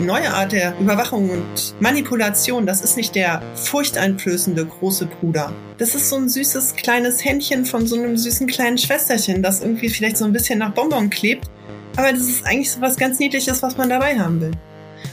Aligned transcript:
die 0.00 0.06
neue 0.06 0.32
Art 0.32 0.52
der 0.52 0.74
Überwachung 0.80 1.28
und 1.28 1.74
Manipulation, 1.78 2.64
das 2.64 2.80
ist 2.80 2.96
nicht 2.96 3.14
der 3.14 3.42
furchteinflößende 3.54 4.64
große 4.64 5.06
Bruder. 5.06 5.52
Das 5.76 5.94
ist 5.94 6.08
so 6.08 6.16
ein 6.16 6.28
süßes 6.28 6.74
kleines 6.76 7.22
Händchen 7.22 7.66
von 7.66 7.86
so 7.86 7.96
einem 7.96 8.16
süßen 8.16 8.46
kleinen 8.46 8.78
Schwesterchen, 8.78 9.42
das 9.42 9.60
irgendwie 9.60 9.90
vielleicht 9.90 10.16
so 10.16 10.24
ein 10.24 10.32
bisschen 10.32 10.60
nach 10.60 10.72
Bonbon 10.72 11.10
klebt. 11.10 11.50
Aber 11.96 12.12
das 12.12 12.22
ist 12.22 12.46
eigentlich 12.46 12.70
so 12.70 12.80
was 12.80 12.96
ganz 12.96 13.18
Niedliches, 13.18 13.62
was 13.62 13.76
man 13.76 13.90
dabei 13.90 14.18
haben 14.18 14.40
will. 14.40 14.52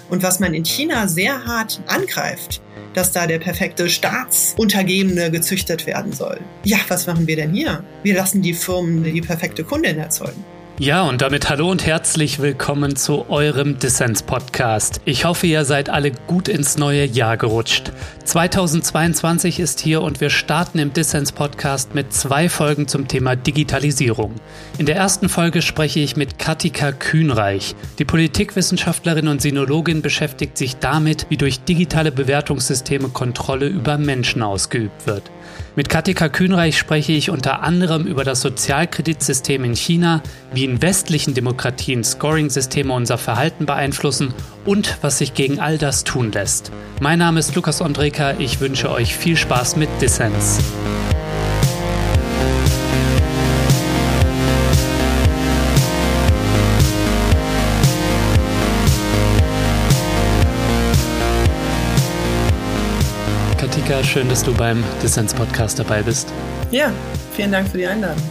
Und 0.09 0.23
was 0.23 0.39
man 0.39 0.53
in 0.53 0.63
China 0.63 1.07
sehr 1.07 1.45
hart 1.45 1.81
angreift, 1.87 2.61
dass 2.93 3.11
da 3.11 3.27
der 3.27 3.39
perfekte 3.39 3.89
Staatsuntergebene 3.89 5.31
gezüchtet 5.31 5.85
werden 5.85 6.13
soll. 6.13 6.39
Ja, 6.63 6.77
was 6.87 7.07
machen 7.07 7.27
wir 7.27 7.35
denn 7.35 7.53
hier? 7.53 7.83
Wir 8.03 8.15
lassen 8.15 8.41
die 8.41 8.53
Firmen 8.53 9.03
die 9.03 9.21
perfekte 9.21 9.65
Kundin 9.65 9.99
erzeugen. 9.99 10.45
Ja, 10.79 11.09
und 11.09 11.23
damit 11.23 11.49
hallo 11.49 11.71
und 11.71 11.87
herzlich 11.87 12.37
willkommen 12.37 12.95
zu 12.95 13.31
eurem 13.31 13.79
Dissens-Podcast. 13.79 15.01
Ich 15.05 15.25
hoffe, 15.25 15.47
ihr 15.47 15.65
seid 15.65 15.89
alle 15.89 16.11
gut 16.11 16.47
ins 16.47 16.77
neue 16.77 17.03
Jahr 17.03 17.35
gerutscht. 17.35 17.91
2022 18.25 19.59
ist 19.59 19.79
hier 19.79 20.03
und 20.03 20.21
wir 20.21 20.29
starten 20.29 20.77
im 20.77 20.93
Dissens-Podcast 20.93 21.95
mit 21.95 22.13
zwei 22.13 22.47
Folgen 22.47 22.87
zum 22.87 23.07
Thema 23.07 23.35
Digitalisierung. 23.35 24.35
In 24.77 24.85
der 24.85 24.97
ersten 24.97 25.29
Folge 25.29 25.63
spreche 25.63 25.99
ich 25.99 26.15
mit 26.15 26.37
Katika 26.37 26.91
Kühnreich. 26.91 27.75
Die 27.97 28.05
Politikwissenschaftlerin 28.05 29.29
und 29.29 29.41
Sinologin 29.41 30.03
beschäftigt 30.03 30.59
sich 30.59 30.75
damit, 30.75 31.25
wie 31.29 31.37
durch 31.37 31.61
digitale 31.61 32.11
Bewertungssysteme 32.11 33.09
Kontrolle 33.09 33.65
über 33.65 33.97
Menschen 33.97 34.43
ausgeübt 34.43 35.07
wird. 35.07 35.23
Mit 35.77 35.89
Katika 35.89 36.27
Kühnreich 36.27 36.75
spreche 36.75 37.11
ich 37.11 37.29
unter 37.29 37.61
anderem 37.61 38.07
über 38.07 38.23
das 38.23 38.41
Sozialkreditsystem 38.41 39.63
in 39.63 39.75
China, 39.75 40.23
wie 40.51 40.65
in 40.65 40.81
westlichen 40.81 41.35
Demokratien 41.35 42.03
Scoring-Systeme 42.03 42.91
unser 42.91 43.19
Verhalten 43.19 43.67
beeinflussen 43.67 44.33
und 44.65 44.97
was 45.01 45.19
sich 45.19 45.35
gegen 45.35 45.59
all 45.59 45.77
das 45.77 46.03
tun 46.03 46.31
lässt. 46.31 46.71
Mein 46.99 47.19
Name 47.19 47.39
ist 47.39 47.53
Lukas 47.53 47.83
Andreka, 47.83 48.33
ich 48.39 48.59
wünsche 48.59 48.89
euch 48.89 49.15
viel 49.15 49.37
Spaß 49.37 49.75
mit 49.75 49.89
Dissens. 50.01 50.57
Katika, 63.87 64.03
schön, 64.03 64.27
dass 64.27 64.43
du 64.43 64.53
beim 64.53 64.83
Dissens-Podcast 65.01 65.79
dabei 65.79 66.01
bist. 66.01 66.27
Ja, 66.71 66.91
vielen 67.31 67.53
Dank 67.53 67.69
für 67.69 67.77
die 67.77 67.87
Einladung. 67.87 68.21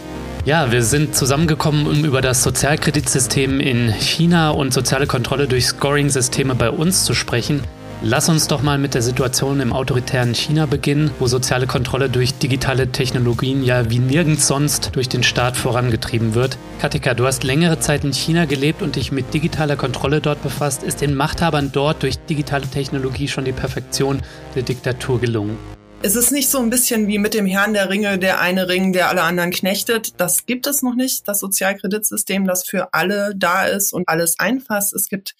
Ja, 0.45 0.71
wir 0.71 0.83
sind 0.83 1.15
zusammengekommen, 1.15 1.87
um 1.87 2.05
über 2.05 2.21
das 2.21 2.43
Sozialkreditsystem 2.43 3.59
in 3.59 3.91
China 3.91 4.51
und 4.51 4.71
soziale 4.71 5.07
Kontrolle 5.07 5.47
durch 5.47 5.65
Scoring-Systeme 5.65 6.53
bei 6.53 6.69
uns 6.69 7.05
zu 7.05 7.15
sprechen. 7.15 7.63
Lass 8.03 8.29
uns 8.29 8.47
doch 8.47 8.61
mal 8.61 8.77
mit 8.77 8.93
der 8.93 9.01
Situation 9.01 9.59
im 9.59 9.73
autoritären 9.73 10.35
China 10.35 10.67
beginnen, 10.67 11.09
wo 11.17 11.25
soziale 11.25 11.65
Kontrolle 11.65 12.11
durch 12.11 12.35
digitale 12.35 12.91
Technologien 12.91 13.63
ja 13.63 13.89
wie 13.89 13.97
nirgends 13.97 14.45
sonst 14.45 14.91
durch 14.95 15.09
den 15.09 15.23
Staat 15.23 15.57
vorangetrieben 15.57 16.35
wird. 16.35 16.59
Katika, 16.79 17.15
du 17.15 17.25
hast 17.25 17.43
längere 17.43 17.79
Zeit 17.79 18.03
in 18.03 18.13
China 18.13 18.45
gelebt 18.45 18.83
und 18.83 18.97
dich 18.97 19.11
mit 19.11 19.33
digitaler 19.33 19.77
Kontrolle 19.77 20.21
dort 20.21 20.43
befasst. 20.43 20.83
Ist 20.83 21.01
den 21.01 21.15
Machthabern 21.15 21.71
dort 21.71 22.03
durch 22.03 22.19
digitale 22.19 22.67
Technologie 22.67 23.27
schon 23.27 23.45
die 23.45 23.51
Perfektion 23.51 24.21
der 24.53 24.61
Diktatur 24.61 25.19
gelungen? 25.19 25.57
Es 26.03 26.15
ist 26.15 26.31
nicht 26.31 26.49
so 26.49 26.59
ein 26.59 26.69
bisschen 26.69 27.07
wie 27.07 27.17
mit 27.17 27.33
dem 27.33 27.47
Herrn 27.47 27.73
der 27.73 27.89
Ringe, 27.89 28.19
der 28.19 28.39
eine 28.39 28.69
Ring, 28.69 28.93
der 28.93 29.09
alle 29.09 29.23
anderen 29.23 29.49
knechtet. 29.49 30.21
Das 30.21 30.45
gibt 30.45 30.67
es 30.67 30.83
noch 30.83 30.93
nicht, 30.93 31.27
das 31.27 31.39
Sozialkreditsystem, 31.39 32.45
das 32.45 32.63
für 32.63 32.93
alle 32.93 33.33
da 33.35 33.65
ist 33.65 33.91
und 33.91 34.07
alles 34.07 34.37
einfasst. 34.37 34.93
Es 34.93 35.09
gibt 35.09 35.33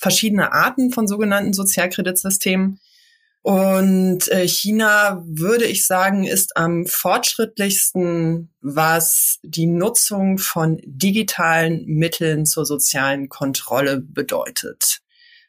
verschiedene 0.00 0.52
Arten 0.52 0.90
von 0.90 1.06
sogenannten 1.06 1.52
Sozialkreditsystemen. 1.52 2.80
Und 3.42 4.28
äh, 4.28 4.46
China, 4.46 5.22
würde 5.26 5.64
ich 5.64 5.86
sagen, 5.86 6.24
ist 6.24 6.56
am 6.56 6.86
fortschrittlichsten, 6.86 8.50
was 8.60 9.38
die 9.42 9.66
Nutzung 9.66 10.38
von 10.38 10.78
digitalen 10.84 11.84
Mitteln 11.86 12.44
zur 12.44 12.66
sozialen 12.66 13.28
Kontrolle 13.28 14.00
bedeutet. 14.00 15.00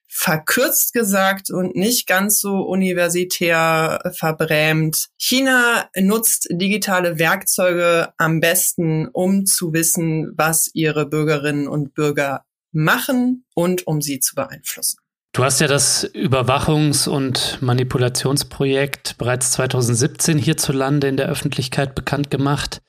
Verkürzt 0.08 0.94
gesagt 0.94 1.50
und 1.50 1.76
nicht 1.76 2.06
ganz 2.08 2.42
so 2.42 2.62
universitär 2.62 4.12
verbrämt. 4.14 5.08
China 5.18 5.90
nutzt 5.98 6.48
digitale 6.52 7.18
Werkzeuge 7.20 8.14
am 8.18 8.42
besten, 8.42 9.08
um 9.08 9.46
zu 9.46 9.74
wissen, 9.74 10.34
was 10.36 10.70
ihre 10.74 11.06
Bürgerinnen 11.06 11.68
und 11.68 11.94
Bürger 11.94 12.44
machen 12.72 13.46
und 13.54 13.88
um 13.88 14.02
sie 14.02 14.20
zu 14.20 14.36
beeinflussen. 14.36 14.98
Du 15.34 15.46
hast 15.46 15.62
ja 15.62 15.68
das 15.68 16.14
Überwachungs- 16.14 17.08
und 17.08 17.62
Manipulationsprojekt 17.62 19.18
bereits 19.18 19.52
2017 19.52 20.38
hierzulande 20.38 21.08
in 21.08 21.16
der 21.16 21.30
Öffentlichkeit 21.30 21.96
bekannt 21.96 22.30
gemacht. 22.30 22.82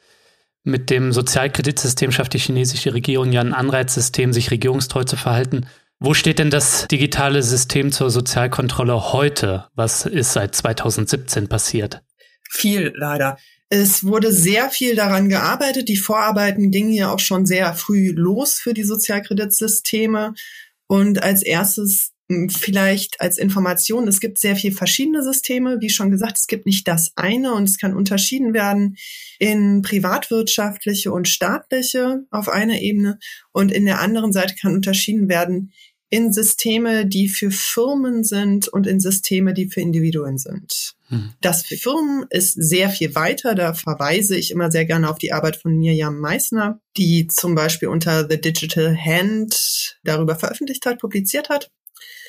Mit 0.65 0.91
dem 0.91 1.13
Sozialkreditsystem 1.13 2.11
schafft 2.11 2.35
die 2.35 2.39
chinesische 2.39 2.95
Regierung 2.95 3.33
ja 3.33 3.41
ein 3.41 3.55
Anreizsystem, 3.55 4.33
sich 4.33 4.51
regierungstreu 4.51 5.05
zu 5.05 5.17
verhalten. 5.17 5.67
Wo 6.01 6.15
steht 6.15 6.41
denn 6.41 6.51
das 6.51 6.89
digitale 6.89 7.45
System 7.45 7.93
zur 7.93 8.11
Sozialkontrolle 8.11 9.13
heute? 9.13 9.69
Was 9.77 10.05
ist 10.05 10.33
seit 10.33 10.57
2017 10.57 11.49
passiert? 11.49 12.03
Viel 12.51 12.93
leider. 12.97 13.39
Es 13.75 14.05
wurde 14.05 14.35
sehr 14.35 14.69
viel 14.69 14.95
daran 14.97 15.31
gearbeitet. 15.31 15.89
Die 15.89 15.97
Vorarbeiten 15.97 16.71
gingen 16.71 16.93
ja 16.93 17.11
auch 17.11 17.21
schon 17.21 17.47
sehr 17.47 17.73
früh 17.73 18.13
los 18.15 18.57
für 18.57 18.75
die 18.75 18.83
Sozialkreditsysteme. 18.83 20.35
Und 20.89 21.23
als 21.23 21.43
erstes 21.43 22.13
hm, 22.29 22.51
vielleicht 22.51 23.23
als 23.23 23.39
Information, 23.39 24.07
es 24.09 24.21
gibt 24.21 24.39
sehr 24.39 24.57
viele 24.57 24.75
verschiedene 24.75 25.23
Systeme. 25.23 25.81
Wie 25.81 25.89
schon 25.89 26.11
gesagt, 26.11 26.37
es 26.37 26.49
gibt 26.49 26.67
nicht 26.67 26.87
das 26.87 27.13
eine 27.17 27.55
und 27.55 27.65
es 27.65 27.79
kann 27.79 27.97
unterschieden 27.97 28.53
werden 28.53 28.99
in 29.39 29.81
privatwirtschaftliche 29.81 31.11
und 31.11 31.27
staatliche 31.27 32.27
auf 32.31 32.51
einer 32.51 32.79
Ebene 32.79 33.19
und 33.53 33.73
in 33.73 33.87
der 33.87 34.03
anderen 34.03 34.35
Seite 34.35 34.55
kann 34.55 34.75
unterschieden 34.75 35.31
werden 35.31 35.73
in 36.13 36.31
Systeme, 36.31 37.07
die 37.07 37.27
für 37.27 37.51
Firmen 37.51 38.23
sind 38.23 38.69
und 38.69 38.87
in 38.87 39.01
Systeme, 39.01 39.55
die 39.55 39.71
für 39.71 39.81
Individuen 39.81 40.37
sind. 40.37 40.93
Hm. 41.09 41.33
Das 41.41 41.65
für 41.65 41.79
Firmen 41.79 42.27
ist 42.29 42.53
sehr 42.53 42.91
viel 42.91 43.15
weiter. 43.15 43.55
Da 43.55 43.73
verweise 43.73 44.37
ich 44.37 44.51
immer 44.51 44.71
sehr 44.71 44.85
gerne 44.85 45.09
auf 45.09 45.17
die 45.17 45.33
Arbeit 45.33 45.57
von 45.57 45.79
Mirjam 45.79 46.19
Meissner, 46.19 46.79
die 46.99 47.29
zum 47.29 47.55
Beispiel 47.55 47.89
unter 47.89 48.29
The 48.29 48.39
Digital 48.39 48.95
Hand 48.95 49.99
darüber 50.05 50.37
veröffentlicht 50.37 50.85
hat, 50.85 51.01
publiziert 51.01 51.49
hat. 51.49 51.71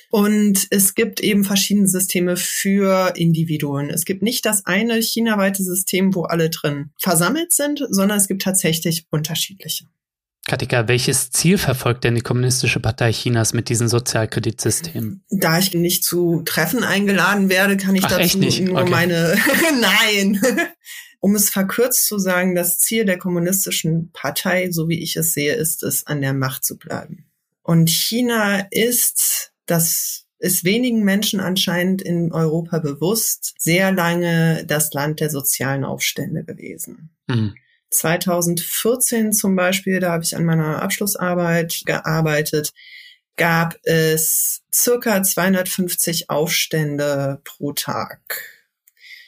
Und 0.10 0.68
es 0.70 0.96
gibt 0.96 1.20
eben 1.20 1.44
verschiedene 1.44 1.90
Systeme 1.90 2.38
für 2.38 3.12
Individuen. 3.18 3.90
Es 3.90 4.06
gibt 4.06 4.24
nicht 4.24 4.46
das 4.46 4.66
eine 4.66 5.02
chinaweite 5.02 5.62
System, 5.62 6.16
wo 6.16 6.24
alle 6.24 6.50
drin 6.50 6.92
versammelt 7.02 7.52
sind, 7.52 7.86
sondern 7.90 8.18
es 8.18 8.30
gibt 8.30 8.44
tatsächlich 8.44 9.08
unterschiedliche. 9.10 9.88
Katika, 10.46 10.90
welches 10.90 11.32
Ziel 11.32 11.58
verfolgt 11.58 12.04
denn 12.04 12.16
die 12.16 12.22
Kommunistische 12.22 12.82
Partei 12.82 13.14
Chinas 13.14 13.54
mit 13.54 13.70
diesem 13.70 13.88
Sozialkreditsystem? 13.88 15.22
Da 15.30 15.58
ich 15.58 15.74
nicht 15.74 16.04
zu 16.04 16.42
Treffen 16.44 16.84
eingeladen 16.84 17.48
werde, 17.48 17.78
kann 17.78 17.96
ich 17.96 18.04
Ach, 18.04 18.10
dazu 18.10 18.38
nur 18.38 18.82
okay. 18.82 18.90
meine 18.90 19.38
Nein. 19.82 20.42
um 21.22 21.36
es 21.36 21.50
verkürzt 21.50 22.06
zu 22.06 22.20
sagen, 22.20 22.56
das 22.56 22.80
Ziel 22.80 23.06
der 23.06 23.18
Kommunistischen 23.18 24.12
Partei, 24.12 24.70
so 24.72 24.90
wie 24.90 25.02
ich 25.02 25.16
es 25.16 25.34
sehe, 25.34 25.54
ist 25.54 25.82
es, 25.82 26.06
an 26.06 26.20
der 26.20 26.34
Macht 26.34 26.66
zu 26.66 26.78
bleiben. 26.78 27.32
Und 27.62 27.90
China 27.90 28.68
ist, 28.70 29.54
das 29.66 30.26
ist 30.40 30.66
wenigen 30.66 31.06
Menschen 31.06 31.40
anscheinend 31.40 32.02
in 32.02 32.34
Europa 32.34 32.80
bewusst, 32.80 33.54
sehr 33.58 33.94
lange 33.94 34.66
das 34.68 34.92
Land 34.92 35.22
der 35.22 35.30
sozialen 35.30 35.86
Aufstände 35.86 36.44
gewesen. 36.44 37.16
Mhm. 37.28 37.54
2014 37.94 39.34
zum 39.34 39.56
Beispiel, 39.56 40.00
da 40.00 40.12
habe 40.12 40.24
ich 40.24 40.36
an 40.36 40.46
meiner 40.46 40.82
Abschlussarbeit 40.82 41.84
gearbeitet, 41.86 42.74
gab 43.36 43.78
es 43.84 44.62
circa 44.74 45.24
250 45.24 46.30
Aufstände 46.30 47.42
pro 47.44 47.74
Tag. 47.74 48.20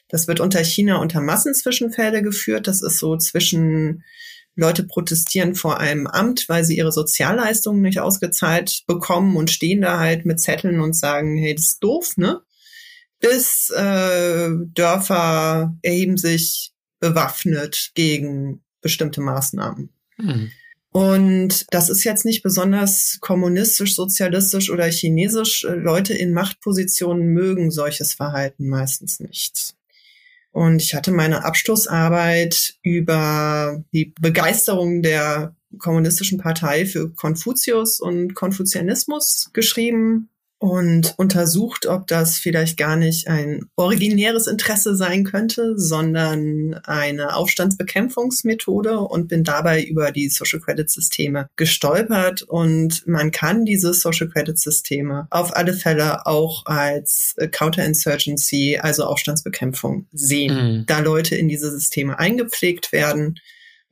Das 0.07 0.27
wird 0.27 0.39
unter 0.39 0.63
China 0.63 0.97
unter 0.97 1.21
Massenzwischenfälle 1.21 2.21
geführt. 2.21 2.67
Das 2.67 2.81
ist 2.81 2.99
so 2.99 3.17
zwischen 3.17 4.03
Leute 4.55 4.83
protestieren 4.83 5.55
vor 5.55 5.79
einem 5.79 6.07
Amt, 6.07 6.47
weil 6.47 6.63
sie 6.63 6.77
ihre 6.77 6.91
Sozialleistungen 6.91 7.81
nicht 7.81 7.99
ausgezahlt 7.99 8.83
bekommen 8.87 9.35
und 9.35 9.51
stehen 9.51 9.81
da 9.81 9.99
halt 9.99 10.25
mit 10.25 10.39
Zetteln 10.39 10.79
und 10.79 10.95
sagen, 10.95 11.37
hey, 11.37 11.55
das 11.55 11.65
ist 11.65 11.83
doof, 11.83 12.15
ne? 12.17 12.41
Bis 13.19 13.69
äh, 13.71 14.49
Dörfer 14.73 15.75
erheben 15.81 16.17
sich 16.17 16.74
bewaffnet 16.99 17.91
gegen 17.93 18.63
bestimmte 18.81 19.21
Maßnahmen. 19.21 19.89
Mhm. 20.17 20.51
Und 20.91 21.65
das 21.71 21.89
ist 21.89 22.05
jetzt 22.05 22.23
nicht 22.23 22.41
besonders 22.41 23.17
kommunistisch, 23.19 23.95
sozialistisch 23.95 24.69
oder 24.69 24.85
chinesisch. 24.85 25.67
Leute 25.69 26.13
in 26.13 26.31
Machtpositionen 26.31 27.33
mögen 27.33 27.69
solches 27.69 28.13
Verhalten 28.13 28.69
meistens 28.69 29.19
nicht. 29.19 29.75
Und 30.51 30.81
ich 30.81 30.95
hatte 30.95 31.11
meine 31.11 31.43
Abschlussarbeit 31.43 32.75
über 32.81 33.83
die 33.91 34.13
Begeisterung 34.21 35.01
der 35.01 35.53
kommunistischen 35.79 36.37
Partei 36.37 36.85
für 36.85 37.13
Konfuzius 37.13 37.99
und 37.99 38.33
Konfuzianismus 38.33 39.49
geschrieben. 39.51 40.29
Und 40.65 41.13
untersucht, 41.17 41.85
ob 41.85 42.07
das 42.07 42.37
vielleicht 42.37 42.77
gar 42.77 42.95
nicht 42.95 43.27
ein 43.27 43.65
originäres 43.75 44.47
Interesse 44.47 44.95
sein 44.95 45.23
könnte, 45.23 45.77
sondern 45.77 46.73
eine 46.85 47.35
Aufstandsbekämpfungsmethode 47.35 48.99
und 48.99 49.27
bin 49.27 49.43
dabei 49.43 49.83
über 49.83 50.11
die 50.11 50.29
Social 50.29 50.59
Credit 50.59 50.89
Systeme 50.89 51.47
gestolpert 51.55 52.41
und 52.41 53.05
man 53.07 53.31
kann 53.31 53.65
diese 53.65 53.93
Social 53.93 54.29
Credit 54.29 54.57
Systeme 54.57 55.27
auf 55.29 55.55
alle 55.55 55.73
Fälle 55.73 56.25
auch 56.25 56.65
als 56.65 57.35
Counterinsurgency, 57.51 58.79
also 58.81 59.05
Aufstandsbekämpfung 59.05 60.07
sehen, 60.13 60.55
mhm. 60.55 60.85
da 60.87 60.99
Leute 60.99 61.35
in 61.35 61.47
diese 61.47 61.69
Systeme 61.69 62.17
eingepflegt 62.17 62.91
werden 62.91 63.39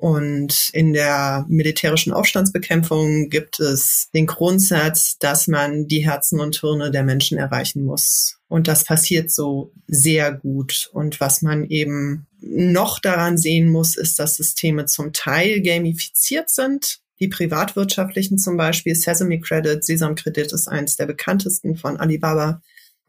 und 0.03 0.69
in 0.73 0.91
der 0.91 1.45
militärischen 1.47 2.11
Aufstandsbekämpfung 2.11 3.29
gibt 3.29 3.61
es 3.61 4.09
den 4.13 4.25
Grundsatz, 4.25 5.17
dass 5.17 5.47
man 5.47 5.87
die 5.87 6.05
Herzen 6.05 6.41
und 6.41 6.59
Hirne 6.59 6.91
der 6.91 7.05
Menschen 7.05 7.37
erreichen 7.37 7.85
muss. 7.85 8.37
Und 8.49 8.67
das 8.67 8.83
passiert 8.83 9.31
so 9.31 9.71
sehr 9.87 10.33
gut. 10.33 10.89
Und 10.91 11.21
was 11.21 11.41
man 11.41 11.63
eben 11.69 12.27
noch 12.41 12.99
daran 12.99 13.37
sehen 13.37 13.71
muss, 13.71 13.95
ist, 13.95 14.19
dass 14.19 14.35
Systeme 14.35 14.87
zum 14.87 15.13
Teil 15.13 15.61
gamifiziert 15.61 16.49
sind. 16.49 16.99
Die 17.21 17.29
privatwirtschaftlichen 17.29 18.37
zum 18.37 18.57
Beispiel, 18.57 18.95
Sesame 18.95 19.39
Credit, 19.39 19.81
Sesam 19.85 20.15
Credit 20.15 20.51
ist 20.51 20.67
eines 20.67 20.97
der 20.97 21.05
bekanntesten 21.05 21.77
von 21.77 21.95
Alibaba 21.95 22.61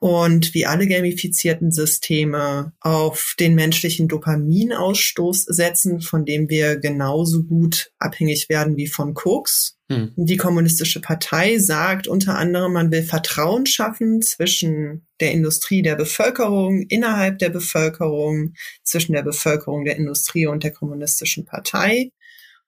und 0.05 0.53
wie 0.53 0.67
alle 0.67 0.87
gamifizierten 0.87 1.73
Systeme 1.73 2.75
auf 2.81 3.35
den 3.41 3.55
menschlichen 3.55 4.07
Dopaminausstoß 4.07 5.45
setzen, 5.45 6.03
von 6.03 6.27
dem 6.27 6.51
wir 6.51 6.77
genauso 6.77 7.43
gut 7.45 7.91
abhängig 7.99 8.51
werden 8.51 8.77
wie 8.77 8.87
von 8.87 9.15
Koks. 9.15 9.79
Hm. 9.91 10.13
Die 10.17 10.37
kommunistische 10.37 11.01
Partei 11.01 11.57
sagt 11.57 12.07
unter 12.07 12.37
anderem, 12.37 12.75
man 12.75 12.93
will 12.93 13.03
Vertrauen 13.03 13.65
schaffen 13.65 14.21
zwischen 14.21 15.07
der 15.21 15.33
Industrie 15.33 15.81
der 15.81 15.97
Bevölkerung, 15.97 16.83
innerhalb 16.91 17.39
der 17.39 17.49
Bevölkerung, 17.49 18.53
zwischen 18.83 19.15
der 19.15 19.23
Bevölkerung 19.23 19.87
der 19.87 19.97
Industrie 19.97 20.47
und 20.47 20.65
der 20.65 20.73
kommunistischen 20.73 21.47
Partei 21.47 22.11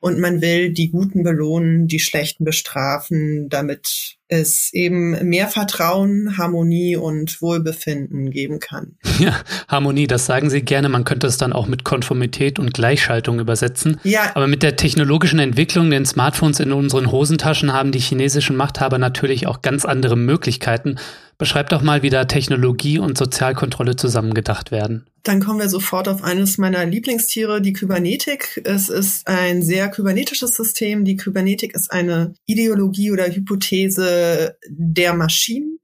und 0.01 0.19
man 0.19 0.41
will 0.41 0.73
die 0.73 0.91
Guten 0.91 1.23
belohnen, 1.23 1.87
die 1.87 2.01
Schlechten 2.01 2.45
bestrafen, 2.45 3.51
damit 3.51 4.16
es 4.29 4.73
eben 4.73 5.29
mehr 5.29 5.49
Vertrauen, 5.49 6.37
Harmonie 6.37 6.97
und 6.97 7.41
Wohlbefinden 7.41 8.31
geben 8.31 8.61
kann. 8.61 8.97
Ja, 9.19 9.35
Harmonie, 9.69 10.07
das 10.07 10.27
sagen 10.27 10.51
Sie 10.51 10.61
gerne. 10.61 10.91
Man 10.91 11.05
könnte 11.05 11.27
es 11.27 11.39
dann 11.39 11.55
auch 11.55 11.69
mit 11.69 11.85
Konformität 11.85 12.59
und 12.59 12.75
Gleichschaltung 12.75 13.41
übersetzen. 13.41 13.99
Ja. 14.05 14.31
Aber 14.35 14.47
mit 14.47 14.63
der 14.63 14.77
technologischen 14.77 15.39
Entwicklung, 15.39 15.89
den 15.89 16.05
Smartphones 16.05 16.61
in 16.61 16.71
unseren 16.71 17.11
Hosentaschen 17.11 17.73
haben 17.73 17.93
die 17.93 17.99
chinesischen 17.99 18.57
Machthaber 18.57 18.99
natürlich 18.99 19.47
auch 19.47 19.63
ganz 19.63 19.87
andere 19.87 20.17
Möglichkeiten. 20.17 20.97
Beschreib 21.39 21.69
doch 21.69 21.83
mal, 21.83 22.03
wie 22.03 22.11
da 22.11 22.25
Technologie 22.25 22.99
und 22.99 23.19
Sozialkontrolle 23.19 23.97
zusammengedacht 23.97 24.71
werden. 24.71 25.07
Dann 25.23 25.41
kommen 25.41 25.59
wir 25.59 25.69
sofort 25.69 26.09
auf 26.09 26.23
eines 26.23 26.57
meiner 26.57 26.87
Lieblingstiere, 26.87 27.61
die 27.61 27.75
Kybernetik. 27.75 28.63
Es 28.65 28.89
ist 28.89 29.27
ein 29.27 29.63
sehr 29.63 29.89
kybernetisches 29.89 30.55
System. 30.55 31.05
Die 31.05 31.17
Kybernetik 31.17 31.75
ist 31.75 31.93
eine 31.93 32.35
Ideologie 32.47 33.11
oder 33.11 33.27
Hypothese 33.27 34.57
der 34.69 35.15
Maschinen. 35.15 35.79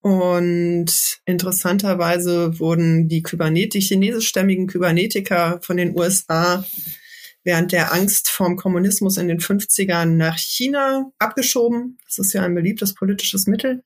Und 0.00 1.20
interessanterweise 1.26 2.58
wurden 2.58 3.08
die 3.08 3.22
Kybernet, 3.22 3.74
die 3.74 3.80
chinesischstämmigen 3.80 4.66
Kybernetiker 4.68 5.60
von 5.62 5.76
den 5.76 5.96
USA 5.96 6.64
während 7.44 7.72
der 7.72 7.92
Angst 7.92 8.28
vorm 8.28 8.56
Kommunismus 8.56 9.16
in 9.16 9.28
den 9.28 9.40
50ern 9.40 10.06
nach 10.06 10.38
China 10.38 11.10
abgeschoben. 11.18 11.98
Das 12.06 12.18
ist 12.18 12.32
ja 12.32 12.42
ein 12.42 12.54
beliebtes 12.54 12.94
politisches 12.94 13.46
Mittel. 13.46 13.82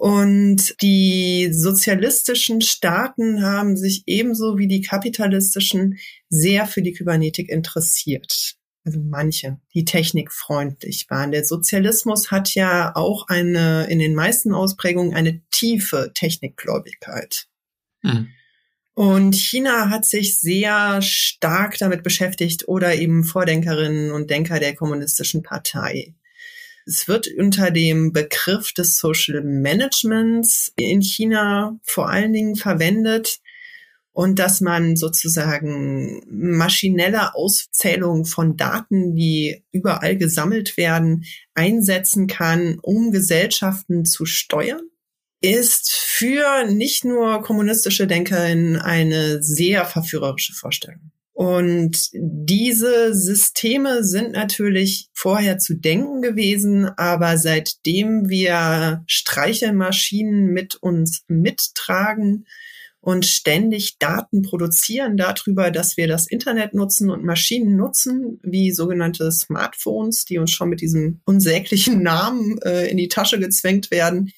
Und 0.00 0.80
die 0.80 1.50
sozialistischen 1.52 2.62
Staaten 2.62 3.42
haben 3.42 3.76
sich 3.76 4.04
ebenso 4.06 4.56
wie 4.56 4.66
die 4.66 4.80
kapitalistischen 4.80 5.98
sehr 6.30 6.64
für 6.64 6.80
die 6.80 6.94
Kybernetik 6.94 7.50
interessiert. 7.50 8.54
Also 8.86 8.98
manche, 8.98 9.58
die 9.74 9.84
technikfreundlich 9.84 11.04
waren. 11.10 11.32
Der 11.32 11.44
Sozialismus 11.44 12.30
hat 12.30 12.54
ja 12.54 12.96
auch 12.96 13.28
eine, 13.28 13.88
in 13.90 13.98
den 13.98 14.14
meisten 14.14 14.54
Ausprägungen 14.54 15.14
eine 15.14 15.42
tiefe 15.50 16.12
Technikgläubigkeit. 16.14 17.46
Mhm. 18.00 18.28
Und 18.94 19.34
China 19.34 19.90
hat 19.90 20.06
sich 20.06 20.40
sehr 20.40 21.02
stark 21.02 21.76
damit 21.76 22.02
beschäftigt 22.02 22.68
oder 22.68 22.94
eben 22.94 23.22
Vordenkerinnen 23.22 24.12
und 24.12 24.30
Denker 24.30 24.60
der 24.60 24.74
kommunistischen 24.74 25.42
Partei. 25.42 26.14
Es 26.90 27.06
wird 27.06 27.28
unter 27.38 27.70
dem 27.70 28.12
Begriff 28.12 28.72
des 28.72 28.96
Social 28.96 29.44
Managements 29.44 30.72
in 30.74 31.00
China 31.02 31.78
vor 31.84 32.10
allen 32.10 32.32
Dingen 32.32 32.56
verwendet 32.56 33.38
und 34.10 34.40
dass 34.40 34.60
man 34.60 34.96
sozusagen 34.96 36.20
maschinelle 36.28 37.36
Auszählung 37.36 38.24
von 38.24 38.56
Daten, 38.56 39.14
die 39.14 39.62
überall 39.70 40.16
gesammelt 40.16 40.76
werden, 40.76 41.24
einsetzen 41.54 42.26
kann, 42.26 42.80
um 42.82 43.12
Gesellschaften 43.12 44.04
zu 44.04 44.26
steuern 44.26 44.82
ist 45.40 45.92
für 45.94 46.64
nicht 46.64 47.04
nur 47.04 47.40
kommunistische 47.42 48.08
Denkerinnen 48.08 48.76
eine 48.76 49.44
sehr 49.44 49.84
verführerische 49.84 50.54
Vorstellung. 50.54 51.12
Und 51.40 52.10
diese 52.12 53.14
Systeme 53.14 54.04
sind 54.04 54.32
natürlich 54.32 55.08
vorher 55.14 55.56
zu 55.56 55.72
denken 55.72 56.20
gewesen, 56.20 56.84
aber 56.98 57.38
seitdem 57.38 58.28
wir 58.28 59.02
Streichelmaschinen 59.06 60.48
mit 60.48 60.74
uns 60.74 61.24
mittragen 61.28 62.44
und 63.00 63.24
ständig 63.24 63.96
Daten 63.98 64.42
produzieren 64.42 65.16
darüber, 65.16 65.70
dass 65.70 65.96
wir 65.96 66.08
das 66.08 66.26
Internet 66.26 66.74
nutzen 66.74 67.08
und 67.08 67.24
Maschinen 67.24 67.74
nutzen, 67.74 68.38
wie 68.42 68.70
sogenannte 68.70 69.32
Smartphones, 69.32 70.26
die 70.26 70.36
uns 70.36 70.50
schon 70.50 70.68
mit 70.68 70.82
diesem 70.82 71.22
unsäglichen 71.24 72.02
Namen 72.02 72.58
äh, 72.66 72.88
in 72.88 72.98
die 72.98 73.08
Tasche 73.08 73.40
gezwängt 73.40 73.90
werden, 73.90 74.30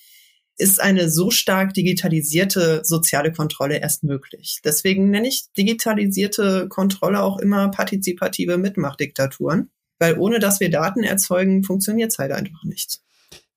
ist 0.63 0.81
eine 0.81 1.11
so 1.11 1.31
stark 1.31 1.75
digitalisierte 1.75 2.81
soziale 2.85 3.33
Kontrolle 3.33 3.79
erst 3.79 4.05
möglich. 4.05 4.61
Deswegen 4.65 5.11
nenne 5.11 5.29
ich 5.29 5.53
digitalisierte 5.59 6.69
Kontrolle 6.69 7.23
auch 7.23 7.39
immer 7.39 7.69
partizipative 7.69 8.57
Mitmachdiktaturen, 8.59 9.71
weil 9.99 10.17
ohne 10.19 10.39
dass 10.39 10.61
wir 10.61 10.71
Daten 10.71 11.03
erzeugen, 11.03 11.65
funktioniert 11.65 12.13
es 12.13 12.19
halt 12.19 12.33
einfach 12.33 12.63
nicht. 12.65 13.01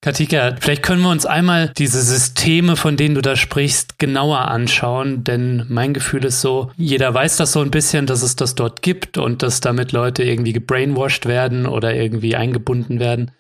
Katika, 0.01 0.55
vielleicht 0.59 0.83
können 0.83 1.01
wir 1.01 1.09
uns 1.09 1.25
einmal 1.25 1.71
diese 1.77 2.01
Systeme, 2.01 2.75
von 2.75 2.95
denen 2.95 3.15
du 3.15 3.21
da 3.21 3.35
sprichst, 3.35 3.97
genauer 3.97 4.50
anschauen, 4.50 5.24
denn 5.24 5.65
mein 5.67 5.93
Gefühl 5.93 6.25
ist 6.25 6.41
so, 6.41 6.69
jeder 6.77 7.13
weiß 7.13 7.38
das 7.38 7.53
so 7.53 7.62
ein 7.62 7.71
bisschen, 7.71 8.05
dass 8.05 8.21
es 8.21 8.35
das 8.35 8.53
dort 8.53 8.83
gibt 8.83 9.17
und 9.17 9.41
dass 9.41 9.62
damit 9.62 9.93
Leute 9.93 10.24
irgendwie 10.24 10.53
gebrainwashed 10.53 11.25
werden 11.25 11.65
oder 11.65 11.95
irgendwie 11.95 12.35
eingebunden 12.35 13.00
werden. 13.00 13.31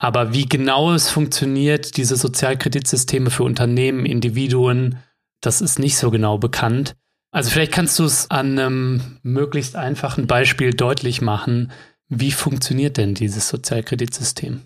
Aber 0.00 0.32
wie 0.32 0.48
genau 0.48 0.94
es 0.94 1.10
funktioniert, 1.10 1.98
diese 1.98 2.16
Sozialkreditsysteme 2.16 3.30
für 3.30 3.44
Unternehmen, 3.44 4.06
Individuen, 4.06 4.96
das 5.42 5.60
ist 5.60 5.78
nicht 5.78 5.98
so 5.98 6.10
genau 6.10 6.38
bekannt. 6.38 6.96
Also 7.32 7.50
vielleicht 7.50 7.72
kannst 7.72 7.98
du 7.98 8.04
es 8.04 8.30
an 8.30 8.58
einem 8.58 9.18
möglichst 9.22 9.76
einfachen 9.76 10.26
Beispiel 10.26 10.70
deutlich 10.70 11.20
machen. 11.20 11.70
Wie 12.08 12.32
funktioniert 12.32 12.96
denn 12.96 13.14
dieses 13.14 13.48
Sozialkreditsystem? 13.48 14.62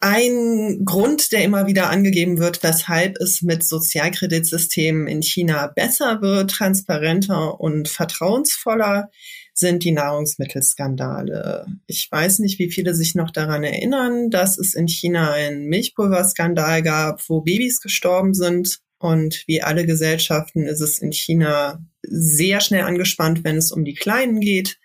Ein 0.00 0.84
Grund, 0.84 1.32
der 1.32 1.42
immer 1.42 1.66
wieder 1.66 1.90
angegeben 1.90 2.38
wird, 2.38 2.62
weshalb 2.62 3.16
es 3.16 3.42
mit 3.42 3.64
Sozialkreditsystemen 3.64 5.08
in 5.08 5.20
China 5.20 5.66
besser 5.66 6.22
wird, 6.22 6.52
transparenter 6.52 7.60
und 7.60 7.88
vertrauensvoller, 7.88 9.10
sind 9.58 9.84
die 9.84 9.92
Nahrungsmittelskandale. 9.92 11.66
Ich 11.86 12.08
weiß 12.12 12.40
nicht, 12.40 12.58
wie 12.58 12.70
viele 12.70 12.94
sich 12.94 13.14
noch 13.14 13.30
daran 13.30 13.64
erinnern, 13.64 14.28
dass 14.30 14.58
es 14.58 14.74
in 14.74 14.86
China 14.86 15.32
einen 15.32 15.66
Milchpulverskandal 15.66 16.82
gab, 16.82 17.26
wo 17.28 17.40
Babys 17.40 17.80
gestorben 17.80 18.34
sind. 18.34 18.80
Und 18.98 19.44
wie 19.46 19.62
alle 19.62 19.84
Gesellschaften 19.84 20.66
ist 20.66 20.80
es 20.80 20.98
in 20.98 21.12
China 21.12 21.82
sehr 22.02 22.60
schnell 22.60 22.82
angespannt, 22.82 23.44
wenn 23.44 23.56
es 23.56 23.72
um 23.72 23.84
die 23.84 23.94
Kleinen 23.94 24.40
geht. 24.40 24.78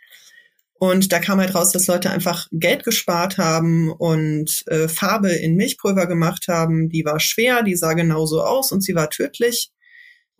Und 0.73 1.11
da 1.11 1.19
kam 1.19 1.39
halt 1.39 1.53
raus, 1.53 1.71
dass 1.71 1.87
Leute 1.87 2.09
einfach 2.09 2.47
Geld 2.51 2.83
gespart 2.83 3.37
haben 3.37 3.91
und 3.91 4.63
äh, 4.67 4.87
Farbe 4.87 5.31
in 5.31 5.55
Milchpulver 5.55 6.07
gemacht 6.07 6.47
haben. 6.47 6.89
Die 6.89 7.05
war 7.05 7.19
schwer, 7.19 7.63
die 7.63 7.75
sah 7.75 7.93
genauso 7.93 8.41
aus 8.41 8.71
und 8.71 8.81
sie 8.81 8.95
war 8.95 9.09
tödlich. 9.09 9.71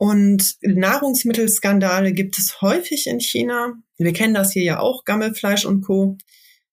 Und 0.01 0.55
Nahrungsmittelskandale 0.63 2.13
gibt 2.13 2.39
es 2.39 2.59
häufig 2.59 3.05
in 3.05 3.19
China. 3.19 3.75
Wir 3.99 4.13
kennen 4.13 4.33
das 4.33 4.51
hier 4.51 4.63
ja 4.63 4.79
auch, 4.79 5.05
Gammelfleisch 5.05 5.63
und 5.63 5.81
Co. 5.81 6.17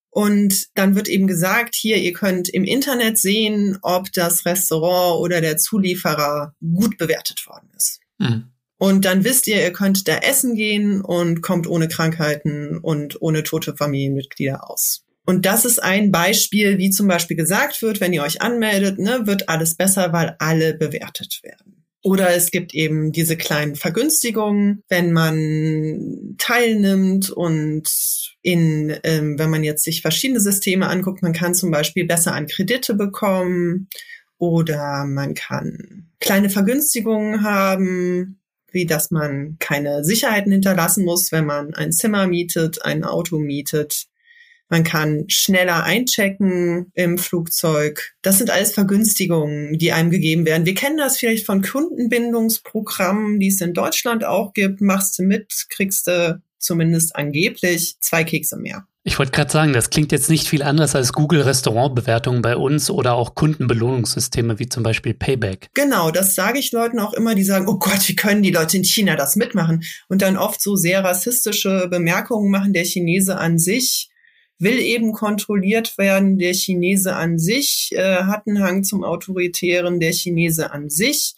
Und 0.09 0.69
dann 0.79 0.95
wird 0.95 1.09
eben 1.09 1.27
gesagt, 1.27 1.75
hier, 1.75 1.99
ihr 1.99 2.15
könnt 2.15 2.49
im 2.49 2.65
Internet 2.65 3.19
sehen, 3.19 3.77
ob 3.83 4.11
das 4.15 4.47
Restaurant 4.47 5.21
oder 5.21 5.43
der 5.43 5.59
Zulieferer 5.59 6.55
gut 6.75 6.97
bewertet 6.97 7.47
worden 7.47 7.69
ist. 7.77 8.01
Mhm. 8.17 8.45
Und 8.79 9.05
dann 9.05 9.25
wisst 9.25 9.47
ihr, 9.47 9.63
ihr 9.63 9.75
könnt 9.75 10.09
da 10.09 10.17
essen 10.17 10.55
gehen 10.55 11.03
und 11.03 11.43
kommt 11.43 11.67
ohne 11.67 11.89
Krankheiten 11.89 12.79
und 12.79 13.21
ohne 13.21 13.43
tote 13.43 13.77
Familienmitglieder 13.77 14.71
aus. 14.71 15.05
Und 15.27 15.45
das 15.45 15.67
ist 15.67 15.83
ein 15.83 16.11
Beispiel, 16.13 16.79
wie 16.79 16.89
zum 16.89 17.07
Beispiel 17.09 17.37
gesagt 17.37 17.83
wird, 17.83 18.01
wenn 18.01 18.15
ihr 18.15 18.23
euch 18.23 18.41
anmeldet, 18.41 18.99
ne, 18.99 19.27
wird 19.27 19.51
alles 19.51 19.75
besser, 19.75 20.15
weil 20.15 20.35
alle 20.39 20.73
bewertet 20.73 21.41
werden. 21.43 21.78
Oder 22.03 22.35
es 22.35 22.51
gibt 22.51 22.75
eben 22.75 23.11
diese 23.11 23.37
kleinen 23.37 23.75
Vergünstigungen, 23.75 24.85
wenn 24.89 25.13
man 25.13 26.37
teilnimmt 26.39 27.31
und 27.31 27.89
in, 28.43 28.97
ähm, 29.03 29.39
wenn 29.39 29.51
man 29.51 29.65
jetzt 29.65 29.85
sich 29.85 30.03
verschiedene 30.03 30.41
Systeme 30.41 30.89
anguckt, 30.89 31.23
man 31.23 31.33
kann 31.33 31.55
zum 31.55 31.71
Beispiel 31.71 32.07
besser 32.07 32.35
an 32.35 32.47
Kredite 32.47 32.95
bekommen 32.95 33.89
oder 34.39 35.05
man 35.07 35.35
kann 35.35 36.11
kleine 36.21 36.51
Vergünstigungen 36.51 37.43
haben, 37.43 38.41
wie 38.71 38.87
dass 38.87 39.11
man 39.11 39.57
keine 39.59 40.05
Sicherheiten 40.05 40.53
hinterlassen 40.53 41.05
muss, 41.05 41.33
wenn 41.33 41.47
man 41.47 41.75
ein 41.75 41.93
Zimmer 41.93 42.27
mietet, 42.27 42.85
ein 42.85 43.03
Auto 43.03 43.39
mietet 43.39 44.08
man 44.69 44.85
kann 44.85 45.25
schneller 45.29 45.85
einchecken 45.85 46.91
im 46.95 47.19
Flugzeug. 47.19 48.15
Das 48.23 48.39
sind 48.39 48.51
alles 48.51 48.73
Vergünstigungen, 48.73 49.79
die 49.79 49.93
einem 49.93 50.11
gegeben 50.11 50.45
werden. 50.47 50.67
Wir 50.67 50.75
kennen 50.75 50.99
das 50.99 51.19
vielleicht 51.19 51.47
von 51.47 51.63
Kundenbindungsprogrammen, 51.63 53.41
die 53.41 53.49
es 53.49 53.61
in 53.61 53.75
Deutschland 53.75 54.25
auch 54.25 54.53
gibt. 54.53 54.81
Machst 54.81 55.19
du 55.19 55.23
mit, 55.23 55.67
kriegst 55.71 56.07
du 56.07 56.41
zumindest 56.59 57.17
angeblich 57.17 57.97
zwei 58.01 58.25
Kekse 58.25 58.57
mehr. 58.57 58.87
Ich 59.05 59.19
wollte 59.19 59.33
gerade 59.33 59.51
sagen, 59.51 59.73
das 59.73 59.89
klingt 59.89 60.13
jetzt 60.13 60.29
nicht 60.29 60.47
viel 60.47 60.63
anders 60.63 60.95
als 60.95 61.15
Google 61.15 61.41
Restaurantbewertungen 61.41 62.43
bei 62.43 62.57
uns 62.57 62.91
oder 62.91 63.15
auch 63.15 63.35
Kundenbelohnungssysteme 63.35 64.59
wie 64.59 64.69
zum 64.69 64.83
Beispiel 64.83 65.15
Payback. 65.15 65.71
Genau, 65.73 66.11
das 66.11 66.35
sage 66.35 66.59
ich 66.59 66.73
Leuten 66.73 66.99
auch 66.99 67.15
immer, 67.15 67.35
die 67.35 67.45
sagen, 67.45 67.69
oh 67.69 67.79
Gott, 67.79 68.07
wie 68.07 68.17
können 68.17 68.43
die 68.43 68.51
Leute 68.51 68.77
in 68.77 68.85
China 68.85 69.17
das 69.17 69.37
mitmachen? 69.37 69.83
Und 70.09 70.21
dann 70.21 70.37
oft 70.37 70.61
so 70.61 70.77
sehr 70.77 71.05
rassistische 71.05 71.89
Bemerkungen 71.91 72.51
machen, 72.51 72.75
der 72.75 72.85
Chinese 72.85 73.39
an 73.39 73.59
sich 73.59 74.11
will 74.59 74.79
eben 74.79 75.13
kontrolliert 75.13 75.99
werden. 75.99 76.39
Der 76.39 76.53
Chinese 76.53 77.15
an 77.15 77.39
sich 77.39 77.91
äh, 77.93 78.23
hat 78.25 78.47
einen 78.47 78.61
Hang 78.61 78.85
zum 78.85 79.05
Autoritären, 79.05 80.01
der 80.01 80.13
Chinese 80.13 80.73
an 80.73 80.91
sich. 80.91 81.35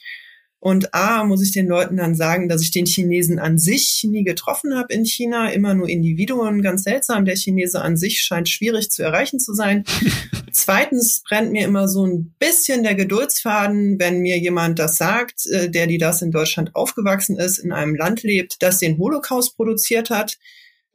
Und 0.62 0.92
A, 0.92 1.24
muss 1.24 1.42
ich 1.42 1.52
den 1.52 1.68
Leuten 1.68 1.96
dann 1.96 2.14
sagen, 2.14 2.50
dass 2.50 2.60
ich 2.60 2.70
den 2.70 2.84
Chinesen 2.84 3.38
an 3.38 3.56
sich 3.56 4.04
nie 4.06 4.24
getroffen 4.24 4.76
habe 4.76 4.92
in 4.92 5.06
China, 5.06 5.50
immer 5.50 5.72
nur 5.72 5.88
Individuen, 5.88 6.60
ganz 6.60 6.82
seltsam. 6.84 7.24
Der 7.24 7.36
Chinese 7.36 7.80
an 7.80 7.96
sich 7.96 8.20
scheint 8.20 8.46
schwierig 8.46 8.90
zu 8.90 9.02
erreichen 9.02 9.40
zu 9.40 9.54
sein. 9.54 9.84
Zweitens 10.52 11.22
brennt 11.26 11.52
mir 11.52 11.64
immer 11.64 11.88
so 11.88 12.06
ein 12.06 12.34
bisschen 12.38 12.82
der 12.82 12.94
Geduldsfaden, 12.94 13.98
wenn 13.98 14.20
mir 14.20 14.38
jemand 14.38 14.78
das 14.78 14.96
sagt, 14.96 15.46
äh, 15.46 15.70
der, 15.70 15.86
die 15.86 15.98
das 15.98 16.20
in 16.20 16.30
Deutschland 16.30 16.74
aufgewachsen 16.76 17.38
ist, 17.38 17.58
in 17.58 17.72
einem 17.72 17.94
Land 17.94 18.22
lebt, 18.22 18.56
das 18.60 18.80
den 18.80 18.98
Holocaust 18.98 19.56
produziert 19.56 20.10
hat. 20.10 20.38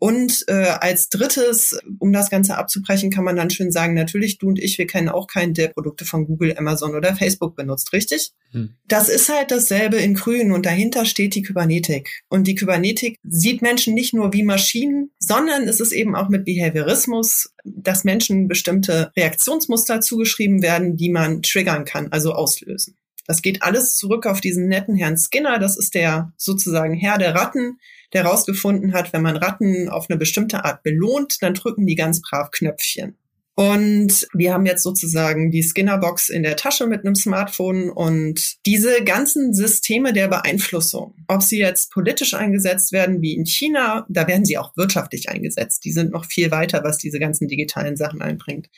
Und 0.05 0.45
äh, 0.49 0.67
als 0.81 1.09
drittes, 1.09 1.79
um 1.97 2.13
das 2.13 2.29
Ganze 2.29 2.59
abzubrechen, 2.59 3.09
kann 3.09 3.23
man 3.23 3.35
dann 3.35 3.49
schön 3.49 3.71
sagen, 3.71 3.95
natürlich, 3.95 4.37
du 4.37 4.49
und 4.49 4.59
ich, 4.59 4.77
wir 4.77 4.85
kennen 4.85 5.09
auch 5.09 5.25
keinen, 5.25 5.55
der 5.55 5.69
Produkte 5.69 6.05
von 6.05 6.27
Google, 6.27 6.55
Amazon 6.59 6.93
oder 6.93 7.15
Facebook 7.15 7.55
benutzt, 7.55 7.91
richtig? 7.91 8.33
Hm. 8.51 8.75
Das 8.87 9.09
ist 9.09 9.29
halt 9.29 9.49
dasselbe 9.49 9.95
in 9.95 10.13
Grün 10.13 10.51
und 10.51 10.67
dahinter 10.67 11.05
steht 11.05 11.33
die 11.33 11.41
Kybernetik. 11.41 12.21
Und 12.29 12.45
die 12.45 12.53
Kybernetik 12.53 13.17
sieht 13.23 13.63
Menschen 13.63 13.95
nicht 13.95 14.13
nur 14.13 14.31
wie 14.31 14.43
Maschinen, 14.43 15.09
sondern 15.17 15.63
es 15.67 15.79
ist 15.79 15.91
eben 15.91 16.15
auch 16.15 16.29
mit 16.29 16.45
Behaviorismus, 16.45 17.51
dass 17.63 18.03
Menschen 18.03 18.47
bestimmte 18.47 19.11
Reaktionsmuster 19.17 20.01
zugeschrieben 20.01 20.61
werden, 20.61 20.97
die 20.97 21.09
man 21.09 21.41
triggern 21.41 21.83
kann, 21.83 22.11
also 22.11 22.33
auslösen. 22.33 22.95
Das 23.25 23.41
geht 23.41 23.63
alles 23.63 23.95
zurück 23.95 24.27
auf 24.27 24.39
diesen 24.39 24.67
netten 24.67 24.95
Herrn 24.95 25.17
Skinner. 25.17 25.57
Das 25.57 25.77
ist 25.77 25.95
der 25.95 26.31
sozusagen 26.37 26.93
Herr 26.93 27.17
der 27.17 27.33
Ratten, 27.33 27.79
der 28.15 28.23
herausgefunden 28.23 28.93
hat, 28.93 29.13
wenn 29.13 29.21
man 29.21 29.37
Ratten 29.37 29.89
auf 29.89 30.09
eine 30.09 30.17
bestimmte 30.17 30.65
Art 30.65 30.81
belohnt, 30.83 31.41
dann 31.41 31.53
drücken 31.53 31.85
die 31.85 31.95
ganz 31.95 32.21
brav 32.21 32.49
Knöpfchen. 32.51 33.17
Und 33.57 34.27
wir 34.33 34.53
haben 34.53 34.65
jetzt 34.65 34.83
sozusagen 34.83 35.49
die 35.49 35.63
Skinnerbox 35.63 36.27
in 36.27 36.43
der 36.43 36.57
Tasche 36.57 36.87
mit 36.87 37.05
einem 37.05 37.15
Smartphone 37.15 37.89
und 37.89 38.57
diese 38.65 39.01
ganzen 39.05 39.53
Systeme 39.53 40.11
der 40.11 40.27
Beeinflussung, 40.27 41.15
ob 41.29 41.41
sie 41.41 41.59
jetzt 41.59 41.91
politisch 41.91 42.33
eingesetzt 42.33 42.91
werden 42.91 43.21
wie 43.21 43.33
in 43.33 43.45
China, 43.45 44.05
da 44.09 44.27
werden 44.27 44.43
sie 44.43 44.57
auch 44.57 44.75
wirtschaftlich 44.75 45.29
eingesetzt. 45.29 45.85
Die 45.85 45.93
sind 45.93 46.11
noch 46.11 46.25
viel 46.25 46.51
weiter, 46.51 46.83
was 46.83 46.97
diese 46.97 47.17
ganzen 47.17 47.47
digitalen 47.47 47.95
Sachen 47.95 48.21
einbringt. 48.21 48.69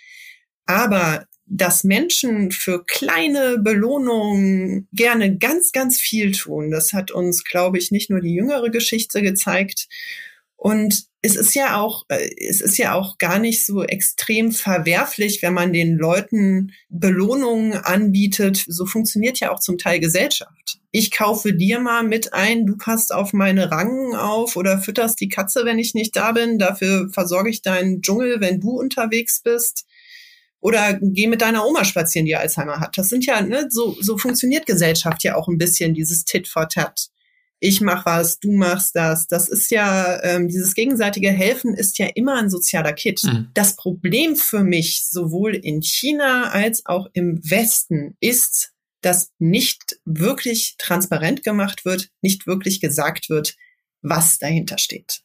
Aber 0.67 1.25
dass 1.49 1.83
Menschen 1.83 2.51
für 2.51 2.83
kleine 2.85 3.57
Belohnungen 3.59 4.87
gerne 4.91 5.37
ganz, 5.37 5.71
ganz 5.71 5.99
viel 5.99 6.33
tun. 6.33 6.71
Das 6.71 6.93
hat 6.93 7.11
uns, 7.11 7.43
glaube 7.43 7.77
ich, 7.77 7.91
nicht 7.91 8.09
nur 8.09 8.21
die 8.21 8.33
jüngere 8.33 8.69
Geschichte 8.69 9.21
gezeigt. 9.21 9.87
Und 10.57 11.05
es 11.21 11.35
ist 11.35 11.55
ja 11.55 11.79
auch, 11.79 12.05
äh, 12.09 12.29
es 12.47 12.61
ist 12.61 12.77
ja 12.77 12.93
auch 12.93 13.17
gar 13.17 13.39
nicht 13.39 13.65
so 13.65 13.83
extrem 13.83 14.51
verwerflich, 14.51 15.41
wenn 15.41 15.53
man 15.53 15.71
den 15.71 15.97
Leuten 15.97 16.73
Belohnungen 16.89 17.73
anbietet. 17.73 18.65
So 18.67 18.85
funktioniert 18.85 19.39
ja 19.39 19.51
auch 19.51 19.59
zum 19.59 19.77
Teil 19.77 19.99
Gesellschaft. 19.99 20.79
Ich 20.91 21.11
kaufe 21.11 21.53
dir 21.53 21.79
mal 21.79 22.03
mit 22.03 22.33
ein, 22.33 22.65
du 22.65 22.77
passt 22.77 23.13
auf 23.13 23.33
meine 23.33 23.71
Rangen 23.71 24.15
auf 24.15 24.55
oder 24.55 24.79
fütterst 24.79 25.19
die 25.19 25.29
Katze, 25.29 25.63
wenn 25.63 25.79
ich 25.79 25.93
nicht 25.93 26.15
da 26.15 26.31
bin. 26.31 26.59
Dafür 26.59 27.09
versorge 27.11 27.49
ich 27.49 27.61
deinen 27.61 28.01
Dschungel, 28.01 28.41
wenn 28.41 28.59
du 28.59 28.71
unterwegs 28.79 29.41
bist. 29.41 29.85
Oder 30.59 30.99
geh 31.01 31.27
mit 31.27 31.41
deiner 31.41 31.65
Oma 31.65 31.85
spazieren, 31.85 32.25
die 32.25 32.35
Alzheimer 32.35 32.79
hat. 32.79 32.97
Das 32.97 33.09
sind 33.09 33.25
ja, 33.25 33.41
ne, 33.41 33.67
so, 33.69 33.95
so 34.01 34.17
funktioniert 34.17 34.65
Gesellschaft 34.65 35.23
ja 35.23 35.35
auch 35.35 35.47
ein 35.47 35.57
bisschen, 35.57 35.93
dieses 35.93 36.25
Tit 36.25 36.47
for 36.47 36.67
Tat. 36.67 37.09
Ich 37.59 37.81
mach 37.81 38.05
was, 38.05 38.39
du 38.39 38.51
machst 38.51 38.95
das. 38.95 39.27
Das 39.27 39.49
ist 39.49 39.71
ja, 39.71 40.21
ähm, 40.23 40.47
dieses 40.47 40.75
gegenseitige 40.75 41.31
Helfen 41.31 41.73
ist 41.73 41.97
ja 41.97 42.07
immer 42.13 42.35
ein 42.35 42.49
sozialer 42.49 42.93
Kit. 42.93 43.23
Mhm. 43.23 43.49
Das 43.53 43.75
Problem 43.75 44.35
für 44.35 44.63
mich, 44.63 45.07
sowohl 45.09 45.55
in 45.55 45.81
China 45.81 46.49
als 46.49 46.85
auch 46.85 47.07
im 47.13 47.39
Westen, 47.49 48.15
ist, 48.19 48.73
dass 49.01 49.31
nicht 49.39 49.99
wirklich 50.05 50.75
transparent 50.77 51.43
gemacht 51.43 51.85
wird, 51.85 52.09
nicht 52.21 52.47
wirklich 52.47 52.79
gesagt 52.79 53.29
wird, 53.29 53.55
was 54.01 54.37
dahinter 54.37 54.77
steht. 54.77 55.21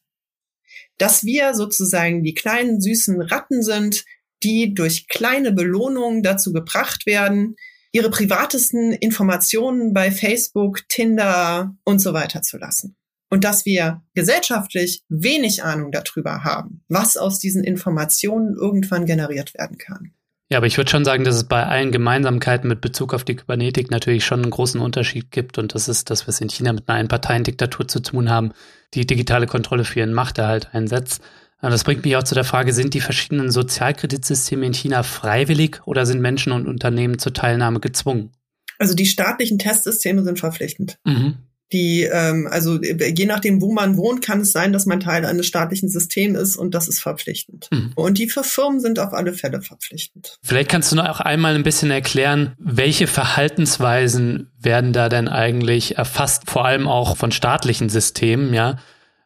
Dass 0.99 1.25
wir 1.25 1.55
sozusagen 1.55 2.23
die 2.23 2.35
kleinen 2.35 2.81
süßen 2.81 3.21
Ratten 3.21 3.63
sind, 3.63 4.05
die 4.43 4.75
durch 4.75 5.09
kleine 5.09 5.53
Belohnungen 5.53 6.23
dazu 6.23 6.53
gebracht 6.53 7.07
werden, 7.07 7.57
ihre 7.93 8.11
privatesten 8.11 8.93
Informationen 8.93 9.93
bei 9.93 10.11
Facebook, 10.11 10.89
Tinder 10.89 11.75
und 11.85 12.01
so 12.01 12.13
weiter 12.13 12.43
zu 12.43 12.59
lassen. 12.59 12.97
Und 13.31 13.45
dass 13.45 13.65
wir 13.65 14.03
gesellschaftlich 14.15 15.05
wenig 15.09 15.65
Ahnung 15.65 15.91
darüber 15.91 16.45
haben, 16.45 16.85
was 16.89 17.17
aus 17.17 17.39
diesen 17.39 17.65
Informationen 17.65 18.55
irgendwann 18.55 19.07
generiert 19.07 19.55
werden 19.55 19.79
kann. 19.79 20.13
Ja, 20.53 20.59
aber 20.59 20.67
ich 20.67 20.77
würde 20.77 20.91
schon 20.91 21.07
sagen, 21.07 21.25
dass 21.25 21.37
es 21.37 21.45
bei 21.45 21.65
allen 21.65 21.93
Gemeinsamkeiten 21.93 22.69
mit 22.69 22.83
Bezug 22.83 23.15
auf 23.15 23.25
die 23.25 23.37
Kybernetik 23.37 23.91
natürlich 23.91 24.27
schon 24.27 24.43
einen 24.43 24.51
großen 24.51 24.83
Unterschied 24.83 25.31
gibt. 25.31 25.57
Und 25.57 25.75
das 25.75 25.89
ist, 25.89 26.11
dass 26.11 26.27
wir 26.27 26.29
es 26.29 26.43
in 26.43 26.51
China 26.51 26.75
mit 26.75 26.87
einer 26.91 26.99
Einparteiendiktatur 26.99 27.89
zu 27.89 28.01
tun 28.01 28.29
haben, 28.29 28.53
die 28.93 29.07
digitale 29.07 29.47
Kontrolle 29.47 29.85
für 29.85 30.01
ihren 30.01 30.13
Machterhalt 30.13 30.75
einsetzt. 30.75 31.23
Das 31.71 31.85
bringt 31.85 32.05
mich 32.05 32.17
auch 32.17 32.25
zu 32.25 32.35
der 32.35 32.45
Frage, 32.45 32.73
sind 32.73 32.95
die 32.95 33.01
verschiedenen 33.01 33.51
Sozialkreditsysteme 33.51 34.67
in 34.67 34.75
China 34.75 35.03
freiwillig 35.03 35.81
oder 35.87 36.07
sind 36.07 36.21
Menschen 36.21 36.53
und 36.53 36.67
Unternehmen 36.67 37.19
zur 37.19 37.33
Teilnahme 37.33 37.81
gezwungen? 37.81 38.33
Also 38.79 38.95
die 38.95 39.07
staatlichen 39.07 39.59
Testsysteme 39.59 40.25
sind 40.25 40.41
verpflichtend. 40.41 40.99
Mhm. 41.05 41.37
Die, 41.73 42.03
ähm, 42.03 42.47
also 42.51 42.83
je 42.83 43.25
nachdem, 43.25 43.63
wo 43.63 43.73
man 43.73 43.97
wohnt, 43.97 44.23
kann 44.23 44.41
es 44.41 44.53
sein, 44.53 44.75
dass 44.75 44.85
man 44.85 45.01
Teil 45.01 45.25
eines 45.25 45.47
staatlichen 45.47 45.89
Systems 45.89 46.39
ist 46.39 46.57
und 46.57 46.75
das 46.75 46.87
ist 46.87 47.01
verpflichtend. 47.01 47.69
Mhm. 47.73 47.93
Und 47.95 48.19
die 48.19 48.29
für 48.29 48.45
Firmen 48.45 48.79
sind 48.81 48.99
auf 48.99 49.15
alle 49.15 49.33
Fälle 49.33 49.63
verpflichtend. 49.63 50.37
Vielleicht 50.43 50.71
kannst 50.71 50.93
du 50.93 50.97
noch 50.97 51.09
auch 51.09 51.21
einmal 51.21 51.55
ein 51.55 51.63
bisschen 51.63 51.91
erklären, 51.91 52.53
welche 52.59 53.07
Verhaltensweisen 53.07 54.51
werden 54.59 54.93
da 54.93 55.09
denn 55.09 55.29
eigentlich 55.29 55.97
erfasst, 55.97 56.51
vor 56.51 56.67
allem 56.67 56.89
auch 56.89 57.17
von 57.17 57.33
staatlichen 57.33 57.89
Systemen, 57.89 58.53
ja? 58.53 58.77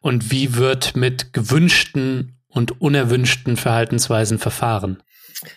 Und 0.07 0.31
wie 0.31 0.55
wird 0.55 0.95
mit 0.95 1.33
gewünschten 1.33 2.39
und 2.47 2.79
unerwünschten 2.79 3.57
Verhaltensweisen 3.57 4.39
verfahren? 4.39 5.03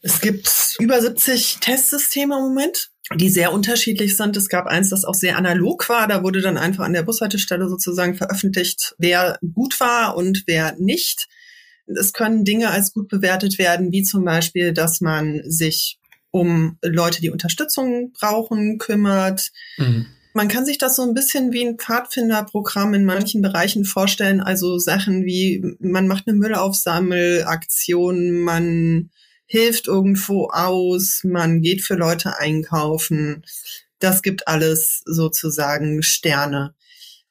Es 0.03 0.21
gibt 0.21 0.75
über 0.81 1.01
70 1.01 1.59
Testsysteme 1.61 2.35
im 2.35 2.43
Moment, 2.47 2.91
die 3.15 3.31
sehr 3.31 3.53
unterschiedlich 3.53 4.17
sind. 4.17 4.37
Es 4.37 4.49
gab 4.49 4.67
eins, 4.67 4.91
das 4.91 5.05
auch 5.05 5.15
sehr 5.15 5.39
analog 5.39 5.89
war. 5.89 6.09
Da 6.09 6.25
wurde 6.25 6.41
dann 6.41 6.59
einfach 6.59 6.85
an 6.85 6.95
der 6.95 7.05
Bushaltestelle 7.05 7.69
sozusagen 7.69 8.17
veröffentlicht, 8.17 8.97
wer 8.99 9.39
gut 9.55 9.79
war 9.79 10.17
und 10.17 10.43
wer 10.49 10.75
nicht. 10.81 11.29
Es 11.87 12.13
können 12.13 12.45
Dinge 12.45 12.71
als 12.71 12.93
gut 12.93 13.07
bewertet 13.07 13.57
werden, 13.57 13.93
wie 13.93 14.03
zum 14.03 14.25
Beispiel, 14.25 14.73
dass 14.73 15.01
man 15.01 15.43
sich 15.45 16.01
um 16.33 16.77
Leute, 16.83 17.21
die 17.21 17.31
Unterstützung 17.31 18.11
brauchen, 18.19 18.79
kümmert. 18.79 19.53
Mhm 19.79 20.07
man 20.33 20.49
kann 20.49 20.65
sich 20.65 20.79
das 20.79 20.97
so 20.97 21.03
ein 21.03 21.15
bisschen 21.15 21.53
wie 21.53 21.67
ein 21.67 21.79
Pfadfinderprogramm 21.79 22.95
in 22.95 23.05
manchen 23.05 23.43
Bereichen 23.43 23.85
vorstellen. 23.85 24.41
Also 24.41 24.79
Sachen 24.79 25.25
wie, 25.25 25.77
man 25.81 26.07
macht 26.07 26.29
eine 26.29 26.37
Müllaufsammelaktion, 26.37 28.41
man 28.41 29.11
hilft 29.47 29.89
irgendwo 29.89 30.51
aus, 30.51 31.23
man 31.25 31.61
geht 31.61 31.83
für 31.83 31.97
Leute 31.97 32.39
einkaufen. 32.39 33.45
Das 33.99 34.23
gibt 34.23 34.47
alles 34.47 35.03
sozusagen 35.05 36.03
Sterne. 36.03 36.75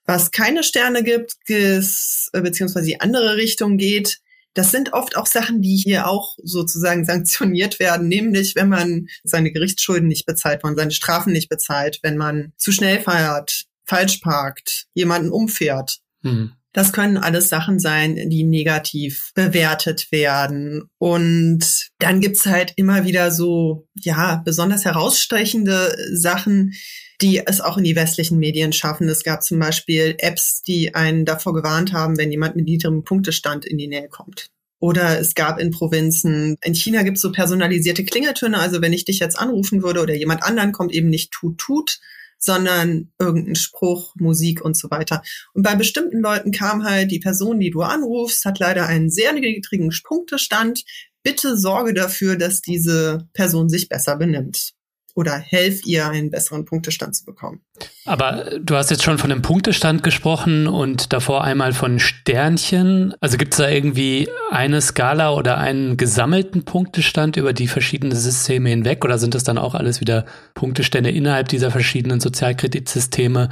Was 0.06 0.32
keine 0.32 0.64
Sterne 0.64 1.04
gibt, 1.04 1.36
ist, 1.48 2.30
beziehungsweise 2.34 2.88
die 2.88 3.00
andere 3.00 3.38
Richtung 3.38 3.78
geht, 3.78 4.20
Das 4.54 4.72
sind 4.72 4.94
oft 4.94 5.16
auch 5.16 5.28
Sachen, 5.28 5.62
die 5.62 5.76
hier 5.76 6.08
auch 6.08 6.36
sozusagen 6.44 7.06
sanktioniert 7.06 7.80
werden, 7.80 8.08
nämlich 8.08 8.56
wenn 8.56 8.70
man 8.70 9.08
seine 9.24 9.52
Gerichtsschulden 9.52 10.08
nicht 10.08 10.26
bezahlt, 10.26 10.64
wenn 10.64 10.72
man 10.72 10.78
seine 10.78 10.92
Strafen 10.92 11.34
nicht 11.34 11.50
bezahlt, 11.50 12.00
wenn 12.02 12.18
man 12.18 12.54
zu 12.58 12.72
schnell 12.72 13.00
feiert, 13.00 13.66
falsch 13.86 14.18
parkt, 14.18 14.88
jemanden 14.94 15.32
umfährt. 15.32 16.00
Mhm. 16.22 16.54
Das 16.72 16.94
können 16.94 17.18
alles 17.18 17.50
Sachen 17.50 17.80
sein, 17.80 18.30
die 18.30 18.44
negativ 18.44 19.32
bewertet 19.34 20.12
werden. 20.12 20.84
Und 21.00 21.90
dann 21.98 22.22
gibt's 22.22 22.46
halt 22.46 22.74
immer 22.76 23.06
wieder 23.06 23.32
so, 23.32 23.88
ja, 23.96 24.42
besonders 24.46 24.86
herausstechende 24.86 25.98
Sachen, 26.14 26.74
die 27.22 27.46
es 27.46 27.60
auch 27.60 27.78
in 27.78 27.84
die 27.84 27.96
westlichen 27.96 28.38
Medien 28.38 28.72
schaffen. 28.72 29.10
Es 29.10 29.24
gab 29.24 29.44
zum 29.44 29.60
Beispiel 29.60 30.16
Apps, 30.20 30.62
die 30.62 30.94
einen 30.94 31.26
davor 31.26 31.54
gewarnt 31.54 31.92
haben, 31.92 32.18
wenn 32.18 32.32
jemand 32.32 32.56
mit 32.56 32.66
niedrigem 32.66 33.04
Punktestand 33.04 33.66
in 33.66 33.78
die 33.78 33.88
Nähe 33.88 34.08
kommt. 34.08 34.50
Oder 34.80 35.20
es 35.20 35.36
gab 35.36 35.60
in 35.60 35.72
Provinzen, 35.72 36.56
in 36.64 36.74
China 36.74 37.04
gibt 37.04 37.18
es 37.18 37.22
so 37.22 37.32
personalisierte 37.32 38.06
Klingeltöne. 38.06 38.58
Also 38.60 38.82
wenn 38.82 38.94
ich 38.94 39.04
dich 39.04 39.20
jetzt 39.20 39.38
anrufen 39.38 39.84
würde 39.84 40.02
oder 40.02 40.16
jemand 40.16 40.44
anderen 40.44 40.72
kommt 40.72 40.94
eben 40.94 41.10
nicht 41.10 41.32
tut, 41.32 41.58
tut, 41.58 42.00
sondern 42.40 43.12
irgendein 43.20 43.56
Spruch, 43.56 44.16
Musik 44.16 44.64
und 44.64 44.76
so 44.76 44.90
weiter. 44.90 45.22
Und 45.54 45.64
bei 45.64 45.76
bestimmten 45.76 46.20
Leuten 46.20 46.52
kam 46.52 46.84
halt, 46.84 47.12
die 47.12 47.20
Person, 47.20 47.60
die 47.60 47.70
du 47.70 47.82
anrufst, 47.82 48.46
hat 48.46 48.60
leider 48.60 48.88
einen 48.88 49.10
sehr 49.10 49.34
niedrigen 49.34 49.92
Punktestand. 50.04 50.84
Bitte 51.22 51.58
sorge 51.58 51.94
dafür, 51.94 52.38
dass 52.38 52.62
diese 52.62 53.28
Person 53.34 53.70
sich 53.70 53.90
besser 53.90 54.16
benimmt 54.16 54.74
oder 55.20 55.38
helf 55.38 55.86
ihr, 55.86 56.08
einen 56.08 56.32
besseren 56.32 56.64
Punktestand 56.64 57.14
zu 57.14 57.26
bekommen. 57.26 57.60
Aber 58.06 58.46
du 58.62 58.78
hast 58.78 58.90
jetzt 58.90 59.04
schon 59.04 59.18
von 59.18 59.30
einem 59.30 59.42
Punktestand 59.42 60.02
gesprochen 60.02 60.66
und 60.66 61.12
davor 61.12 61.44
einmal 61.44 61.74
von 61.74 62.00
Sternchen. 62.00 63.14
Also 63.20 63.36
gibt 63.36 63.54
es 63.54 63.58
da 63.58 63.68
irgendwie 63.68 64.30
eine 64.50 64.80
Skala 64.80 65.34
oder 65.34 65.58
einen 65.58 65.98
gesammelten 65.98 66.64
Punktestand 66.64 67.36
über 67.36 67.52
die 67.52 67.68
verschiedenen 67.68 68.16
Systeme 68.16 68.70
hinweg 68.70 69.04
oder 69.04 69.18
sind 69.18 69.36
das 69.36 69.44
dann 69.44 69.58
auch 69.58 69.76
alles 69.76 70.00
wieder 70.00 70.26
Punktestände 70.54 71.12
innerhalb 71.12 71.50
dieser 71.50 71.70
verschiedenen 71.70 72.22
Sozialkreditsysteme? 72.22 73.50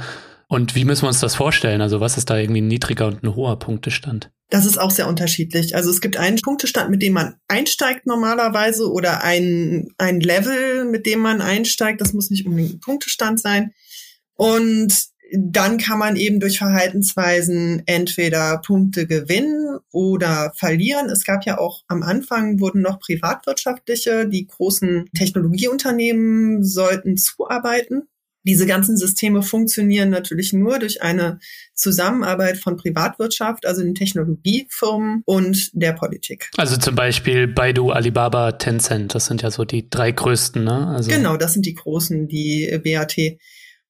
Und 0.48 0.74
wie 0.74 0.86
müssen 0.86 1.02
wir 1.02 1.08
uns 1.08 1.20
das 1.20 1.34
vorstellen? 1.34 1.82
Also 1.82 2.00
was 2.00 2.16
ist 2.16 2.30
da 2.30 2.38
irgendwie 2.38 2.62
ein 2.62 2.68
niedriger 2.68 3.06
und 3.06 3.22
ein 3.22 3.36
hoher 3.36 3.58
Punktestand? 3.58 4.30
Das 4.48 4.64
ist 4.64 4.78
auch 4.78 4.90
sehr 4.90 5.06
unterschiedlich. 5.06 5.76
Also 5.76 5.90
es 5.90 6.00
gibt 6.00 6.16
einen 6.16 6.40
Punktestand, 6.40 6.90
mit 6.90 7.02
dem 7.02 7.12
man 7.12 7.34
einsteigt 7.48 8.06
normalerweise 8.06 8.90
oder 8.90 9.22
ein, 9.22 9.88
ein 9.98 10.20
Level, 10.20 10.86
mit 10.86 11.04
dem 11.04 11.20
man 11.20 11.42
einsteigt. 11.42 12.00
Das 12.00 12.14
muss 12.14 12.30
nicht 12.30 12.46
unbedingt 12.46 12.76
ein 12.76 12.80
Punktestand 12.80 13.40
sein. 13.40 13.74
Und 14.36 14.94
dann 15.32 15.76
kann 15.76 15.98
man 15.98 16.16
eben 16.16 16.40
durch 16.40 16.56
Verhaltensweisen 16.56 17.82
entweder 17.84 18.62
Punkte 18.64 19.06
gewinnen 19.06 19.78
oder 19.92 20.54
verlieren. 20.56 21.10
Es 21.10 21.24
gab 21.24 21.44
ja 21.44 21.58
auch 21.58 21.82
am 21.88 22.02
Anfang 22.02 22.58
wurden 22.58 22.80
noch 22.80 23.00
privatwirtschaftliche, 23.00 24.26
die 24.26 24.46
großen 24.46 25.10
Technologieunternehmen 25.14 26.64
sollten 26.64 27.18
zuarbeiten 27.18 28.08
diese 28.48 28.66
ganzen 28.66 28.96
Systeme 28.96 29.42
funktionieren 29.42 30.10
natürlich 30.10 30.52
nur 30.52 30.78
durch 30.78 31.02
eine 31.02 31.38
Zusammenarbeit 31.74 32.56
von 32.56 32.76
Privatwirtschaft, 32.76 33.66
also 33.66 33.82
den 33.82 33.94
Technologiefirmen 33.94 35.22
und 35.26 35.70
der 35.74 35.92
Politik. 35.92 36.50
Also 36.56 36.76
zum 36.76 36.94
Beispiel 36.94 37.46
Baidu, 37.46 37.90
Alibaba, 37.90 38.52
Tencent, 38.52 39.14
das 39.14 39.26
sind 39.26 39.42
ja 39.42 39.50
so 39.50 39.64
die 39.64 39.90
drei 39.90 40.10
größten, 40.10 40.64
ne? 40.64 40.88
Also 40.88 41.10
genau, 41.10 41.36
das 41.36 41.52
sind 41.52 41.66
die 41.66 41.74
großen, 41.74 42.26
die 42.26 42.80
BAT. 42.82 43.16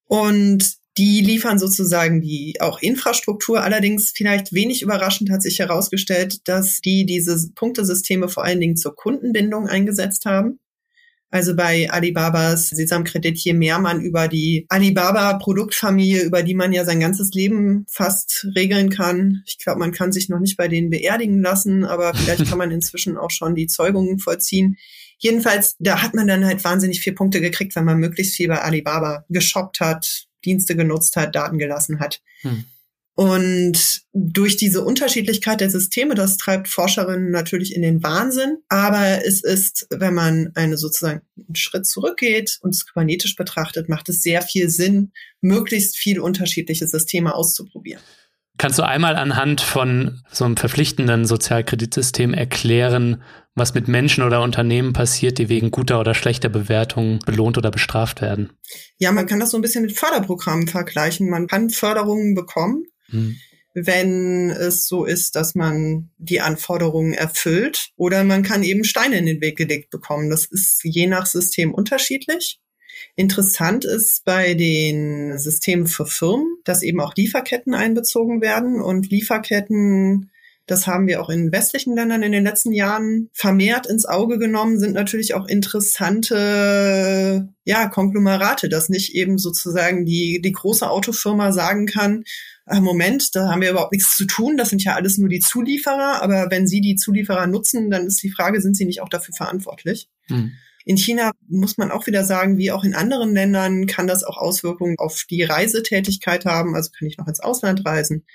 Und 0.05 0.77
die 0.97 1.21
liefern 1.21 1.57
sozusagen 1.57 2.19
die 2.21 2.57
auch 2.59 2.81
Infrastruktur. 2.81 3.63
Allerdings 3.63 4.11
vielleicht 4.13 4.53
wenig 4.53 4.81
überraschend 4.81 5.29
hat 5.29 5.41
sich 5.41 5.59
herausgestellt, 5.59 6.47
dass 6.49 6.81
die 6.81 7.05
diese 7.05 7.51
Punktesysteme 7.55 8.27
vor 8.27 8.43
allen 8.43 8.59
Dingen 8.59 8.75
zur 8.75 8.95
Kundenbindung 8.95 9.67
eingesetzt 9.67 10.25
haben. 10.25 10.59
Also 11.31 11.55
bei 11.55 11.89
Alibabas 11.91 12.69
Sesamkredit, 12.69 13.37
je 13.37 13.53
mehr 13.53 13.77
man 13.77 14.01
über 14.01 14.27
die 14.27 14.65
Alibaba-Produktfamilie, 14.69 16.23
über 16.23 16.41
die 16.41 16.55
man 16.55 16.73
ja 16.73 16.85
sein 16.85 16.99
ganzes 16.99 17.31
Leben 17.33 17.85
fast 17.87 18.47
regeln 18.55 18.89
kann. 18.89 19.43
Ich 19.45 19.59
glaube, 19.59 19.79
man 19.79 19.91
kann 19.91 20.11
sich 20.11 20.29
noch 20.29 20.39
nicht 20.39 20.57
bei 20.57 20.67
denen 20.67 20.89
beerdigen 20.89 21.41
lassen, 21.41 21.85
aber 21.85 22.15
vielleicht 22.15 22.49
kann 22.49 22.57
man 22.57 22.71
inzwischen 22.71 23.15
auch 23.15 23.29
schon 23.29 23.53
die 23.53 23.67
Zeugungen 23.67 24.17
vollziehen. 24.17 24.77
Jedenfalls, 25.19 25.75
da 25.79 26.01
hat 26.01 26.15
man 26.15 26.27
dann 26.27 26.45
halt 26.45 26.63
wahnsinnig 26.63 27.01
viele 27.01 27.15
Punkte 27.15 27.41
gekriegt, 27.41 27.75
wenn 27.75 27.85
man 27.85 27.99
möglichst 27.99 28.35
viel 28.35 28.47
bei 28.47 28.61
Alibaba 28.61 29.25
geshoppt 29.29 29.81
hat, 29.81 30.25
Dienste 30.45 30.75
genutzt 30.75 31.15
hat, 31.15 31.35
Daten 31.35 31.59
gelassen 31.59 31.99
hat. 31.99 32.21
Hm. 32.41 32.63
Und 33.19 34.03
durch 34.13 34.55
diese 34.55 34.81
Unterschiedlichkeit 34.81 35.59
der 35.59 35.69
Systeme, 35.69 36.15
das 36.15 36.37
treibt 36.37 36.69
Forscherinnen 36.69 37.31
natürlich 37.31 37.75
in 37.75 37.81
den 37.81 38.01
Wahnsinn. 38.01 38.59
Aber 38.69 39.25
es 39.25 39.43
ist, 39.43 39.87
wenn 39.89 40.13
man 40.13 40.51
eine 40.55 40.77
sozusagen 40.77 41.19
einen 41.35 41.53
Schritt 41.53 41.85
zurückgeht 41.85 42.59
und 42.61 42.73
es 42.73 42.85
kybernetisch 42.85 43.35
betrachtet, 43.35 43.89
macht 43.89 44.07
es 44.07 44.23
sehr 44.23 44.41
viel 44.41 44.69
Sinn, 44.69 45.11
möglichst 45.41 45.97
viel 45.97 46.21
unterschiedliche 46.21 46.87
Systeme 46.87 47.35
auszuprobieren. 47.35 48.01
Kannst 48.57 48.79
du 48.79 48.83
einmal 48.83 49.17
anhand 49.17 49.59
von 49.59 50.21
so 50.31 50.45
einem 50.45 50.55
verpflichtenden 50.55 51.25
Sozialkreditsystem 51.25 52.33
erklären, 52.33 53.21
was 53.53 53.73
mit 53.73 53.89
Menschen 53.89 54.23
oder 54.23 54.41
Unternehmen 54.41 54.93
passiert, 54.93 55.39
die 55.39 55.49
wegen 55.49 55.71
guter 55.71 55.99
oder 55.99 56.13
schlechter 56.13 56.47
Bewertungen 56.47 57.19
belohnt 57.25 57.57
oder 57.57 57.69
bestraft 57.69 58.21
werden? 58.21 58.53
Ja, 58.97 59.11
man 59.11 59.27
kann 59.27 59.41
das 59.41 59.51
so 59.51 59.57
ein 59.57 59.61
bisschen 59.61 59.81
mit 59.81 59.91
Förderprogrammen 59.91 60.69
vergleichen. 60.69 61.29
Man 61.29 61.47
kann 61.47 61.69
Förderungen 61.69 62.33
bekommen, 62.33 62.85
hm. 63.09 63.37
wenn 63.73 64.49
es 64.49 64.87
so 64.87 65.05
ist, 65.05 65.35
dass 65.35 65.55
man 65.55 66.09
die 66.17 66.41
Anforderungen 66.41 67.13
erfüllt. 67.13 67.91
Oder 67.95 68.23
man 68.23 68.43
kann 68.43 68.63
eben 68.63 68.83
Steine 68.83 69.17
in 69.17 69.25
den 69.25 69.41
Weg 69.41 69.57
gelegt 69.57 69.89
bekommen. 69.89 70.29
Das 70.29 70.45
ist 70.45 70.81
je 70.83 71.07
nach 71.07 71.25
System 71.25 71.73
unterschiedlich. 71.73 72.59
Interessant 73.15 73.85
ist 73.85 74.25
bei 74.25 74.53
den 74.53 75.37
Systemen 75.37 75.87
für 75.87 76.05
Firmen, 76.05 76.57
dass 76.63 76.83
eben 76.83 76.99
auch 76.99 77.15
Lieferketten 77.15 77.73
einbezogen 77.73 78.41
werden 78.41 78.81
und 78.81 79.09
Lieferketten 79.09 80.31
das 80.69 80.87
haben 80.87 81.07
wir 81.07 81.21
auch 81.21 81.29
in 81.29 81.51
westlichen 81.51 81.95
Ländern 81.95 82.23
in 82.23 82.31
den 82.31 82.43
letzten 82.43 82.71
Jahren 82.71 83.29
vermehrt 83.33 83.87
ins 83.87 84.05
Auge 84.05 84.37
genommen, 84.37 84.79
sind 84.79 84.93
natürlich 84.93 85.33
auch 85.33 85.47
interessante 85.47 87.49
ja, 87.63 87.87
Konglomerate, 87.87 88.69
dass 88.69 88.89
nicht 88.89 89.15
eben 89.15 89.37
sozusagen 89.37 90.05
die, 90.05 90.41
die 90.43 90.51
große 90.51 90.89
Autofirma 90.89 91.51
sagen 91.51 91.87
kann, 91.87 92.23
ach 92.65 92.81
Moment, 92.81 93.35
da 93.35 93.49
haben 93.49 93.61
wir 93.61 93.71
überhaupt 93.71 93.93
nichts 93.93 94.15
zu 94.15 94.25
tun, 94.25 94.57
das 94.57 94.69
sind 94.69 94.83
ja 94.83 94.95
alles 94.95 95.17
nur 95.17 95.29
die 95.29 95.39
Zulieferer, 95.39 96.21
aber 96.21 96.47
wenn 96.51 96.67
sie 96.67 96.81
die 96.81 96.95
Zulieferer 96.95 97.47
nutzen, 97.47 97.89
dann 97.89 98.05
ist 98.05 98.21
die 98.21 98.29
Frage, 98.29 98.61
sind 98.61 98.77
sie 98.77 98.85
nicht 98.85 99.01
auch 99.01 99.09
dafür 99.09 99.33
verantwortlich? 99.35 100.07
Hm. 100.27 100.51
In 100.85 100.97
China 100.97 101.31
muss 101.47 101.77
man 101.77 101.91
auch 101.91 102.07
wieder 102.07 102.23
sagen, 102.23 102.57
wie 102.57 102.71
auch 102.71 102.83
in 102.83 102.95
anderen 102.95 103.33
Ländern 103.33 103.85
kann 103.85 104.07
das 104.07 104.23
auch 104.23 104.37
Auswirkungen 104.37 104.95
auf 104.97 105.25
die 105.29 105.43
Reisetätigkeit 105.43 106.45
haben. 106.45 106.73
Also 106.73 106.89
kann 106.97 107.07
ich 107.07 107.17
noch 107.17 107.27
ins 107.27 107.41
Ausland 107.41 107.85
reisen. 107.85 108.25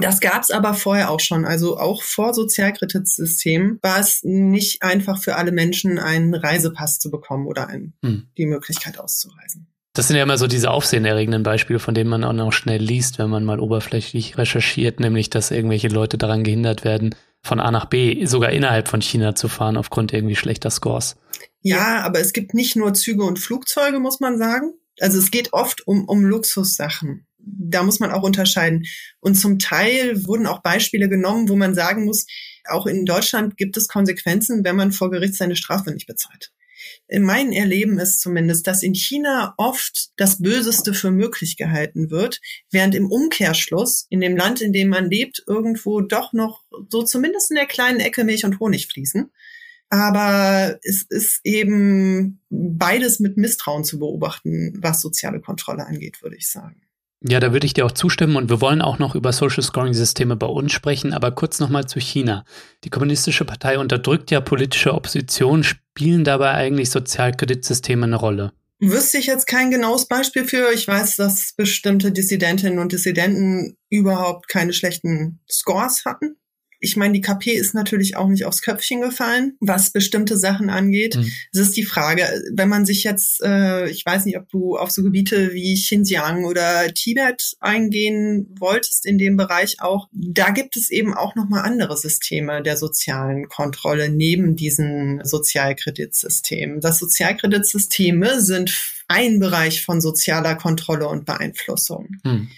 Das 0.00 0.20
gab 0.20 0.42
es 0.42 0.50
aber 0.50 0.74
vorher 0.74 1.10
auch 1.10 1.20
schon. 1.20 1.44
Also 1.44 1.78
auch 1.78 2.02
vor 2.02 2.34
Sozialkreditsystemen 2.34 3.78
war 3.82 3.98
es 3.98 4.22
nicht 4.22 4.82
einfach 4.82 5.18
für 5.18 5.36
alle 5.36 5.52
Menschen, 5.52 5.98
einen 5.98 6.34
Reisepass 6.34 6.98
zu 6.98 7.10
bekommen 7.10 7.46
oder 7.46 7.68
ein, 7.68 7.94
hm. 8.04 8.28
die 8.36 8.46
Möglichkeit 8.46 8.98
auszureisen. 8.98 9.68
Das 9.96 10.08
sind 10.08 10.16
ja 10.16 10.22
immer 10.22 10.36
so 10.36 10.46
diese 10.46 10.70
aufsehenerregenden 10.70 11.42
Beispiele, 11.42 11.78
von 11.78 11.94
denen 11.94 12.10
man 12.10 12.22
auch 12.22 12.34
noch 12.34 12.52
schnell 12.52 12.82
liest, 12.82 13.18
wenn 13.18 13.30
man 13.30 13.44
mal 13.44 13.60
oberflächlich 13.60 14.36
recherchiert, 14.36 15.00
nämlich 15.00 15.30
dass 15.30 15.50
irgendwelche 15.50 15.88
Leute 15.88 16.18
daran 16.18 16.44
gehindert 16.44 16.84
werden, 16.84 17.14
von 17.42 17.60
A 17.60 17.70
nach 17.70 17.86
B, 17.86 18.26
sogar 18.26 18.50
innerhalb 18.50 18.88
von 18.88 19.00
China 19.00 19.34
zu 19.34 19.48
fahren, 19.48 19.78
aufgrund 19.78 20.12
irgendwie 20.12 20.36
schlechter 20.36 20.68
Scores. 20.68 21.16
Ja, 21.62 22.02
aber 22.02 22.20
es 22.20 22.34
gibt 22.34 22.52
nicht 22.52 22.76
nur 22.76 22.92
Züge 22.92 23.24
und 23.24 23.38
Flugzeuge, 23.38 23.98
muss 23.98 24.20
man 24.20 24.36
sagen. 24.36 24.74
Also 25.00 25.18
es 25.18 25.30
geht 25.30 25.54
oft 25.54 25.86
um, 25.86 26.04
um 26.04 26.24
Luxussachen 26.24 27.25
da 27.46 27.82
muss 27.82 28.00
man 28.00 28.10
auch 28.10 28.22
unterscheiden. 28.22 28.84
Und 29.20 29.36
zum 29.36 29.58
Teil 29.58 30.26
wurden 30.26 30.46
auch 30.46 30.62
Beispiele 30.62 31.08
genommen, 31.08 31.48
wo 31.48 31.56
man 31.56 31.74
sagen 31.74 32.04
muss, 32.04 32.26
auch 32.68 32.86
in 32.86 33.06
Deutschland 33.06 33.56
gibt 33.56 33.76
es 33.76 33.88
Konsequenzen, 33.88 34.64
wenn 34.64 34.76
man 34.76 34.92
vor 34.92 35.10
Gericht 35.10 35.34
seine 35.34 35.56
Strafe 35.56 35.92
nicht 35.92 36.06
bezahlt. 36.06 36.52
In 37.08 37.22
meinem 37.22 37.52
Erleben 37.52 37.98
ist 37.98 38.20
zumindest, 38.20 38.66
dass 38.66 38.82
in 38.82 38.94
China 38.94 39.54
oft 39.56 40.10
das 40.16 40.42
Böseste 40.42 40.92
für 40.92 41.10
möglich 41.10 41.56
gehalten 41.56 42.10
wird, 42.10 42.40
während 42.70 42.94
im 42.94 43.10
Umkehrschluss 43.10 44.06
in 44.10 44.20
dem 44.20 44.36
Land, 44.36 44.60
in 44.60 44.72
dem 44.72 44.88
man 44.88 45.08
lebt, 45.08 45.42
irgendwo 45.46 46.00
doch 46.00 46.32
noch 46.32 46.64
so 46.88 47.02
zumindest 47.02 47.50
in 47.50 47.56
der 47.56 47.66
kleinen 47.66 48.00
Ecke 48.00 48.24
Milch 48.24 48.44
und 48.44 48.60
Honig 48.60 48.88
fließen. 48.88 49.30
Aber 49.88 50.78
es 50.82 51.04
ist 51.08 51.40
eben 51.44 52.40
beides 52.50 53.20
mit 53.20 53.36
Misstrauen 53.36 53.84
zu 53.84 54.00
beobachten, 54.00 54.74
was 54.78 55.00
soziale 55.00 55.40
Kontrolle 55.40 55.86
angeht, 55.86 56.22
würde 56.22 56.36
ich 56.36 56.50
sagen. 56.50 56.85
Ja, 57.22 57.40
da 57.40 57.52
würde 57.52 57.66
ich 57.66 57.74
dir 57.74 57.86
auch 57.86 57.92
zustimmen 57.92 58.36
und 58.36 58.50
wir 58.50 58.60
wollen 58.60 58.82
auch 58.82 58.98
noch 58.98 59.14
über 59.14 59.32
Social 59.32 59.62
Scoring 59.62 59.94
Systeme 59.94 60.36
bei 60.36 60.46
uns 60.46 60.72
sprechen, 60.72 61.14
aber 61.14 61.32
kurz 61.32 61.60
nochmal 61.60 61.86
zu 61.86 61.98
China. 61.98 62.44
Die 62.84 62.90
Kommunistische 62.90 63.44
Partei 63.44 63.78
unterdrückt 63.78 64.30
ja 64.30 64.40
politische 64.40 64.92
Opposition, 64.94 65.64
spielen 65.64 66.24
dabei 66.24 66.52
eigentlich 66.52 66.90
Sozialkreditsysteme 66.90 68.04
eine 68.04 68.16
Rolle? 68.16 68.52
Wüsste 68.78 69.16
ich 69.16 69.26
jetzt 69.26 69.46
kein 69.46 69.70
genaues 69.70 70.06
Beispiel 70.06 70.44
für. 70.44 70.70
Ich 70.74 70.86
weiß, 70.86 71.16
dass 71.16 71.54
bestimmte 71.54 72.12
Dissidentinnen 72.12 72.78
und 72.78 72.92
Dissidenten 72.92 73.78
überhaupt 73.88 74.48
keine 74.48 74.74
schlechten 74.74 75.40
Scores 75.50 76.04
hatten. 76.04 76.36
Ich 76.80 76.96
meine, 76.96 77.14
die 77.14 77.20
KP 77.20 77.52
ist 77.52 77.74
natürlich 77.74 78.16
auch 78.16 78.28
nicht 78.28 78.44
aufs 78.44 78.62
Köpfchen 78.62 79.00
gefallen, 79.00 79.56
was 79.60 79.90
bestimmte 79.90 80.36
Sachen 80.36 80.70
angeht. 80.70 81.16
Mhm. 81.16 81.32
Es 81.52 81.60
ist 81.60 81.76
die 81.76 81.84
Frage, 81.84 82.22
wenn 82.52 82.68
man 82.68 82.84
sich 82.84 83.04
jetzt, 83.04 83.42
äh, 83.42 83.88
ich 83.88 84.04
weiß 84.04 84.24
nicht, 84.26 84.36
ob 84.36 84.48
du 84.50 84.76
auf 84.76 84.90
so 84.90 85.02
Gebiete 85.02 85.52
wie 85.54 85.74
Xinjiang 85.74 86.44
oder 86.44 86.92
Tibet 86.92 87.56
eingehen 87.60 88.54
wolltest 88.58 89.06
in 89.06 89.18
dem 89.18 89.36
Bereich 89.36 89.80
auch, 89.80 90.08
da 90.12 90.50
gibt 90.50 90.76
es 90.76 90.90
eben 90.90 91.14
auch 91.14 91.34
nochmal 91.34 91.64
andere 91.64 91.96
Systeme 91.96 92.62
der 92.62 92.76
sozialen 92.76 93.48
Kontrolle 93.48 94.08
neben 94.08 94.56
diesen 94.56 95.20
Sozialkreditsystemen. 95.24 96.80
Das 96.80 96.98
Sozialkreditsysteme 96.98 98.40
sind 98.40 98.76
ein 99.08 99.38
Bereich 99.38 99.84
von 99.84 100.00
sozialer 100.00 100.56
Kontrolle 100.56 101.08
und 101.08 101.24
Beeinflussung. 101.24 102.16
Mhm. 102.24 102.48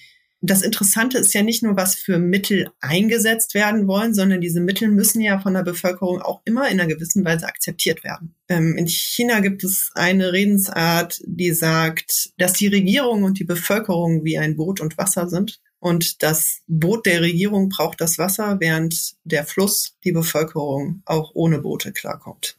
Das 0.41 0.63
Interessante 0.63 1.19
ist 1.19 1.35
ja 1.35 1.43
nicht 1.43 1.65
nur, 1.65 1.77
was 1.77 1.97
für 1.97 2.19
Mittel 2.19 2.71
eingesetzt 2.81 3.55
werden 3.55 3.89
wollen, 3.89 4.15
sondern 4.15 4.41
diese 4.41 4.61
Mittel 4.61 4.89
müssen 4.89 5.21
ja 5.21 5.41
von 5.41 5.55
der 5.55 5.65
Bevölkerung 5.65 6.23
auch 6.23 6.43
immer 6.45 6.69
in 6.69 6.81
einer 6.81 6.87
gewissen 6.89 7.25
Weise 7.25 7.47
akzeptiert 7.47 8.05
werden. 8.05 8.35
Ähm, 8.49 8.77
in 8.77 8.87
China 8.87 9.41
gibt 9.41 9.65
es 9.65 9.91
eine 9.95 10.33
Redensart, 10.33 11.21
die 11.27 11.53
sagt, 11.53 12.31
dass 12.39 12.53
die 12.53 12.69
Regierung 12.69 13.25
und 13.25 13.41
die 13.41 13.45
Bevölkerung 13.45 14.25
wie 14.25 14.39
ein 14.39 14.57
Boot 14.57 14.81
und 14.81 14.97
Wasser 14.97 15.29
sind. 15.29 15.61
Und 15.81 16.23
das 16.23 16.63
Boot 16.67 17.07
der 17.07 17.21
Regierung 17.21 17.69
braucht 17.69 18.01
das 18.01 18.19
Wasser, 18.19 18.59
während 18.61 19.15
der 19.25 19.45
Fluss 19.45 19.97
die 20.05 20.13
Bevölkerung 20.13 21.03
auch 21.05 21.33
ohne 21.35 21.61
Boote 21.61 21.93
klarkommt 21.93 22.59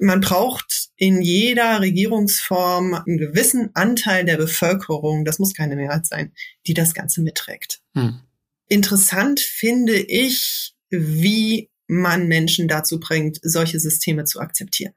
man 0.00 0.20
braucht 0.20 0.89
in 1.00 1.22
jeder 1.22 1.80
Regierungsform 1.80 2.92
einen 2.92 3.16
gewissen 3.16 3.70
Anteil 3.72 4.26
der 4.26 4.36
Bevölkerung, 4.36 5.24
das 5.24 5.38
muss 5.38 5.54
keine 5.54 5.74
Mehrheit 5.74 6.04
sein, 6.04 6.32
die 6.66 6.74
das 6.74 6.92
Ganze 6.92 7.22
mitträgt. 7.22 7.80
Hm. 7.94 8.20
Interessant 8.68 9.40
finde 9.40 9.96
ich, 9.96 10.74
wie 10.90 11.70
man 11.86 12.28
Menschen 12.28 12.68
dazu 12.68 13.00
bringt, 13.00 13.38
solche 13.42 13.80
Systeme 13.80 14.24
zu 14.24 14.40
akzeptieren. 14.40 14.92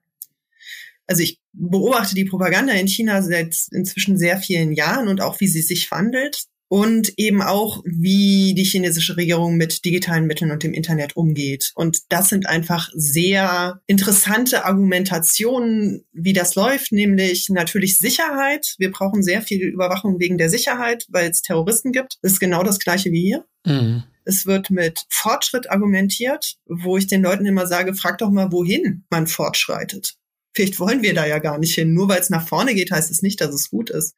Also 1.08 1.24
ich 1.24 1.40
beobachte 1.54 2.16
die 2.16 2.26
Propaganda 2.26 2.74
in 2.74 2.88
China 2.88 3.22
seit 3.22 3.58
inzwischen 3.72 4.18
sehr 4.18 4.38
vielen 4.40 4.74
Jahren 4.74 5.08
und 5.08 5.22
auch 5.22 5.40
wie 5.40 5.48
sie 5.48 5.62
sich 5.62 5.90
wandelt 5.90 6.44
und 6.68 7.14
eben 7.18 7.42
auch, 7.42 7.84
wie 7.86 8.54
die 8.56 8.64
chinesische 8.64 9.16
Regierung 9.16 9.58
mit 9.58 9.86
digitalen 9.86 10.26
Mitteln 10.26 10.52
und 10.52 10.64
dem 10.64 10.74
Internet 10.74 11.16
umgeht. 11.16 11.72
Und 11.76 12.00
das 12.10 12.30
sind 12.30 12.48
einfach 12.48 12.90
sehr 12.96 13.82
interessante 13.86 14.66
Argumentationen, 14.66 16.06
wie 16.14 16.34
das 16.34 16.56
läuft, 16.56 16.92
nämlich 16.92 17.50
natürlich 17.50 18.00
Sicherheit. 18.00 18.76
Wir 18.80 18.92
brauchen 18.92 19.24
sehr 19.24 19.42
viel 19.42 19.62
Überwachung 19.62 20.20
wegen 20.20 20.38
der 20.38 20.50
Sicherheit, 20.50 21.06
weil 21.10 21.30
es 21.30 21.42
Terroristen 21.42 21.92
gibt. 21.92 22.18
Das 22.22 22.34
ist 22.34 22.40
genau 22.40 22.64
das 22.64 22.80
gleiche 22.80 23.12
wie 23.12 23.22
hier. 23.22 23.46
Mhm. 23.66 24.04
Es 24.26 24.46
wird 24.46 24.70
mit 24.70 25.06
Fortschritt 25.10 25.70
argumentiert, 25.70 26.56
wo 26.66 26.98
ich 26.98 27.08
den 27.08 27.22
Leuten 27.22 27.46
immer 27.46 27.68
sage, 27.68 27.94
frag 27.94 28.18
doch 28.20 28.32
mal, 28.32 28.52
wohin 28.52 29.04
man 29.10 29.28
fortschreitet. 29.28 30.16
Vielleicht 30.56 30.80
wollen 30.80 31.02
wir 31.02 31.14
da 31.14 31.26
ja 31.26 31.40
gar 31.40 31.58
nicht 31.58 31.76
hin. 31.76 31.94
Nur 31.94 32.10
weil 32.10 32.20
es 32.20 32.30
nach 32.30 32.48
vorne 32.48 32.74
geht, 32.74 32.92
heißt 32.92 33.12
es 33.12 33.22
nicht, 33.22 33.42
dass 33.42 33.54
es 33.54 33.70
gut 33.70 33.90
ist. 33.90 34.16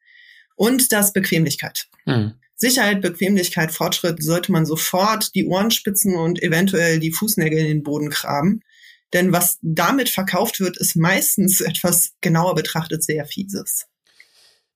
Und 0.56 0.92
das 0.92 1.14
Bequemlichkeit. 1.14 1.88
Mhm. 2.06 2.34
Sicherheit, 2.56 3.02
Bequemlichkeit, 3.02 3.72
Fortschritt 3.72 4.24
sollte 4.24 4.52
man 4.52 4.66
sofort 4.66 5.36
die 5.36 5.46
Ohren 5.46 5.72
spitzen 5.72 6.16
und 6.16 6.42
eventuell 6.42 7.00
die 7.00 7.12
Fußnägel 7.12 7.60
in 7.60 7.68
den 7.68 7.84
Boden 7.84 8.10
graben. 8.10 8.62
Denn 9.14 9.32
was 9.34 9.60
damit 9.62 10.10
verkauft 10.10 10.60
wird, 10.60 10.78
ist 10.78 10.96
meistens 10.96 11.62
etwas 11.62 12.14
genauer 12.22 12.56
betrachtet 12.56 13.04
sehr 13.04 13.26
fieses. 13.26 13.86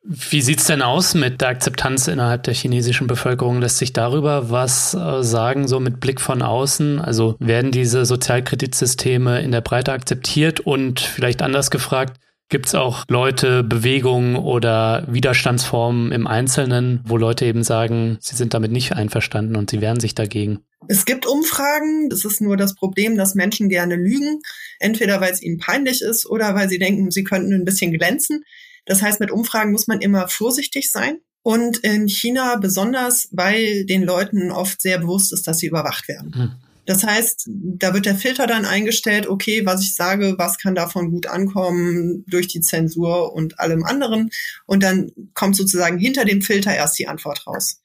Wie 0.02 0.42
sieht's 0.42 0.65
denn 0.65 0.82
aus 0.82 1.13
mit 1.13 1.42
der 1.42 1.50
Akzeptanz 1.50 2.08
innerhalb 2.08 2.44
der 2.44 2.54
chinesischen 2.54 3.08
Bevölkerung? 3.08 3.60
Lässt 3.60 3.80
sich 3.80 3.92
darüber 3.92 4.50
was 4.50 4.94
äh, 4.94 5.24
sagen, 5.24 5.68
so 5.68 5.82
mit 5.82 6.00
Blick 6.00 6.22
von 6.22 6.42
außen? 6.42 7.02
Also 7.02 7.36
werden 7.39 7.72
diese 7.72 8.06
Sozialkreditsysteme 8.06 9.42
in 9.42 9.52
der 9.52 9.60
Breite 9.60 9.92
akzeptiert 9.92 10.62
und 10.62 11.02
vielleicht 11.02 11.42
anders 11.42 11.70
gefragt, 11.70 12.18
Gibt 12.50 12.66
es 12.66 12.76
auch 12.76 13.06
Leute, 13.08 13.64
Bewegungen 13.64 14.36
oder 14.36 15.06
Widerstandsformen 15.08 16.12
im 16.12 16.26
Einzelnen, 16.26 17.00
wo 17.06 17.16
Leute 17.16 17.46
eben 17.46 17.64
sagen, 17.64 18.18
sie 18.22 18.36
sind 18.36 18.56
damit 18.56 18.72
nicht 18.72 18.94
einverstanden 18.94 19.56
und 19.56 19.70
sie 19.70 19.82
wehren 19.82 20.00
sich 20.00 20.16
dagegen? 20.16 20.60
Es 20.88 21.06
gibt 21.06 21.28
Umfragen. 21.28 22.10
Es 22.12 22.26
ist 22.26 22.42
nur 22.42 22.58
das 22.58 22.74
Problem, 22.74 23.16
dass 23.16 23.36
Menschen 23.36 23.70
gerne 23.70 23.96
lügen. 23.96 24.40
Entweder 24.80 25.22
weil 25.22 25.32
es 25.32 25.44
ihnen 25.44 25.60
peinlich 25.60 26.02
ist 26.02 26.26
oder 26.26 26.56
weil 26.56 26.70
sie 26.70 26.80
denken, 26.80 27.12
sie 27.12 27.24
könnten 27.24 27.54
ein 27.54 27.66
bisschen 27.66 27.94
glänzen. 27.94 28.44
Das 28.88 29.04
heißt, 29.04 29.20
mit 29.20 29.30
Umfragen 29.30 29.72
muss 29.72 29.86
man 29.86 30.02
immer 30.02 30.28
vorsichtig 30.28 30.92
sein. 30.92 31.20
Und 31.44 31.78
in 31.78 32.10
China 32.10 32.56
besonders, 32.56 33.30
weil 33.32 33.86
den 33.86 34.04
Leuten 34.04 34.52
oft 34.52 34.82
sehr 34.82 34.98
bewusst 34.98 35.32
ist, 35.32 35.48
dass 35.48 35.60
sie 35.60 35.68
überwacht 35.68 36.08
werden. 36.08 36.34
Hm. 36.34 36.52
Das 36.86 37.04
heißt, 37.04 37.48
da 37.48 37.94
wird 37.94 38.06
der 38.06 38.15
Filter 38.15 38.48
dann 38.48 38.65
eingestellt, 38.65 39.28
okay, 39.28 39.65
was 39.65 39.84
ich 39.84 39.96
sage, 39.96 40.36
was 40.38 40.58
kann 40.58 40.76
davon 40.76 41.12
gut 41.12 41.28
ankommen 41.28 42.24
durch 42.28 42.48
die 42.48 42.62
Zensur 42.62 43.34
und 43.34 43.60
allem 43.60 43.84
anderen. 43.84 44.32
Und 44.65 44.82
dann 44.84 45.12
kommt 45.34 45.56
sozusagen 45.56 46.00
hinter 46.00 46.26
dem 46.26 46.42
Filter 46.42 46.74
erst 46.74 46.98
die 46.98 47.08
Antwort 47.08 47.46
raus. 47.46 47.82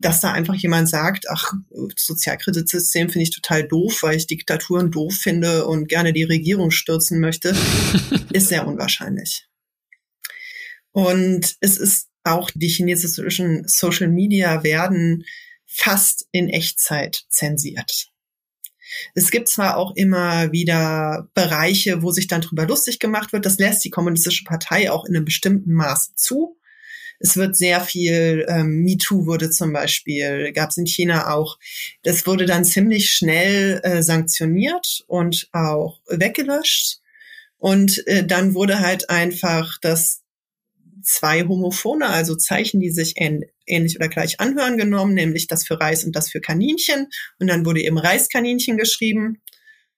Dass 0.00 0.20
da 0.20 0.32
einfach 0.32 0.54
jemand 0.54 0.88
sagt, 0.88 1.28
ach, 1.28 1.52
Sozialkreditsystem 1.96 3.10
finde 3.10 3.24
ich 3.24 3.34
total 3.34 3.66
doof, 3.66 4.02
weil 4.02 4.16
ich 4.16 4.26
Diktaturen 4.26 4.90
doof 4.90 5.14
finde 5.14 5.66
und 5.66 5.88
gerne 5.88 6.12
die 6.12 6.24
Regierung 6.24 6.70
stürzen 6.70 7.20
möchte, 7.20 7.56
ist 8.32 8.48
sehr 8.48 8.66
unwahrscheinlich. 8.66 9.48
Und 10.92 11.56
es 11.60 11.76
ist 11.76 12.08
auch 12.24 12.50
die 12.54 12.68
chinesischen 12.68 13.66
Social 13.66 14.08
Media 14.08 14.62
werden 14.62 15.24
fast 15.66 16.26
in 16.32 16.48
Echtzeit 16.48 17.22
zensiert. 17.28 18.08
Es 19.14 19.30
gibt 19.30 19.48
zwar 19.48 19.76
auch 19.76 19.94
immer 19.96 20.52
wieder 20.52 21.28
Bereiche, 21.34 22.02
wo 22.02 22.10
sich 22.10 22.26
dann 22.26 22.40
drüber 22.40 22.66
lustig 22.66 22.98
gemacht 22.98 23.32
wird. 23.32 23.46
Das 23.46 23.58
lässt 23.58 23.84
die 23.84 23.90
Kommunistische 23.90 24.44
Partei 24.44 24.90
auch 24.90 25.04
in 25.04 25.16
einem 25.16 25.24
bestimmten 25.24 25.72
Maß 25.72 26.14
zu. 26.14 26.56
Es 27.20 27.36
wird 27.36 27.56
sehr 27.56 27.80
viel, 27.80 28.46
ähm, 28.48 28.82
MeToo 28.84 29.26
wurde 29.26 29.50
zum 29.50 29.72
Beispiel, 29.72 30.52
gab 30.52 30.70
es 30.70 30.76
in 30.76 30.86
China 30.86 31.34
auch. 31.34 31.58
Das 32.02 32.26
wurde 32.26 32.46
dann 32.46 32.64
ziemlich 32.64 33.10
schnell 33.10 33.80
äh, 33.82 34.02
sanktioniert 34.02 35.04
und 35.08 35.48
auch 35.52 36.00
weggelöscht. 36.08 37.00
Und 37.56 38.06
äh, 38.06 38.24
dann 38.24 38.54
wurde 38.54 38.78
halt 38.78 39.10
einfach 39.10 39.78
das 39.80 40.22
zwei 41.02 41.42
Homophone, 41.42 42.02
also 42.02 42.36
Zeichen, 42.36 42.80
die 42.80 42.90
sich 42.90 43.16
ähnlich 43.68 43.96
oder 43.96 44.08
gleich 44.08 44.40
anhören, 44.40 44.78
genommen, 44.78 45.14
nämlich 45.14 45.46
das 45.46 45.66
für 45.66 45.80
Reis 45.80 46.04
und 46.04 46.16
das 46.16 46.30
für 46.30 46.40
Kaninchen. 46.40 47.08
Und 47.38 47.48
dann 47.48 47.64
wurde 47.64 47.82
eben 47.82 47.98
Reiskaninchen 47.98 48.76
geschrieben. 48.76 49.40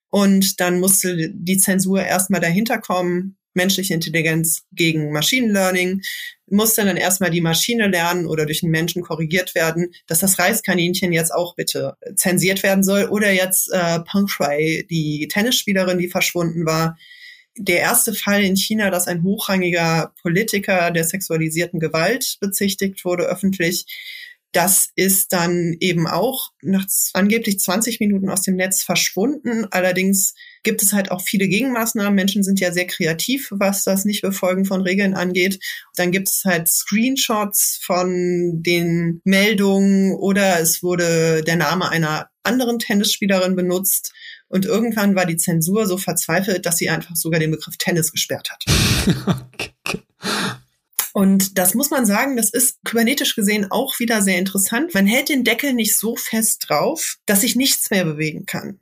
Und 0.09 0.59
dann 0.59 0.79
musste 0.79 1.31
die 1.33 1.57
Zensur 1.57 2.03
erstmal 2.03 2.41
dahinter 2.41 2.79
kommen, 2.79 3.37
menschliche 3.53 3.93
Intelligenz 3.93 4.63
gegen 4.71 5.11
Machine 5.11 5.51
Learning, 5.51 6.01
musste 6.47 6.83
dann 6.83 6.97
erstmal 6.97 7.31
die 7.31 7.41
Maschine 7.41 7.87
lernen 7.87 8.25
oder 8.25 8.45
durch 8.45 8.61
einen 8.61 8.71
Menschen 8.71 9.01
korrigiert 9.01 9.55
werden, 9.55 9.93
dass 10.07 10.19
das 10.19 10.37
Reiskaninchen 10.37 11.13
jetzt 11.13 11.33
auch 11.33 11.55
bitte 11.55 11.95
zensiert 12.15 12.61
werden 12.63 12.83
soll. 12.83 13.05
Oder 13.05 13.31
jetzt 13.31 13.71
äh, 13.71 13.99
Peng 14.01 14.27
Shui, 14.27 14.85
die 14.89 15.27
Tennisspielerin, 15.29 15.97
die 15.97 16.09
verschwunden 16.09 16.65
war, 16.65 16.97
der 17.57 17.79
erste 17.79 18.13
Fall 18.13 18.43
in 18.43 18.55
China, 18.55 18.89
dass 18.89 19.07
ein 19.07 19.23
hochrangiger 19.23 20.13
Politiker 20.21 20.91
der 20.91 21.03
sexualisierten 21.03 21.79
Gewalt 21.79 22.37
bezichtigt 22.39 23.03
wurde 23.05 23.23
öffentlich. 23.23 23.85
Das 24.51 24.89
ist 24.95 25.33
dann 25.33 25.75
eben 25.79 26.07
auch 26.07 26.51
nach 26.61 26.85
angeblich 27.13 27.59
20 27.59 27.99
Minuten 27.99 28.29
aus 28.29 28.41
dem 28.41 28.55
Netz 28.55 28.83
verschwunden. 28.83 29.65
Allerdings 29.71 30.33
gibt 30.63 30.81
es 30.81 30.93
halt 30.93 31.11
auch 31.11 31.21
viele 31.21 31.47
Gegenmaßnahmen. 31.47 32.13
Menschen 32.13 32.43
sind 32.43 32.59
ja 32.59 32.71
sehr 32.71 32.87
kreativ, 32.87 33.47
was 33.51 33.83
das 33.83 34.05
Nichtbefolgen 34.05 34.65
von 34.65 34.81
Regeln 34.81 35.13
angeht. 35.13 35.59
Dann 35.95 36.11
gibt 36.11 36.29
es 36.29 36.43
halt 36.45 36.67
Screenshots 36.67 37.79
von 37.83 38.61
den 38.63 39.21
Meldungen 39.23 40.13
oder 40.15 40.59
es 40.59 40.83
wurde 40.83 41.43
der 41.43 41.55
Name 41.55 41.89
einer 41.89 42.29
anderen 42.43 42.79
Tennisspielerin 42.79 43.55
benutzt 43.55 44.13
und 44.47 44.65
irgendwann 44.65 45.15
war 45.15 45.25
die 45.25 45.37
Zensur 45.37 45.85
so 45.85 45.97
verzweifelt, 45.97 46.65
dass 46.65 46.77
sie 46.77 46.89
einfach 46.89 47.15
sogar 47.15 47.39
den 47.39 47.51
Begriff 47.51 47.77
Tennis 47.77 48.11
gesperrt 48.11 48.49
hat. 48.51 48.65
okay. 49.53 49.71
Und 51.13 51.57
das 51.57 51.73
muss 51.73 51.89
man 51.89 52.05
sagen, 52.05 52.37
das 52.37 52.53
ist 52.53 52.77
kybernetisch 52.85 53.35
gesehen 53.35 53.69
auch 53.69 53.99
wieder 53.99 54.21
sehr 54.21 54.37
interessant. 54.37 54.93
Man 54.93 55.05
hält 55.05 55.27
den 55.27 55.43
Deckel 55.43 55.73
nicht 55.73 55.97
so 55.97 56.15
fest 56.15 56.69
drauf, 56.69 57.17
dass 57.25 57.41
sich 57.41 57.57
nichts 57.57 57.89
mehr 57.89 58.05
bewegen 58.05 58.45
kann 58.45 58.79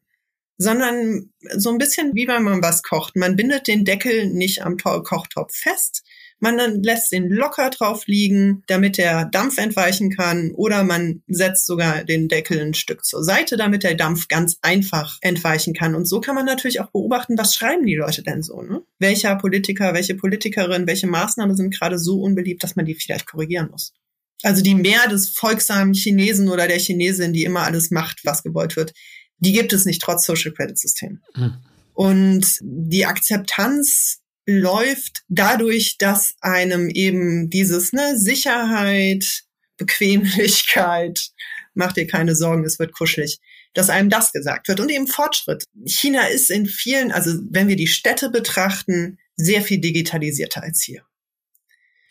sondern 0.59 1.31
so 1.55 1.71
ein 1.71 1.79
bisschen 1.79 2.13
wie 2.13 2.27
wenn 2.27 2.43
man 2.43 2.61
was 2.61 2.83
kocht. 2.83 3.15
Man 3.15 3.35
bindet 3.35 3.67
den 3.67 3.85
Deckel 3.85 4.27
nicht 4.27 4.61
am 4.61 4.77
Kochtopf 4.77 5.55
fest, 5.55 6.03
man 6.41 6.81
lässt 6.83 7.11
den 7.11 7.29
locker 7.29 7.69
drauf 7.69 8.07
liegen, 8.07 8.63
damit 8.67 8.97
der 8.97 9.25
Dampf 9.25 9.57
entweichen 9.57 10.09
kann. 10.09 10.51
Oder 10.51 10.83
man 10.83 11.21
setzt 11.27 11.65
sogar 11.65 12.05
den 12.05 12.29
Deckel 12.29 12.61
ein 12.61 12.73
Stück 12.73 13.03
zur 13.03 13.23
Seite, 13.23 13.57
damit 13.57 13.83
der 13.83 13.95
Dampf 13.95 14.29
ganz 14.29 14.57
einfach 14.61 15.17
entweichen 15.21 15.73
kann. 15.73 15.95
Und 15.95 16.05
so 16.05 16.21
kann 16.21 16.35
man 16.35 16.45
natürlich 16.45 16.79
auch 16.79 16.91
beobachten, 16.91 17.37
was 17.37 17.55
schreiben 17.55 17.85
die 17.85 17.95
Leute 17.95 18.23
denn 18.23 18.41
so. 18.41 18.61
Ne? 18.61 18.81
Welcher 18.99 19.35
Politiker, 19.35 19.93
welche 19.93 20.15
Politikerin, 20.15 20.87
welche 20.87 21.07
Maßnahmen 21.07 21.57
sind 21.57 21.77
gerade 21.77 21.99
so 21.99 22.21
unbeliebt, 22.21 22.63
dass 22.63 22.77
man 22.77 22.85
die 22.85 22.95
vielleicht 22.95 23.25
korrigieren 23.25 23.69
muss. 23.69 23.93
Also 24.41 24.63
die 24.63 24.75
Mehr 24.75 25.09
des 25.09 25.27
folgsamen 25.27 25.93
Chinesen 25.93 26.47
oder 26.47 26.69
der 26.69 26.79
Chinesin, 26.79 27.33
die 27.33 27.43
immer 27.43 27.63
alles 27.63 27.91
macht, 27.91 28.21
was 28.23 28.43
gewollt 28.43 28.77
wird, 28.77 28.93
Die 29.39 29.53
gibt 29.53 29.73
es 29.73 29.85
nicht 29.85 30.01
trotz 30.01 30.25
Social 30.25 30.51
Credit 30.51 30.77
System. 30.77 31.21
Mhm. 31.35 31.57
Und 31.93 32.59
die 32.61 33.05
Akzeptanz 33.05 34.19
läuft 34.45 35.23
dadurch, 35.27 35.97
dass 35.97 36.35
einem 36.41 36.89
eben 36.89 37.49
dieses 37.49 37.93
ne, 37.93 38.17
Sicherheit, 38.17 39.43
Bequemlichkeit, 39.77 41.31
mach 41.73 41.93
dir 41.93 42.07
keine 42.07 42.35
Sorgen, 42.35 42.65
es 42.65 42.79
wird 42.79 42.93
kuschelig, 42.93 43.39
dass 43.73 43.89
einem 43.89 44.09
das 44.09 44.31
gesagt 44.31 44.67
wird 44.67 44.79
und 44.79 44.89
eben 44.89 45.07
Fortschritt. 45.07 45.65
China 45.85 46.23
ist 46.27 46.49
in 46.49 46.65
vielen, 46.65 47.11
also 47.11 47.37
wenn 47.49 47.67
wir 47.67 47.75
die 47.75 47.87
Städte 47.87 48.29
betrachten, 48.29 49.19
sehr 49.35 49.61
viel 49.61 49.79
digitalisierter 49.79 50.63
als 50.63 50.81
hier. 50.81 51.03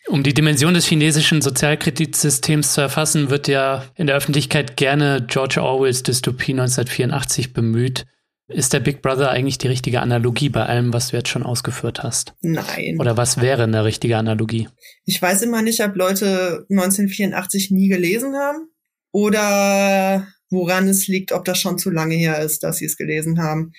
Um 0.07 0.23
die 0.23 0.33
Dimension 0.33 0.73
des 0.73 0.87
chinesischen 0.87 1.41
Sozialkreditsystems 1.41 2.73
zu 2.73 2.81
erfassen, 2.81 3.29
wird 3.29 3.47
ja 3.47 3.85
in 3.95 4.07
der 4.07 4.15
Öffentlichkeit 4.15 4.77
gerne 4.77 5.25
George 5.27 5.61
Orwells 5.61 6.03
Dystopie 6.03 6.53
1984 6.53 7.53
bemüht. 7.53 8.05
Ist 8.47 8.73
der 8.73 8.79
Big 8.79 9.03
Brother 9.03 9.29
eigentlich 9.29 9.59
die 9.59 9.67
richtige 9.67 10.01
Analogie 10.01 10.49
bei 10.49 10.65
allem, 10.65 10.91
was 10.91 11.09
du 11.09 11.17
jetzt 11.17 11.29
schon 11.29 11.43
ausgeführt 11.43 12.01
hast? 12.01 12.33
Nein. 12.41 12.97
Oder 12.99 13.15
was 13.15 13.39
wäre 13.39 13.63
eine 13.63 13.83
richtige 13.83 14.17
Analogie? 14.17 14.67
Ich 15.05 15.21
weiß 15.21 15.43
immer 15.43 15.61
nicht, 15.61 15.81
ob 15.81 15.95
Leute 15.95 16.65
1984 16.71 17.69
nie 17.69 17.89
gelesen 17.89 18.35
haben 18.35 18.69
oder 19.11 20.27
woran 20.49 20.87
es 20.87 21.07
liegt, 21.07 21.31
ob 21.31 21.45
das 21.45 21.59
schon 21.59 21.77
zu 21.77 21.91
lange 21.91 22.15
her 22.15 22.39
ist, 22.39 22.63
dass 22.63 22.77
sie 22.77 22.85
es 22.85 22.97
gelesen 22.97 23.39
haben. 23.39 23.73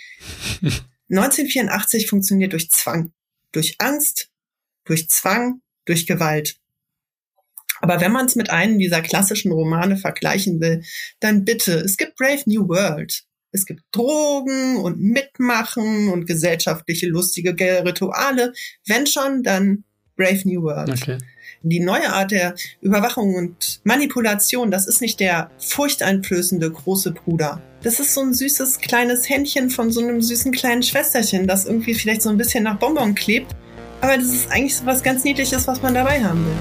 1984 1.10 2.08
funktioniert 2.08 2.52
durch 2.52 2.70
Zwang, 2.70 3.12
durch 3.50 3.74
Angst, 3.78 4.28
durch 4.84 5.08
Zwang, 5.08 5.60
durch 5.90 6.06
Gewalt. 6.06 6.56
Aber 7.80 8.00
wenn 8.00 8.12
man 8.12 8.26
es 8.26 8.36
mit 8.36 8.50
einem 8.50 8.78
dieser 8.78 9.00
klassischen 9.02 9.52
Romane 9.52 9.96
vergleichen 9.96 10.60
will, 10.60 10.82
dann 11.18 11.44
bitte, 11.44 11.74
es 11.78 11.96
gibt 11.96 12.16
Brave 12.16 12.42
New 12.46 12.68
World. 12.68 13.24
Es 13.52 13.66
gibt 13.66 13.82
Drogen 13.90 14.76
und 14.76 15.00
Mitmachen 15.00 16.08
und 16.10 16.26
gesellschaftliche 16.26 17.08
lustige 17.08 17.52
Rituale. 17.84 18.52
Wenn 18.86 19.06
schon, 19.06 19.42
dann 19.42 19.84
Brave 20.16 20.42
New 20.44 20.62
World. 20.62 20.90
Okay. 20.90 21.18
Die 21.62 21.80
neue 21.80 22.12
Art 22.12 22.30
der 22.30 22.54
Überwachung 22.80 23.34
und 23.34 23.80
Manipulation, 23.84 24.70
das 24.70 24.86
ist 24.86 25.00
nicht 25.00 25.18
der 25.18 25.50
furchteinflößende 25.58 26.70
große 26.70 27.12
Bruder. 27.12 27.60
Das 27.82 27.98
ist 27.98 28.14
so 28.14 28.20
ein 28.20 28.32
süßes 28.32 28.78
kleines 28.78 29.28
Händchen 29.28 29.70
von 29.70 29.90
so 29.90 30.00
einem 30.00 30.22
süßen 30.22 30.52
kleinen 30.52 30.82
Schwesterchen, 30.82 31.46
das 31.46 31.66
irgendwie 31.66 31.94
vielleicht 31.94 32.22
so 32.22 32.28
ein 32.28 32.36
bisschen 32.36 32.64
nach 32.64 32.78
Bonbon 32.78 33.14
klebt. 33.14 33.56
Aber 34.00 34.16
das 34.16 34.26
ist 34.26 34.50
eigentlich 34.50 34.76
so 34.76 34.86
was 34.86 35.02
ganz 35.02 35.24
Niedliches, 35.24 35.66
was 35.66 35.82
man 35.82 35.94
dabei 35.94 36.22
haben 36.22 36.46
will. 36.46 36.56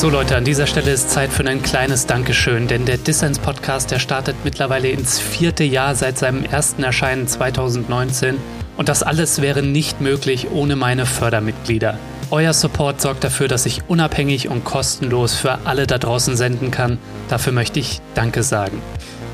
So 0.00 0.08
Leute, 0.08 0.34
an 0.34 0.44
dieser 0.44 0.66
Stelle 0.66 0.92
ist 0.92 1.10
Zeit 1.10 1.30
für 1.30 1.46
ein 1.46 1.62
kleines 1.62 2.06
Dankeschön, 2.06 2.68
denn 2.68 2.86
der 2.86 2.96
Dissens 2.96 3.38
Podcast, 3.38 3.90
der 3.90 3.98
startet 3.98 4.34
mittlerweile 4.44 4.88
ins 4.88 5.18
vierte 5.18 5.62
Jahr 5.62 5.94
seit 5.94 6.16
seinem 6.16 6.42
ersten 6.42 6.82
Erscheinen 6.82 7.28
2019 7.28 8.38
und 8.80 8.88
das 8.88 9.02
alles 9.02 9.42
wäre 9.42 9.62
nicht 9.62 10.00
möglich 10.00 10.52
ohne 10.52 10.74
meine 10.74 11.04
Fördermitglieder. 11.04 11.98
Euer 12.30 12.54
Support 12.54 13.02
sorgt 13.02 13.24
dafür, 13.24 13.46
dass 13.46 13.66
ich 13.66 13.82
unabhängig 13.88 14.48
und 14.48 14.64
kostenlos 14.64 15.34
für 15.34 15.66
alle 15.66 15.86
da 15.86 15.98
draußen 15.98 16.34
senden 16.34 16.70
kann. 16.70 16.96
Dafür 17.28 17.52
möchte 17.52 17.78
ich 17.78 18.00
Danke 18.14 18.42
sagen. 18.42 18.80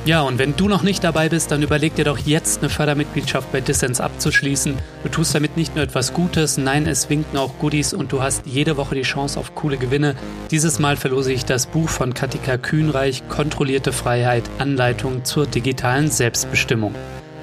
Ja, 0.05 0.23
und 0.23 0.41
wenn 0.41 0.57
du 0.57 0.67
noch 0.67 0.83
nicht 0.83 1.05
dabei 1.05 1.29
bist, 1.29 1.53
dann 1.53 1.63
überleg 1.63 1.95
dir 1.95 2.05
doch 2.05 2.19
jetzt 2.19 2.59
eine 2.59 2.71
Fördermitgliedschaft 2.71 3.53
bei 3.53 3.61
Dissens 3.61 4.01
abzuschließen. 4.01 4.75
Du 5.05 5.09
tust 5.11 5.33
damit 5.33 5.57
nicht 5.57 5.77
nur 5.77 5.85
etwas 5.85 6.13
Gutes, 6.13 6.59
nein, 6.59 6.89
es 6.89 7.09
winken 7.09 7.39
auch 7.39 7.57
Goodies 7.61 7.95
und 7.95 8.11
du 8.11 8.23
hast 8.23 8.47
jede 8.47 8.77
Woche 8.77 8.97
die 8.97 9.03
Chance 9.03 9.39
auf 9.39 9.55
coole 9.55 9.77
Gewinne. 9.77 10.17
Dieses 10.51 10.81
Mal 10.81 10.97
verlose 10.97 11.33
ich 11.33 11.45
das 11.45 11.67
Buch 11.67 11.89
von 11.89 12.15
Katika 12.15 12.57
Kühnreich, 12.57 13.29
Kontrollierte 13.29 13.93
Freiheit, 13.93 14.43
Anleitung 14.59 15.25
zur 15.25 15.47
digitalen 15.47 16.11
Selbstbestimmung. 16.11 16.97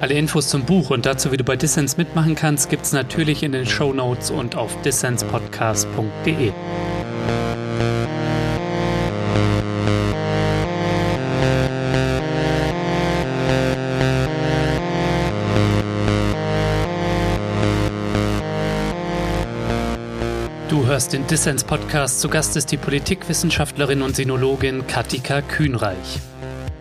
Alle 0.04 0.16
Infos 0.16 0.48
zum 0.48 0.66
Buch 0.66 0.90
und 0.90 1.06
dazu, 1.06 1.32
wie 1.32 1.38
du 1.38 1.44
bei 1.44 1.56
Dissens 1.56 1.96
mitmachen 1.96 2.34
kannst, 2.34 2.68
gibt's 2.68 2.92
natürlich 2.92 3.42
in 3.42 3.52
den 3.52 3.64
Show 3.64 3.94
Notes 3.94 4.30
und 4.30 4.54
auf 4.54 4.82
dissenspodcast.de. 4.82 6.52
hörst 20.86 21.12
den 21.12 21.26
Dissens-Podcast. 21.26 22.20
Zu 22.20 22.28
Gast 22.28 22.56
ist 22.56 22.70
die 22.70 22.76
Politikwissenschaftlerin 22.76 24.02
und 24.02 24.14
Sinologin 24.14 24.86
Katika 24.86 25.40
Kühnreich. 25.40 26.20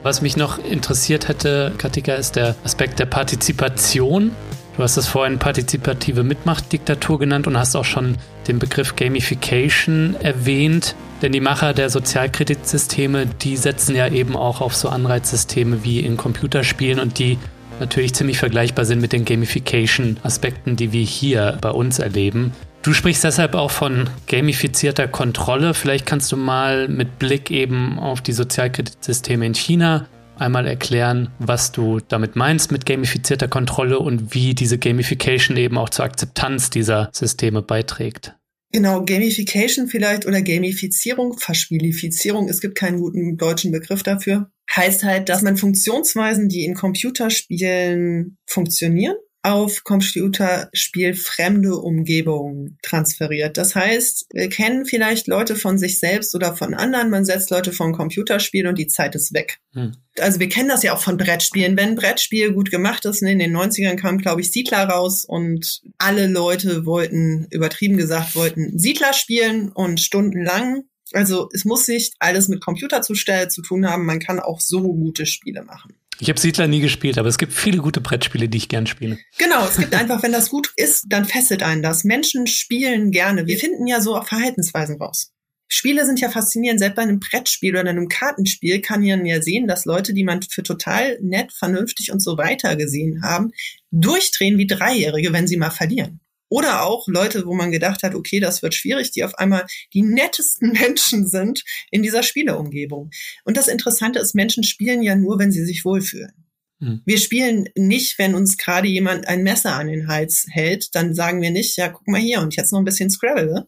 Was 0.04 0.22
mich 0.22 0.36
noch 0.36 0.60
interessiert 0.60 1.30
hätte, 1.30 1.72
Katika, 1.78 2.16
ist 2.16 2.36
der 2.36 2.56
Aspekt 2.66 3.00
der 3.00 3.06
Partizipation. 3.06 4.32
Du 4.76 4.84
hast 4.84 4.98
es 4.98 5.08
vorhin 5.08 5.40
partizipative 5.40 6.24
Mitmachtdiktatur 6.24 7.20
genannt 7.20 7.48
und 7.48 7.58
hast 7.58 7.74
auch 7.78 7.86
schon 7.86 8.18
den 8.50 8.60
Begriff 8.60 8.98
Gamification 8.98 10.18
erwähnt. 10.20 10.96
Denn 11.22 11.32
die 11.32 11.40
Macher 11.40 11.74
der 11.74 11.90
Sozialkreditsysteme, 11.90 13.28
die 13.28 13.56
setzen 13.56 13.96
ja 13.96 14.10
eben 14.10 14.36
auch 14.36 14.60
auf 14.60 14.76
so 14.76 14.90
Anreizsysteme 14.90 15.86
wie 15.86 16.02
in 16.02 16.18
Computerspielen 16.18 17.00
und 17.00 17.18
die 17.18 17.38
natürlich 17.80 18.14
ziemlich 18.14 18.40
vergleichbar 18.40 18.84
sind 18.84 19.00
mit 19.00 19.14
den 19.14 19.24
Gamification-Aspekten, 19.24 20.76
die 20.76 20.92
wir 20.92 21.04
hier 21.04 21.58
bei 21.62 21.70
uns 21.70 22.00
erleben. 22.00 22.52
Du 22.84 22.92
sprichst 22.92 23.24
deshalb 23.24 23.56
auch 23.56 23.72
von 23.72 24.10
gamifizierter 24.28 25.08
Kontrolle. 25.08 25.74
Vielleicht 25.74 26.06
kannst 26.06 26.30
du 26.34 26.38
mal 26.38 26.90
mit 26.90 27.18
Blick 27.18 27.50
eben 27.50 27.98
auf 27.98 28.20
die 28.20 28.34
Sozialkreditsysteme 28.34 29.46
in 29.46 29.54
China 29.54 30.10
einmal 30.38 30.68
erklären, 30.68 31.30
was 31.40 31.72
du 31.72 32.02
damit 32.02 32.36
meinst 32.36 32.74
mit 32.74 32.86
gamifizierter 32.86 33.48
Kontrolle 33.48 34.00
und 34.00 34.36
wie 34.36 34.54
diese 34.54 34.78
Gamification 34.78 35.56
eben 35.56 35.78
auch 35.78 35.90
zur 35.90 36.04
Akzeptanz 36.04 36.72
dieser 36.72 37.10
Systeme 37.14 37.62
beiträgt. 37.62 38.36
Genau, 38.74 39.06
Gamification 39.06 39.88
vielleicht 39.88 40.26
oder 40.26 40.42
Gamifizierung, 40.42 41.38
Verspielifizierung, 41.38 42.50
es 42.50 42.60
gibt 42.60 42.76
keinen 42.76 43.00
guten 43.00 43.38
deutschen 43.38 43.72
Begriff 43.72 44.04
dafür, 44.04 44.50
heißt 44.76 45.06
halt, 45.06 45.30
dass 45.30 45.42
man 45.42 45.56
Funktionsweisen, 45.56 46.50
die 46.50 46.66
in 46.66 46.74
Computerspielen 46.74 48.38
funktionieren, 48.46 49.16
auf 49.44 49.84
Computerspiel 49.84 51.14
fremde 51.14 51.76
Umgebungen 51.76 52.78
transferiert. 52.82 53.58
Das 53.58 53.76
heißt, 53.76 54.28
wir 54.32 54.48
kennen 54.48 54.86
vielleicht 54.86 55.28
Leute 55.28 55.58
von 55.58 55.78
sich 55.78 56.00
selbst 56.00 56.34
oder 56.34 56.56
von 56.56 56.74
anderen. 56.74 57.10
Man 57.10 57.26
setzt 57.26 57.50
Leute 57.50 57.74
vor 57.74 57.88
ein 57.88 57.94
Computerspiel 57.94 58.66
und 58.68 58.78
die 58.78 58.88
Zeit 58.88 59.16
ist 59.16 59.34
weg. 59.34 59.60
Hm. 59.74 59.92
Also 60.18 60.40
wir 60.40 60.48
kennen 60.48 60.70
das 60.70 60.84
ja 60.84 60.94
auch 60.94 61.02
von 61.02 61.18
Brettspielen. 61.18 61.76
Wenn 61.76 61.90
ein 61.90 61.96
Brettspiel 61.96 62.54
gut 62.54 62.72
gemacht 62.72 63.04
ist, 63.04 63.22
ne, 63.22 63.34
in 63.34 63.40
den 63.40 63.56
90ern 63.56 63.98
kam, 63.98 64.18
glaube 64.18 64.40
ich, 64.40 64.52
Siedler 64.52 64.88
raus 64.88 65.26
und 65.26 65.82
alle 65.98 66.28
Leute 66.28 66.86
wollten, 66.86 67.48
übertrieben 67.52 67.98
gesagt, 67.98 68.36
wollten 68.36 68.80
Siedler 68.80 69.12
spielen 69.12 69.70
und 69.70 70.00
stundenlang 70.00 70.84
also 71.12 71.50
es 71.54 71.66
muss 71.66 71.88
nicht 71.88 72.16
alles 72.20 72.48
mit 72.48 72.62
Computer 72.62 73.02
zu, 73.02 73.14
zu 73.14 73.62
tun 73.62 73.88
haben, 73.88 74.06
man 74.06 74.20
kann 74.20 74.40
auch 74.40 74.60
so 74.60 74.82
gute 74.82 75.26
Spiele 75.26 75.64
machen. 75.64 75.94
Ich 76.20 76.30
habe 76.30 76.40
Siedler 76.40 76.68
nie 76.68 76.80
gespielt, 76.80 77.18
aber 77.18 77.28
es 77.28 77.38
gibt 77.38 77.54
viele 77.54 77.80
gute 77.80 78.00
Brettspiele, 78.00 78.48
die 78.48 78.58
ich 78.58 78.70
gern 78.70 78.88
spiele. 78.88 79.18
Genau, 79.38 79.66
es 79.66 79.78
gibt 79.78 79.94
einfach, 79.96 80.22
wenn 80.24 80.32
das 80.32 80.50
gut 80.50 80.72
ist, 80.78 81.06
dann 81.10 81.26
fesselt 81.26 81.64
einen 81.64 81.82
das. 81.82 82.04
Menschen 82.04 82.48
spielen 82.48 83.12
gerne. 83.12 83.48
Wir 83.48 83.58
finden 83.58 83.88
ja 83.88 84.00
so 84.00 84.22
Verhaltensweisen 84.22 85.02
raus. 85.02 85.32
Spiele 85.68 86.06
sind 86.06 86.20
ja 86.20 86.30
faszinierend. 86.30 86.80
Selbst 86.80 86.96
bei 86.96 87.02
einem 87.02 87.20
Brettspiel 87.20 87.76
oder 87.76 87.90
einem 87.90 88.08
Kartenspiel 88.08 88.80
kann 88.80 89.02
man 89.04 89.26
ja 89.26 89.42
sehen, 89.42 89.68
dass 89.68 89.86
Leute, 89.86 90.14
die 90.14 90.24
man 90.24 90.44
für 90.44 90.62
total 90.62 91.18
nett, 91.22 91.52
vernünftig 91.52 92.12
und 92.12 92.20
so 92.20 92.38
weiter 92.38 92.76
gesehen 92.76 93.24
haben, 93.24 93.52
durchdrehen 93.90 94.60
wie 94.60 94.68
Dreijährige, 94.68 95.34
wenn 95.34 95.48
sie 95.48 95.58
mal 95.58 95.72
verlieren. 95.72 96.20
Oder 96.50 96.84
auch 96.84 97.08
Leute, 97.08 97.46
wo 97.46 97.54
man 97.54 97.72
gedacht 97.72 98.04
hat, 98.04 98.14
okay, 98.14 98.40
das 98.40 98.62
wird 98.62 98.76
schwierig, 98.76 99.12
die 99.12 99.24
auf 99.24 99.36
einmal 99.36 99.66
die 99.94 100.04
nettesten 100.04 100.72
Menschen 100.80 101.28
sind 101.28 101.64
in 101.92 102.04
dieser 102.04 102.24
Spieleumgebung. 102.24 103.10
Und 103.44 103.58
das 103.58 103.68
Interessante 103.68 104.20
ist, 104.20 104.36
Menschen 104.36 104.64
spielen 104.64 105.02
ja 105.02 105.16
nur, 105.16 105.40
wenn 105.40 105.52
sie 105.52 105.66
sich 105.66 105.84
wohlfühlen. 105.84 106.46
Hm. 106.80 107.02
Wir 107.06 107.18
spielen 107.18 107.70
nicht, 107.76 108.20
wenn 108.20 108.36
uns 108.36 108.58
gerade 108.58 108.88
jemand 108.88 109.28
ein 109.28 109.44
Messer 109.44 109.74
an 109.74 109.88
den 109.88 110.08
Hals 110.08 110.46
hält, 110.50 110.94
dann 110.96 111.14
sagen 111.14 111.42
wir 111.42 111.52
nicht, 111.52 111.78
ja, 111.78 111.90
guck 111.90 112.08
mal 112.08 112.22
hier 112.22 112.42
und 112.42 112.56
jetzt 112.56 112.72
noch 112.72 112.80
ein 112.80 112.86
bisschen 112.86 113.10
Scrabble. 113.10 113.68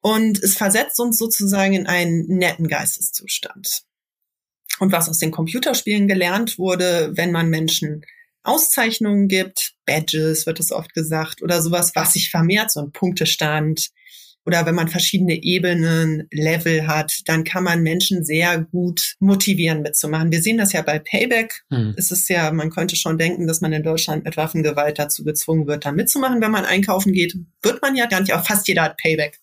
Und 0.00 0.42
es 0.42 0.56
versetzt 0.56 1.00
uns 1.00 1.18
sozusagen 1.18 1.74
in 1.74 1.86
einen 1.86 2.26
netten 2.28 2.68
Geisteszustand. 2.68 3.82
Und 4.78 4.92
was 4.92 5.08
aus 5.08 5.18
den 5.18 5.30
Computerspielen 5.30 6.06
gelernt 6.06 6.58
wurde, 6.58 7.12
wenn 7.14 7.32
man 7.32 7.48
Menschen 7.48 8.02
Auszeichnungen 8.46 9.28
gibt, 9.28 9.72
Badges 9.86 10.46
wird 10.46 10.60
es 10.60 10.72
oft 10.72 10.94
gesagt, 10.94 11.42
oder 11.42 11.60
sowas, 11.62 11.92
was 11.94 12.14
sich 12.14 12.30
vermehrt, 12.30 12.70
so 12.70 12.80
ein 12.80 12.92
Punktestand, 12.92 13.90
oder 14.46 14.64
wenn 14.64 14.76
man 14.76 14.88
verschiedene 14.88 15.42
Ebenen, 15.42 16.28
Level 16.30 16.86
hat, 16.86 17.22
dann 17.26 17.42
kann 17.42 17.64
man 17.64 17.82
Menschen 17.82 18.24
sehr 18.24 18.60
gut 18.60 19.16
motivieren 19.18 19.82
mitzumachen. 19.82 20.30
Wir 20.30 20.40
sehen 20.40 20.56
das 20.56 20.72
ja 20.72 20.82
bei 20.82 21.00
Payback. 21.00 21.62
Hm. 21.70 21.94
Es 21.96 22.12
ist 22.12 22.28
ja, 22.28 22.52
man 22.52 22.70
könnte 22.70 22.94
schon 22.94 23.18
denken, 23.18 23.48
dass 23.48 23.60
man 23.60 23.72
in 23.72 23.82
Deutschland 23.82 24.24
mit 24.24 24.36
Waffengewalt 24.36 25.00
dazu 25.00 25.24
gezwungen 25.24 25.66
wird, 25.66 25.84
da 25.84 25.90
mitzumachen, 25.90 26.40
wenn 26.40 26.52
man 26.52 26.64
einkaufen 26.64 27.12
geht. 27.12 27.36
Wird 27.62 27.82
man 27.82 27.96
ja 27.96 28.06
gar 28.06 28.20
nicht, 28.20 28.32
aber 28.32 28.44
fast 28.44 28.68
jeder 28.68 28.82
hat 28.82 28.96
Payback. 28.98 29.40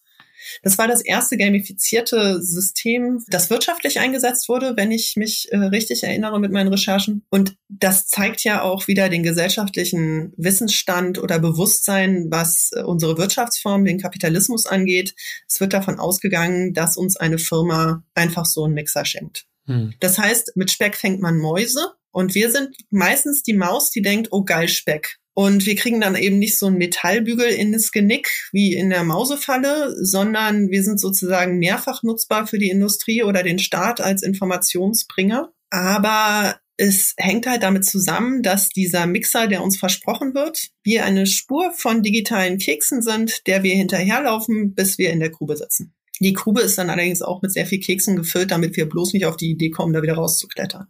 Das 0.61 0.77
war 0.77 0.87
das 0.87 1.03
erste 1.03 1.37
gamifizierte 1.37 2.41
System, 2.41 3.23
das 3.27 3.49
wirtschaftlich 3.49 3.99
eingesetzt 3.99 4.49
wurde, 4.49 4.73
wenn 4.75 4.91
ich 4.91 5.15
mich 5.15 5.51
äh, 5.51 5.57
richtig 5.57 6.03
erinnere 6.03 6.39
mit 6.39 6.51
meinen 6.51 6.69
Recherchen. 6.69 7.23
Und 7.29 7.55
das 7.69 8.07
zeigt 8.07 8.43
ja 8.43 8.61
auch 8.61 8.87
wieder 8.87 9.09
den 9.09 9.23
gesellschaftlichen 9.23 10.33
Wissensstand 10.37 11.17
oder 11.17 11.39
Bewusstsein, 11.39 12.27
was 12.29 12.71
äh, 12.73 12.83
unsere 12.83 13.17
Wirtschaftsform, 13.17 13.85
den 13.85 13.99
Kapitalismus 13.99 14.65
angeht. 14.65 15.15
Es 15.47 15.59
wird 15.59 15.73
davon 15.73 15.99
ausgegangen, 15.99 16.73
dass 16.73 16.97
uns 16.97 17.17
eine 17.17 17.39
Firma 17.39 18.03
einfach 18.13 18.45
so 18.45 18.65
einen 18.65 18.73
Mixer 18.73 19.05
schenkt. 19.05 19.45
Hm. 19.65 19.93
Das 19.99 20.17
heißt, 20.17 20.53
mit 20.55 20.71
Speck 20.71 20.95
fängt 20.95 21.21
man 21.21 21.37
Mäuse. 21.37 21.93
Und 22.11 22.35
wir 22.35 22.51
sind 22.51 22.75
meistens 22.91 23.41
die 23.41 23.53
Maus, 23.55 23.89
die 23.89 24.03
denkt, 24.03 24.27
oh 24.31 24.43
geil, 24.43 24.67
Speck. 24.67 25.17
Und 25.35 25.65
wir 25.65 25.75
kriegen 25.75 25.99
dann 25.99 26.15
eben 26.15 26.37
nicht 26.37 26.59
so 26.59 26.67
einen 26.67 26.77
Metallbügel 26.77 27.47
in 27.47 27.71
das 27.71 27.91
Genick 27.91 28.29
wie 28.51 28.75
in 28.75 28.89
der 28.91 29.03
Mausefalle, 29.03 29.95
sondern 29.99 30.69
wir 30.69 30.83
sind 30.83 30.99
sozusagen 30.99 31.57
mehrfach 31.57 32.03
nutzbar 32.03 32.45
für 32.45 32.59
die 32.59 32.69
Industrie 32.69 33.23
oder 33.23 33.41
den 33.41 33.57
Staat 33.57 33.99
als 33.99 34.21
Informationsbringer. 34.21 35.51
Aber 35.71 36.59
es 36.77 37.13
hängt 37.17 37.47
halt 37.47 37.63
damit 37.63 37.85
zusammen, 37.85 38.43
dass 38.43 38.69
dieser 38.69 39.07
Mixer, 39.07 39.47
der 39.47 39.63
uns 39.63 39.77
versprochen 39.77 40.35
wird, 40.35 40.69
wir 40.83 41.05
eine 41.05 41.25
Spur 41.25 41.71
von 41.71 42.03
digitalen 42.03 42.57
Keksen 42.59 43.01
sind, 43.01 43.47
der 43.47 43.63
wir 43.63 43.75
hinterherlaufen, 43.75 44.73
bis 44.75 44.97
wir 44.97 45.11
in 45.11 45.19
der 45.19 45.29
Grube 45.29 45.57
sitzen. 45.57 45.93
Die 46.19 46.33
Grube 46.33 46.61
ist 46.61 46.77
dann 46.77 46.89
allerdings 46.89 47.21
auch 47.21 47.41
mit 47.41 47.51
sehr 47.51 47.65
viel 47.65 47.79
Keksen 47.79 48.15
gefüllt, 48.15 48.51
damit 48.51 48.77
wir 48.77 48.87
bloß 48.87 49.13
nicht 49.13 49.25
auf 49.25 49.37
die 49.37 49.51
Idee 49.51 49.71
kommen, 49.71 49.93
da 49.93 50.01
wieder 50.01 50.13
rauszuklettern. 50.13 50.87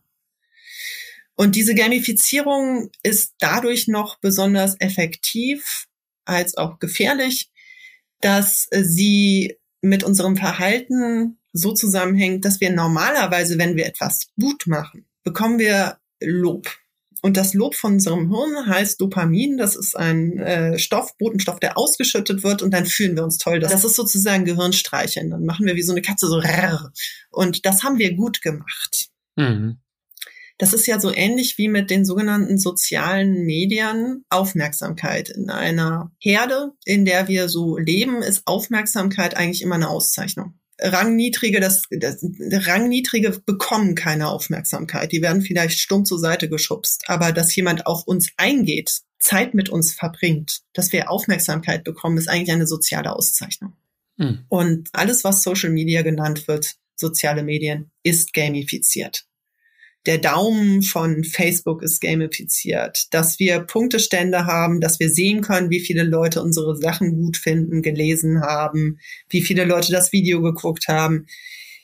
Und 1.35 1.55
diese 1.55 1.75
Gamifizierung 1.75 2.89
ist 3.01 3.33
dadurch 3.39 3.87
noch 3.87 4.19
besonders 4.19 4.79
effektiv 4.79 5.87
als 6.25 6.57
auch 6.57 6.79
gefährlich, 6.79 7.51
dass 8.21 8.67
sie 8.71 9.57
mit 9.81 10.03
unserem 10.03 10.37
Verhalten 10.37 11.39
so 11.51 11.73
zusammenhängt, 11.73 12.45
dass 12.45 12.61
wir 12.61 12.71
normalerweise, 12.71 13.57
wenn 13.57 13.75
wir 13.75 13.85
etwas 13.85 14.29
gut 14.39 14.65
machen, 14.67 15.05
bekommen 15.23 15.59
wir 15.59 15.99
Lob. 16.21 16.67
Und 17.21 17.37
das 17.37 17.53
Lob 17.53 17.75
von 17.75 17.93
unserem 17.93 18.29
Hirn 18.29 18.67
heißt 18.67 18.99
Dopamin. 18.99 19.57
Das 19.57 19.77
ist 19.77 19.95
ein 19.95 20.39
äh, 20.39 20.77
Stoff, 20.77 21.17
Botenstoff, 21.17 21.59
der 21.59 21.77
ausgeschüttet 21.77 22.43
wird 22.43 22.61
und 22.61 22.71
dann 22.71 22.85
fühlen 22.85 23.15
wir 23.15 23.23
uns 23.23 23.37
toll. 23.37 23.59
Das 23.59 23.85
ist 23.85 23.95
sozusagen 23.95 24.43
Gehirnstreicheln. 24.43 25.29
Dann 25.31 25.45
machen 25.45 25.65
wir 25.65 25.75
wie 25.75 25.83
so 25.83 25.93
eine 25.93 26.01
Katze 26.01 26.27
so. 26.27 26.41
Und 27.31 27.65
das 27.65 27.83
haben 27.83 27.97
wir 27.97 28.13
gut 28.15 28.41
gemacht. 28.41 29.07
Mhm. 29.37 29.77
Das 30.57 30.73
ist 30.73 30.85
ja 30.85 30.99
so 30.99 31.13
ähnlich 31.13 31.57
wie 31.57 31.67
mit 31.67 31.89
den 31.89 32.05
sogenannten 32.05 32.57
sozialen 32.57 33.45
Medien 33.45 34.23
Aufmerksamkeit. 34.29 35.29
In 35.29 35.49
einer 35.49 36.11
Herde, 36.19 36.73
in 36.85 37.05
der 37.05 37.27
wir 37.27 37.49
so 37.49 37.77
leben, 37.77 38.21
ist 38.21 38.43
Aufmerksamkeit 38.45 39.35
eigentlich 39.35 39.61
immer 39.61 39.75
eine 39.75 39.89
Auszeichnung. 39.89 40.53
Rangniedrige, 40.79 41.59
das, 41.59 41.83
das 41.89 42.17
Rangniedrige 42.67 43.39
bekommen 43.45 43.95
keine 43.95 44.27
Aufmerksamkeit. 44.27 45.11
Die 45.11 45.21
werden 45.21 45.41
vielleicht 45.41 45.79
stumm 45.79 46.05
zur 46.05 46.19
Seite 46.19 46.49
geschubst. 46.49 47.03
Aber 47.07 47.31
dass 47.31 47.55
jemand 47.55 47.87
auf 47.87 48.05
uns 48.05 48.31
eingeht, 48.37 49.01
Zeit 49.19 49.53
mit 49.53 49.69
uns 49.69 49.93
verbringt, 49.93 50.61
dass 50.73 50.91
wir 50.91 51.09
Aufmerksamkeit 51.09 51.83
bekommen, 51.83 52.17
ist 52.17 52.27
eigentlich 52.27 52.51
eine 52.51 52.67
soziale 52.67 53.15
Auszeichnung. 53.15 53.73
Mhm. 54.17 54.45
Und 54.49 54.89
alles, 54.93 55.23
was 55.23 55.43
Social 55.43 55.69
Media 55.69 56.01
genannt 56.01 56.47
wird, 56.47 56.75
soziale 56.95 57.43
Medien, 57.43 57.91
ist 58.03 58.33
gamifiziert 58.33 59.25
der 60.05 60.17
Daumen 60.17 60.81
von 60.81 61.23
Facebook 61.23 61.81
ist 61.81 62.01
gamifiziert, 62.01 63.13
dass 63.13 63.39
wir 63.39 63.61
Punktestände 63.61 64.45
haben, 64.45 64.81
dass 64.81 64.99
wir 64.99 65.09
sehen 65.09 65.41
können, 65.41 65.69
wie 65.69 65.79
viele 65.79 66.03
Leute 66.03 66.41
unsere 66.41 66.75
Sachen 66.75 67.15
gut 67.15 67.37
finden, 67.37 67.81
gelesen 67.81 68.41
haben, 68.41 68.99
wie 69.29 69.41
viele 69.41 69.63
Leute 69.63 69.91
das 69.91 70.11
Video 70.11 70.41
geguckt 70.41 70.87
haben. 70.87 71.27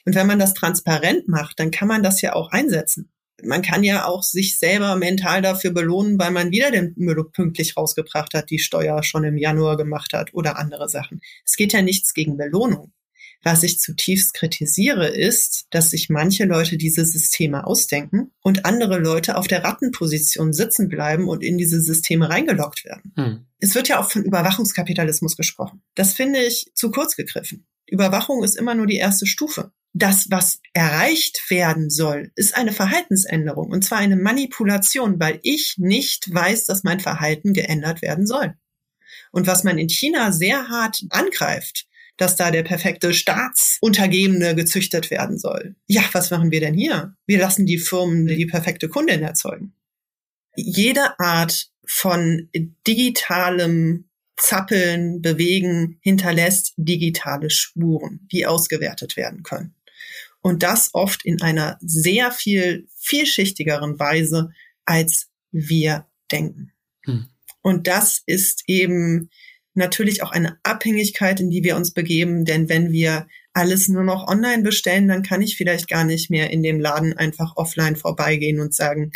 Und 0.05 0.15
wenn 0.15 0.27
man 0.27 0.39
das 0.39 0.53
transparent 0.53 1.27
macht, 1.27 1.59
dann 1.59 1.71
kann 1.71 1.87
man 1.87 2.03
das 2.03 2.21
ja 2.21 2.33
auch 2.33 2.51
einsetzen. 2.51 3.09
Man 3.41 3.61
kann 3.61 3.85
ja 3.85 4.05
auch 4.05 4.23
sich 4.23 4.59
selber 4.59 4.97
mental 4.97 5.41
dafür 5.41 5.71
belohnen, 5.71 6.19
weil 6.19 6.31
man 6.31 6.51
wieder 6.51 6.71
den 6.71 6.93
Müll 6.97 7.23
pünktlich 7.31 7.77
rausgebracht 7.77 8.33
hat, 8.33 8.49
die 8.49 8.59
Steuer 8.59 9.01
schon 9.03 9.23
im 9.23 9.37
Januar 9.37 9.77
gemacht 9.77 10.11
hat 10.11 10.33
oder 10.33 10.57
andere 10.57 10.89
Sachen. 10.89 11.21
Es 11.45 11.55
geht 11.55 11.71
ja 11.71 11.81
nichts 11.81 12.13
gegen 12.13 12.35
Belohnung. 12.35 12.91
Was 13.41 13.63
ich 13.63 13.79
zutiefst 13.79 14.33
kritisiere, 14.33 15.07
ist, 15.07 15.67
dass 15.69 15.91
sich 15.91 16.09
manche 16.09 16.45
Leute 16.45 16.77
diese 16.77 17.05
Systeme 17.05 17.65
ausdenken 17.65 18.31
und 18.41 18.65
andere 18.65 18.99
Leute 18.99 19.37
auf 19.37 19.47
der 19.47 19.63
Rattenposition 19.63 20.51
sitzen 20.51 20.89
bleiben 20.89 21.29
und 21.29 21.41
in 21.41 21.57
diese 21.57 21.81
Systeme 21.81 22.29
reingeloggt 22.29 22.83
werden. 22.83 23.13
Hm. 23.15 23.45
Es 23.59 23.75
wird 23.75 23.87
ja 23.87 23.99
auch 23.99 24.11
von 24.11 24.23
Überwachungskapitalismus 24.23 25.37
gesprochen. 25.37 25.81
Das 25.95 26.13
finde 26.13 26.39
ich 26.39 26.71
zu 26.75 26.91
kurz 26.91 27.15
gegriffen. 27.15 27.65
Überwachung 27.87 28.43
ist 28.43 28.55
immer 28.55 28.75
nur 28.75 28.87
die 28.87 28.97
erste 28.97 29.25
Stufe. 29.25 29.71
Das, 29.93 30.29
was 30.29 30.59
erreicht 30.73 31.49
werden 31.49 31.89
soll, 31.89 32.31
ist 32.35 32.55
eine 32.55 32.73
Verhaltensänderung 32.73 33.71
und 33.71 33.83
zwar 33.83 33.97
eine 33.97 34.17
Manipulation, 34.17 35.19
weil 35.19 35.39
ich 35.41 35.75
nicht 35.77 36.31
weiß, 36.31 36.65
dass 36.65 36.83
mein 36.83 36.99
Verhalten 36.99 37.53
geändert 37.53 38.01
werden 38.01 38.27
soll. 38.27 38.53
Und 39.31 39.47
was 39.47 39.63
man 39.63 39.77
in 39.77 39.89
China 39.89 40.31
sehr 40.31 40.67
hart 40.69 41.03
angreift, 41.09 41.88
dass 42.19 42.35
da 42.35 42.51
der 42.51 42.63
perfekte 42.63 43.13
Staatsuntergebene 43.13 44.53
gezüchtet 44.53 45.09
werden 45.09 45.39
soll. 45.39 45.75
Ja, 45.87 46.03
was 46.11 46.31
machen 46.31 46.51
wir 46.51 46.59
denn 46.59 46.73
hier? 46.73 47.15
Wir 47.25 47.39
lassen 47.39 47.65
die 47.65 47.77
Firmen 47.77 48.27
die 48.27 48.45
perfekte 48.45 48.89
Kundin 48.89 49.23
erzeugen. 49.23 49.73
Jede 50.55 51.17
Art 51.17 51.71
von 51.85 52.49
digitalem 52.85 54.09
Zappeln, 54.35 55.21
Bewegen 55.21 55.97
hinterlässt 56.01 56.73
digitale 56.75 57.49
Spuren, 57.49 58.27
die 58.31 58.45
ausgewertet 58.45 59.15
werden 59.15 59.43
können. 59.43 59.75
Und 60.41 60.61
das 60.61 60.89
oft 60.93 61.23
in 61.23 61.41
einer 61.41 61.77
sehr 61.81 62.31
viel 62.31 62.87
vielschichtigeren 62.97 63.97
Weise, 63.97 64.51
als 64.83 65.29
wir 65.51 66.05
denken. 66.31 66.73
Hm. 67.05 67.29
Und 67.61 67.87
das 67.87 68.21
ist 68.25 68.63
eben 68.67 69.29
natürlich 69.79 70.21
auch 70.21 70.31
eine 70.31 70.59
Abhängigkeit, 70.63 71.39
in 71.39 71.49
die 71.49 71.63
wir 71.63 71.75
uns 71.75 71.93
begeben. 71.93 72.45
Denn 72.45 72.69
wenn 72.69 72.91
wir 72.91 73.27
alles 73.53 73.87
nur 73.87 74.03
noch 74.03 74.27
online 74.27 74.61
bestellen, 74.61 75.07
dann 75.07 75.23
kann 75.23 75.41
ich 75.41 75.57
vielleicht 75.57 75.89
gar 75.89 76.03
nicht 76.03 76.29
mehr 76.29 76.51
in 76.51 76.61
dem 76.61 76.79
Laden 76.79 77.17
einfach 77.17 77.57
offline 77.57 77.95
vorbeigehen 77.95 78.59
und 78.59 78.75
sagen, 78.75 79.11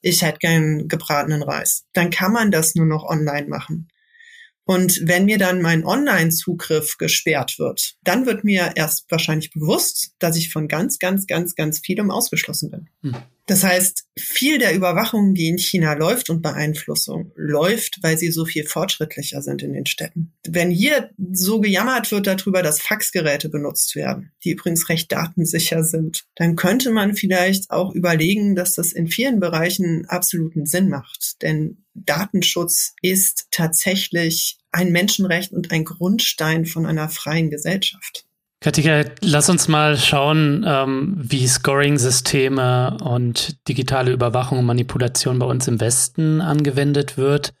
ich 0.00 0.22
hätte 0.22 0.38
gern 0.38 0.88
gebratenen 0.88 1.42
Reis. 1.42 1.84
Dann 1.92 2.10
kann 2.10 2.32
man 2.32 2.50
das 2.50 2.74
nur 2.74 2.86
noch 2.86 3.04
online 3.04 3.46
machen. 3.46 3.88
Und 4.64 5.00
wenn 5.04 5.24
mir 5.24 5.38
dann 5.38 5.62
mein 5.62 5.84
Online-Zugriff 5.84 6.98
gesperrt 6.98 7.58
wird, 7.58 7.96
dann 8.02 8.26
wird 8.26 8.44
mir 8.44 8.72
erst 8.74 9.10
wahrscheinlich 9.10 9.50
bewusst, 9.50 10.12
dass 10.18 10.36
ich 10.36 10.52
von 10.52 10.68
ganz, 10.68 10.98
ganz, 10.98 11.26
ganz, 11.26 11.54
ganz 11.54 11.78
vielem 11.78 12.10
ausgeschlossen 12.10 12.70
bin. 12.70 12.88
Hm. 13.02 13.16
Das 13.48 13.64
heißt, 13.64 14.04
viel 14.18 14.58
der 14.58 14.74
Überwachung, 14.74 15.32
die 15.32 15.48
in 15.48 15.56
China 15.56 15.94
läuft 15.94 16.28
und 16.28 16.42
Beeinflussung 16.42 17.32
läuft, 17.34 17.96
weil 18.02 18.18
sie 18.18 18.30
so 18.30 18.44
viel 18.44 18.64
fortschrittlicher 18.64 19.40
sind 19.40 19.62
in 19.62 19.72
den 19.72 19.86
Städten. 19.86 20.34
Wenn 20.46 20.70
hier 20.70 21.10
so 21.32 21.58
gejammert 21.58 22.12
wird 22.12 22.26
darüber, 22.26 22.62
dass 22.62 22.82
Faxgeräte 22.82 23.48
benutzt 23.48 23.96
werden, 23.96 24.32
die 24.44 24.50
übrigens 24.50 24.90
recht 24.90 25.10
datensicher 25.10 25.82
sind, 25.82 26.26
dann 26.36 26.56
könnte 26.56 26.90
man 26.90 27.14
vielleicht 27.14 27.70
auch 27.70 27.94
überlegen, 27.94 28.54
dass 28.54 28.74
das 28.74 28.92
in 28.92 29.08
vielen 29.08 29.40
Bereichen 29.40 30.04
absoluten 30.04 30.66
Sinn 30.66 30.90
macht. 30.90 31.40
Denn 31.40 31.86
Datenschutz 31.94 32.92
ist 33.00 33.46
tatsächlich 33.50 34.58
ein 34.72 34.92
Menschenrecht 34.92 35.52
und 35.52 35.72
ein 35.72 35.84
Grundstein 35.84 36.66
von 36.66 36.84
einer 36.84 37.08
freien 37.08 37.48
Gesellschaft. 37.48 38.27
Katika, 38.60 39.04
lass 39.20 39.48
uns 39.48 39.68
mal 39.68 39.96
schauen, 39.96 40.64
ähm, 40.66 41.14
wie 41.16 41.46
Scoring-Systeme 41.46 42.96
und 43.04 43.68
digitale 43.68 44.10
Überwachung 44.10 44.58
und 44.58 44.66
Manipulation 44.66 45.38
bei 45.38 45.46
uns 45.46 45.68
im 45.68 45.80
Westen 45.80 46.40
angewendet 46.40 47.16
wird. 47.16 47.52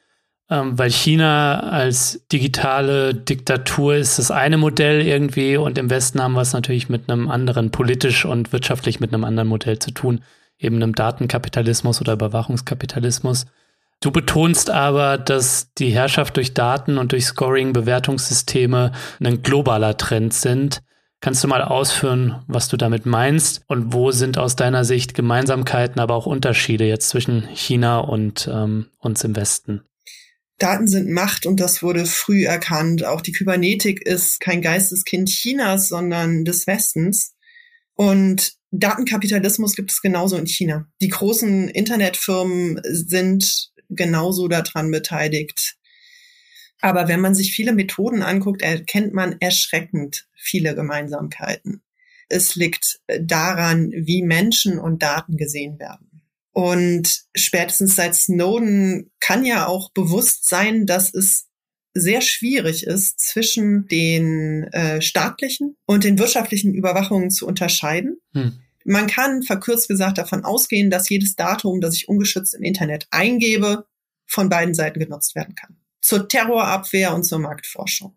Ähm, 0.50 0.78
weil 0.78 0.90
China 0.90 1.60
als 1.60 2.26
digitale 2.32 3.14
Diktatur 3.14 3.96
ist 3.96 4.18
das 4.18 4.30
eine 4.30 4.56
Modell 4.56 5.02
irgendwie 5.02 5.56
und 5.56 5.76
im 5.76 5.90
Westen 5.90 6.22
haben 6.22 6.32
wir 6.32 6.40
es 6.40 6.54
natürlich 6.54 6.88
mit 6.88 7.10
einem 7.10 7.28
anderen, 7.28 7.70
politisch 7.70 8.24
und 8.24 8.52
wirtschaftlich 8.52 8.98
mit 8.98 9.12
einem 9.12 9.24
anderen 9.24 9.48
Modell 9.48 9.78
zu 9.78 9.90
tun, 9.90 10.22
eben 10.58 10.76
einem 10.76 10.94
Datenkapitalismus 10.94 12.00
oder 12.00 12.14
Überwachungskapitalismus. 12.14 13.44
Du 14.00 14.10
betonst 14.10 14.70
aber, 14.70 15.18
dass 15.18 15.72
die 15.74 15.90
Herrschaft 15.90 16.36
durch 16.36 16.54
Daten 16.54 16.98
und 16.98 17.12
durch 17.12 17.26
Scoring-Bewertungssysteme 17.26 18.92
ein 19.22 19.42
globaler 19.42 19.96
Trend 19.96 20.32
sind. 20.32 20.82
Kannst 21.20 21.42
du 21.42 21.48
mal 21.48 21.62
ausführen, 21.62 22.44
was 22.46 22.68
du 22.68 22.76
damit 22.76 23.04
meinst 23.04 23.62
und 23.66 23.92
wo 23.92 24.12
sind 24.12 24.38
aus 24.38 24.54
deiner 24.54 24.84
Sicht 24.84 25.14
Gemeinsamkeiten, 25.14 26.00
aber 26.00 26.14
auch 26.14 26.26
Unterschiede 26.26 26.86
jetzt 26.86 27.08
zwischen 27.08 27.42
China 27.54 27.98
und 27.98 28.48
ähm, 28.52 28.90
uns 28.98 29.24
im 29.24 29.34
Westen? 29.34 29.82
Daten 30.58 30.86
sind 30.86 31.10
Macht 31.10 31.46
und 31.46 31.58
das 31.58 31.82
wurde 31.82 32.04
früh 32.06 32.44
erkannt. 32.44 33.04
Auch 33.04 33.20
die 33.20 33.32
Kybernetik 33.32 34.06
ist 34.06 34.40
kein 34.40 34.62
Geisteskind 34.62 35.28
Chinas, 35.28 35.88
sondern 35.88 36.44
des 36.44 36.66
Westens. 36.66 37.34
Und 37.94 38.52
Datenkapitalismus 38.70 39.74
gibt 39.74 39.90
es 39.90 40.02
genauso 40.02 40.36
in 40.36 40.46
China. 40.46 40.86
Die 41.00 41.08
großen 41.08 41.68
Internetfirmen 41.68 42.80
sind 42.84 43.70
genauso 43.88 44.48
daran 44.48 44.90
beteiligt. 44.90 45.76
Aber 46.80 47.08
wenn 47.08 47.20
man 47.20 47.34
sich 47.34 47.52
viele 47.52 47.72
Methoden 47.72 48.22
anguckt, 48.22 48.62
erkennt 48.62 49.12
man 49.12 49.36
erschreckend 49.40 50.28
viele 50.34 50.74
Gemeinsamkeiten. 50.74 51.82
Es 52.28 52.54
liegt 52.54 53.00
daran, 53.20 53.90
wie 53.92 54.22
Menschen 54.22 54.78
und 54.78 55.02
Daten 55.02 55.36
gesehen 55.36 55.78
werden. 55.78 56.22
Und 56.52 57.24
spätestens 57.36 57.96
seit 57.96 58.14
Snowden 58.14 59.10
kann 59.20 59.44
ja 59.44 59.66
auch 59.66 59.90
bewusst 59.92 60.48
sein, 60.48 60.86
dass 60.86 61.12
es 61.14 61.46
sehr 61.94 62.20
schwierig 62.20 62.86
ist, 62.86 63.20
zwischen 63.20 63.86
den 63.88 64.64
äh, 64.72 65.00
staatlichen 65.00 65.76
und 65.86 66.04
den 66.04 66.18
wirtschaftlichen 66.18 66.74
Überwachungen 66.74 67.30
zu 67.30 67.46
unterscheiden. 67.46 68.18
Hm. 68.34 68.60
Man 68.84 69.06
kann 69.06 69.42
verkürzt 69.42 69.88
gesagt 69.88 70.18
davon 70.18 70.44
ausgehen, 70.44 70.90
dass 70.90 71.08
jedes 71.08 71.36
Datum, 71.36 71.80
das 71.80 71.94
ich 71.94 72.08
ungeschützt 72.08 72.54
im 72.54 72.62
Internet 72.62 73.06
eingebe, 73.10 73.86
von 74.26 74.48
beiden 74.48 74.74
Seiten 74.74 75.00
genutzt 75.00 75.34
werden 75.34 75.54
kann. 75.54 75.76
Zur 76.00 76.28
Terrorabwehr 76.28 77.14
und 77.14 77.24
zur 77.24 77.38
Marktforschung. 77.40 78.16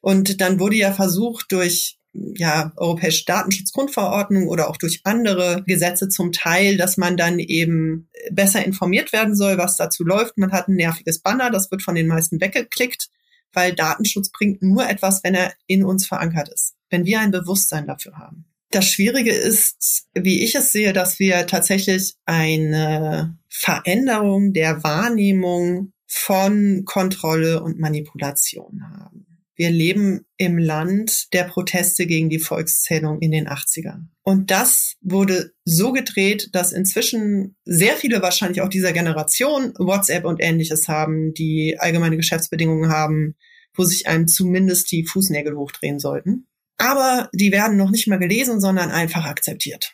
Und 0.00 0.40
dann 0.40 0.58
wurde 0.58 0.76
ja 0.76 0.92
versucht, 0.92 1.52
durch 1.52 1.98
ja, 2.12 2.72
europäische 2.76 3.24
Datenschutzgrundverordnung 3.24 4.46
oder 4.48 4.68
auch 4.68 4.76
durch 4.76 5.00
andere 5.04 5.62
Gesetze 5.66 6.08
zum 6.08 6.32
Teil, 6.32 6.76
dass 6.76 6.96
man 6.96 7.16
dann 7.16 7.38
eben 7.38 8.08
besser 8.30 8.64
informiert 8.64 9.12
werden 9.12 9.34
soll, 9.34 9.56
was 9.58 9.76
dazu 9.76 10.04
läuft. 10.04 10.36
Man 10.36 10.52
hat 10.52 10.68
ein 10.68 10.76
nerviges 10.76 11.20
Banner, 11.20 11.50
das 11.50 11.70
wird 11.70 11.82
von 11.82 11.94
den 11.94 12.08
meisten 12.08 12.40
weggeklickt, 12.40 13.08
weil 13.52 13.74
Datenschutz 13.74 14.30
bringt 14.30 14.62
nur 14.62 14.88
etwas, 14.88 15.24
wenn 15.24 15.34
er 15.34 15.52
in 15.66 15.84
uns 15.84 16.06
verankert 16.06 16.50
ist, 16.50 16.74
wenn 16.90 17.06
wir 17.06 17.20
ein 17.20 17.30
Bewusstsein 17.30 17.86
dafür 17.86 18.18
haben. 18.18 18.44
Das 18.70 18.86
Schwierige 18.86 19.32
ist, 19.32 20.06
wie 20.14 20.42
ich 20.42 20.54
es 20.54 20.72
sehe, 20.72 20.92
dass 20.92 21.18
wir 21.18 21.46
tatsächlich 21.46 22.14
eine 22.24 23.36
Veränderung 23.48 24.54
der 24.54 24.82
Wahrnehmung 24.82 25.92
von 26.14 26.84
Kontrolle 26.84 27.62
und 27.62 27.80
Manipulation 27.80 28.82
haben. 28.82 29.26
Wir 29.56 29.70
leben 29.70 30.26
im 30.36 30.58
Land 30.58 31.32
der 31.32 31.44
Proteste 31.44 32.04
gegen 32.04 32.28
die 32.28 32.38
Volkszählung 32.38 33.20
in 33.20 33.30
den 33.30 33.48
80ern. 33.48 34.08
Und 34.22 34.50
das 34.50 34.96
wurde 35.00 35.54
so 35.64 35.90
gedreht, 35.92 36.50
dass 36.52 36.72
inzwischen 36.72 37.56
sehr 37.64 37.96
viele 37.96 38.20
wahrscheinlich 38.20 38.60
auch 38.60 38.68
dieser 38.68 38.92
Generation 38.92 39.72
WhatsApp 39.78 40.26
und 40.26 40.42
ähnliches 40.42 40.86
haben, 40.86 41.32
die 41.32 41.76
allgemeine 41.78 42.18
Geschäftsbedingungen 42.18 42.90
haben, 42.90 43.34
wo 43.74 43.84
sich 43.84 44.06
einem 44.06 44.28
zumindest 44.28 44.92
die 44.92 45.06
Fußnägel 45.06 45.56
hochdrehen 45.56 45.98
sollten. 45.98 46.46
Aber 46.76 47.30
die 47.32 47.52
werden 47.52 47.78
noch 47.78 47.90
nicht 47.90 48.06
mal 48.06 48.18
gelesen, 48.18 48.60
sondern 48.60 48.90
einfach 48.90 49.24
akzeptiert. 49.24 49.92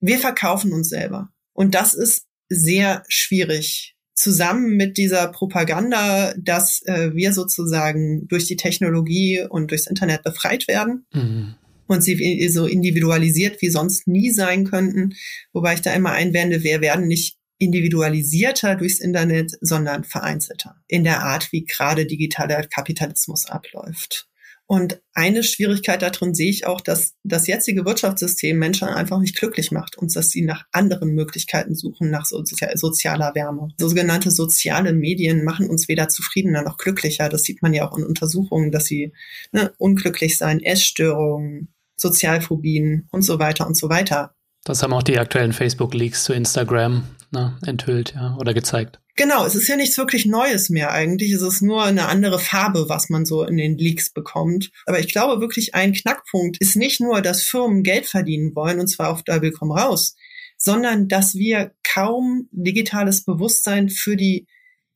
Wir 0.00 0.18
verkaufen 0.18 0.72
uns 0.72 0.88
selber. 0.88 1.28
Und 1.52 1.74
das 1.74 1.92
ist 1.92 2.24
sehr 2.48 3.02
schwierig 3.08 3.97
zusammen 4.18 4.76
mit 4.76 4.98
dieser 4.98 5.28
Propaganda, 5.28 6.34
dass 6.36 6.82
äh, 6.86 7.14
wir 7.14 7.32
sozusagen 7.32 8.26
durch 8.26 8.46
die 8.46 8.56
Technologie 8.56 9.46
und 9.48 9.70
durchs 9.70 9.86
Internet 9.86 10.24
befreit 10.24 10.66
werden. 10.66 11.06
Mhm. 11.14 11.54
Und 11.86 12.02
sie 12.02 12.48
so 12.48 12.66
individualisiert 12.66 13.62
wie 13.62 13.70
sonst 13.70 14.08
nie 14.08 14.30
sein 14.30 14.64
könnten. 14.64 15.14
Wobei 15.52 15.72
ich 15.74 15.80
da 15.80 15.94
immer 15.94 16.10
einwende, 16.10 16.62
wir 16.62 16.82
werden 16.82 17.06
nicht 17.06 17.38
individualisierter 17.58 18.74
durchs 18.74 19.00
Internet, 19.00 19.52
sondern 19.62 20.04
vereinzelter 20.04 20.76
in 20.86 21.04
der 21.04 21.22
Art, 21.22 21.50
wie 21.52 21.64
gerade 21.64 22.04
digitaler 22.04 22.66
Kapitalismus 22.66 23.46
abläuft. 23.46 24.27
Und 24.70 25.00
eine 25.14 25.44
Schwierigkeit 25.44 26.02
darin 26.02 26.34
sehe 26.34 26.50
ich 26.50 26.66
auch, 26.66 26.82
dass 26.82 27.14
das 27.24 27.46
jetzige 27.46 27.86
Wirtschaftssystem 27.86 28.58
Menschen 28.58 28.86
einfach 28.86 29.18
nicht 29.18 29.34
glücklich 29.34 29.70
macht 29.70 29.96
und 29.96 30.14
dass 30.14 30.28
sie 30.28 30.42
nach 30.42 30.66
anderen 30.72 31.14
Möglichkeiten 31.14 31.74
suchen, 31.74 32.10
nach 32.10 32.26
sozialer 32.26 33.34
Wärme. 33.34 33.68
Sogenannte 33.78 34.30
soziale 34.30 34.92
Medien 34.92 35.42
machen 35.42 35.70
uns 35.70 35.88
weder 35.88 36.10
zufriedener 36.10 36.60
noch 36.60 36.76
glücklicher. 36.76 37.30
Das 37.30 37.44
sieht 37.44 37.62
man 37.62 37.72
ja 37.72 37.88
auch 37.88 37.96
in 37.96 38.04
Untersuchungen, 38.04 38.70
dass 38.70 38.84
sie 38.84 39.14
ne, 39.52 39.72
unglücklich 39.78 40.36
sein, 40.36 40.62
Essstörungen, 40.62 41.72
Sozialphobien 41.96 43.08
und 43.10 43.22
so 43.22 43.38
weiter 43.38 43.66
und 43.66 43.74
so 43.74 43.88
weiter. 43.88 44.34
Das 44.64 44.82
haben 44.82 44.92
auch 44.92 45.02
die 45.02 45.18
aktuellen 45.18 45.54
Facebook-Leaks 45.54 46.24
zu 46.24 46.34
Instagram 46.34 47.04
ne, 47.30 47.56
enthüllt 47.64 48.12
ja, 48.14 48.36
oder 48.38 48.52
gezeigt. 48.52 49.00
Genau, 49.18 49.44
es 49.44 49.56
ist 49.56 49.66
ja 49.66 49.74
nichts 49.74 49.98
wirklich 49.98 50.26
Neues 50.26 50.70
mehr 50.70 50.92
eigentlich. 50.92 51.32
Es 51.32 51.42
ist 51.42 51.60
nur 51.60 51.82
eine 51.82 52.06
andere 52.06 52.38
Farbe, 52.38 52.88
was 52.88 53.10
man 53.10 53.26
so 53.26 53.42
in 53.42 53.56
den 53.56 53.76
Leaks 53.76 54.10
bekommt. 54.10 54.70
Aber 54.86 55.00
ich 55.00 55.08
glaube 55.08 55.40
wirklich, 55.40 55.74
ein 55.74 55.92
Knackpunkt 55.92 56.58
ist 56.58 56.76
nicht 56.76 57.00
nur, 57.00 57.20
dass 57.20 57.42
Firmen 57.42 57.82
Geld 57.82 58.06
verdienen 58.06 58.54
wollen, 58.54 58.78
und 58.78 58.86
zwar 58.86 59.10
auf 59.10 59.24
Double 59.24 59.50
komm 59.50 59.72
raus, 59.72 60.14
sondern 60.56 61.08
dass 61.08 61.34
wir 61.34 61.72
kaum 61.82 62.48
digitales 62.52 63.24
Bewusstsein 63.24 63.88
für 63.88 64.14
die 64.14 64.46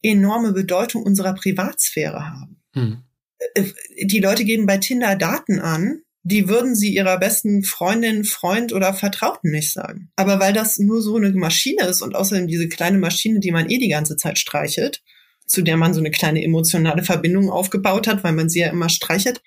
enorme 0.02 0.52
Bedeutung 0.52 1.02
unserer 1.02 1.34
Privatsphäre 1.34 2.24
haben. 2.30 2.62
Hm. 2.74 3.02
Äh, 3.54 3.64
die 4.04 4.20
Leute 4.20 4.44
geben 4.44 4.66
bei 4.66 4.78
Tinder 4.78 5.16
Daten 5.16 5.58
an, 5.58 6.02
die 6.24 6.48
würden 6.48 6.74
sie 6.76 6.94
ihrer 6.94 7.18
besten 7.18 7.64
Freundin, 7.64 8.24
Freund 8.24 8.72
oder 8.72 8.94
Vertrauten 8.94 9.50
nicht 9.50 9.72
sagen. 9.72 10.10
Aber 10.16 10.38
weil 10.38 10.52
das 10.52 10.78
nur 10.78 11.02
so 11.02 11.16
eine 11.16 11.30
Maschine 11.32 11.86
ist 11.86 12.02
und 12.02 12.14
außerdem 12.14 12.46
diese 12.46 12.68
kleine 12.68 12.98
Maschine, 12.98 13.40
die 13.40 13.50
man 13.50 13.68
eh 13.68 13.78
die 13.78 13.88
ganze 13.88 14.16
Zeit 14.16 14.38
streichelt, 14.38 15.02
zu 15.46 15.62
der 15.62 15.76
man 15.76 15.94
so 15.94 16.00
eine 16.00 16.10
kleine 16.10 16.42
emotionale 16.42 17.02
Verbindung 17.02 17.50
aufgebaut 17.50 18.06
hat, 18.06 18.22
weil 18.22 18.32
man 18.32 18.48
sie 18.48 18.60
ja 18.60 18.70
immer 18.70 18.88
streichelt, 18.88 19.42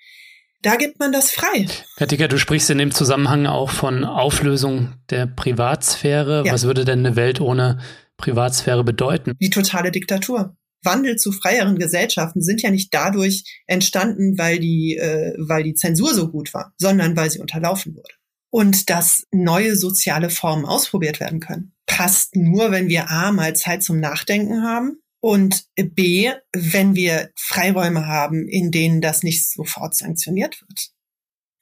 da 0.62 0.76
gibt 0.76 0.98
man 0.98 1.12
das 1.12 1.30
frei. 1.30 1.66
Katika, 1.96 2.28
du 2.28 2.38
sprichst 2.38 2.70
in 2.70 2.78
dem 2.78 2.90
Zusammenhang 2.90 3.46
auch 3.46 3.70
von 3.70 4.04
Auflösung 4.04 4.94
der 5.10 5.26
Privatsphäre. 5.26 6.44
Ja. 6.44 6.52
Was 6.52 6.64
würde 6.64 6.84
denn 6.84 7.00
eine 7.00 7.16
Welt 7.16 7.40
ohne 7.40 7.78
Privatsphäre 8.16 8.82
bedeuten? 8.82 9.34
Die 9.40 9.50
totale 9.50 9.90
Diktatur. 9.90 10.56
Wandel 10.86 11.16
zu 11.16 11.32
freieren 11.32 11.78
Gesellschaften 11.78 12.40
sind 12.40 12.62
ja 12.62 12.70
nicht 12.70 12.94
dadurch 12.94 13.44
entstanden, 13.66 14.38
weil 14.38 14.58
die, 14.58 14.96
äh, 14.96 15.34
weil 15.38 15.64
die 15.64 15.74
Zensur 15.74 16.14
so 16.14 16.30
gut 16.30 16.54
war, 16.54 16.72
sondern 16.78 17.16
weil 17.16 17.30
sie 17.30 17.40
unterlaufen 17.40 17.94
wurde. 17.94 18.14
Und 18.50 18.88
dass 18.88 19.26
neue 19.32 19.76
soziale 19.76 20.30
Formen 20.30 20.64
ausprobiert 20.64 21.20
werden 21.20 21.40
können. 21.40 21.74
Passt 21.84 22.36
nur, 22.36 22.70
wenn 22.70 22.88
wir 22.88 23.10
A 23.10 23.32
mal 23.32 23.54
Zeit 23.54 23.82
zum 23.82 24.00
Nachdenken 24.00 24.62
haben 24.62 25.00
und 25.20 25.66
B, 25.74 26.32
wenn 26.52 26.94
wir 26.94 27.30
Freiräume 27.36 28.06
haben, 28.06 28.48
in 28.48 28.70
denen 28.70 29.00
das 29.00 29.22
nicht 29.22 29.50
sofort 29.50 29.94
sanktioniert 29.94 30.60
wird. 30.62 30.90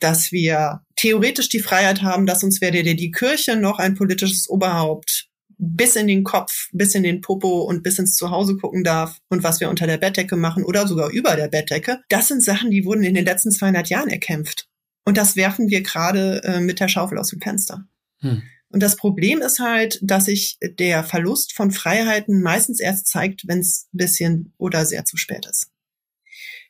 Dass 0.00 0.30
wir 0.30 0.82
theoretisch 0.96 1.48
die 1.48 1.60
Freiheit 1.60 2.02
haben, 2.02 2.26
dass 2.26 2.44
uns 2.44 2.60
weder 2.60 2.82
die 2.82 3.10
Kirche 3.10 3.56
noch 3.56 3.78
ein 3.78 3.94
politisches 3.94 4.48
Oberhaupt 4.48 5.30
bis 5.58 5.96
in 5.96 6.06
den 6.06 6.24
Kopf, 6.24 6.68
bis 6.72 6.94
in 6.94 7.02
den 7.02 7.20
Popo 7.20 7.62
und 7.62 7.82
bis 7.82 7.98
ins 7.98 8.14
Zuhause 8.14 8.56
gucken 8.56 8.84
darf 8.84 9.18
und 9.28 9.42
was 9.42 9.60
wir 9.60 9.70
unter 9.70 9.86
der 9.86 9.98
Bettdecke 9.98 10.36
machen 10.36 10.64
oder 10.64 10.86
sogar 10.86 11.10
über 11.10 11.36
der 11.36 11.48
Bettdecke, 11.48 12.00
das 12.08 12.28
sind 12.28 12.42
Sachen, 12.42 12.70
die 12.70 12.84
wurden 12.84 13.04
in 13.04 13.14
den 13.14 13.24
letzten 13.24 13.50
200 13.50 13.88
Jahren 13.88 14.08
erkämpft. 14.08 14.68
Und 15.04 15.16
das 15.16 15.36
werfen 15.36 15.68
wir 15.68 15.82
gerade 15.82 16.42
äh, 16.44 16.60
mit 16.60 16.80
der 16.80 16.88
Schaufel 16.88 17.18
aus 17.18 17.28
dem 17.28 17.40
Fenster. 17.40 17.86
Hm. 18.20 18.42
Und 18.68 18.82
das 18.82 18.96
Problem 18.96 19.40
ist 19.40 19.60
halt, 19.60 20.00
dass 20.02 20.24
sich 20.24 20.58
der 20.60 21.04
Verlust 21.04 21.52
von 21.52 21.70
Freiheiten 21.70 22.42
meistens 22.42 22.80
erst 22.80 23.06
zeigt, 23.06 23.46
wenn 23.46 23.60
es 23.60 23.88
ein 23.92 23.98
bisschen 23.98 24.54
oder 24.58 24.84
sehr 24.84 25.04
zu 25.04 25.16
spät 25.16 25.46
ist. 25.46 25.70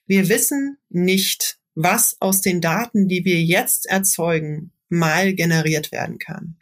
Wir 0.07 0.29
wissen 0.29 0.77
nicht, 0.91 1.59
was 1.75 2.17
aus 2.21 2.43
den 2.43 2.61
Daten, 2.61 3.09
die 3.09 3.25
wir 3.25 3.43
jetzt 3.43 3.87
erzeugen, 3.87 4.73
mal 4.91 5.35
generiert 5.35 5.93
werden 5.93 6.19
kann. 6.19 6.57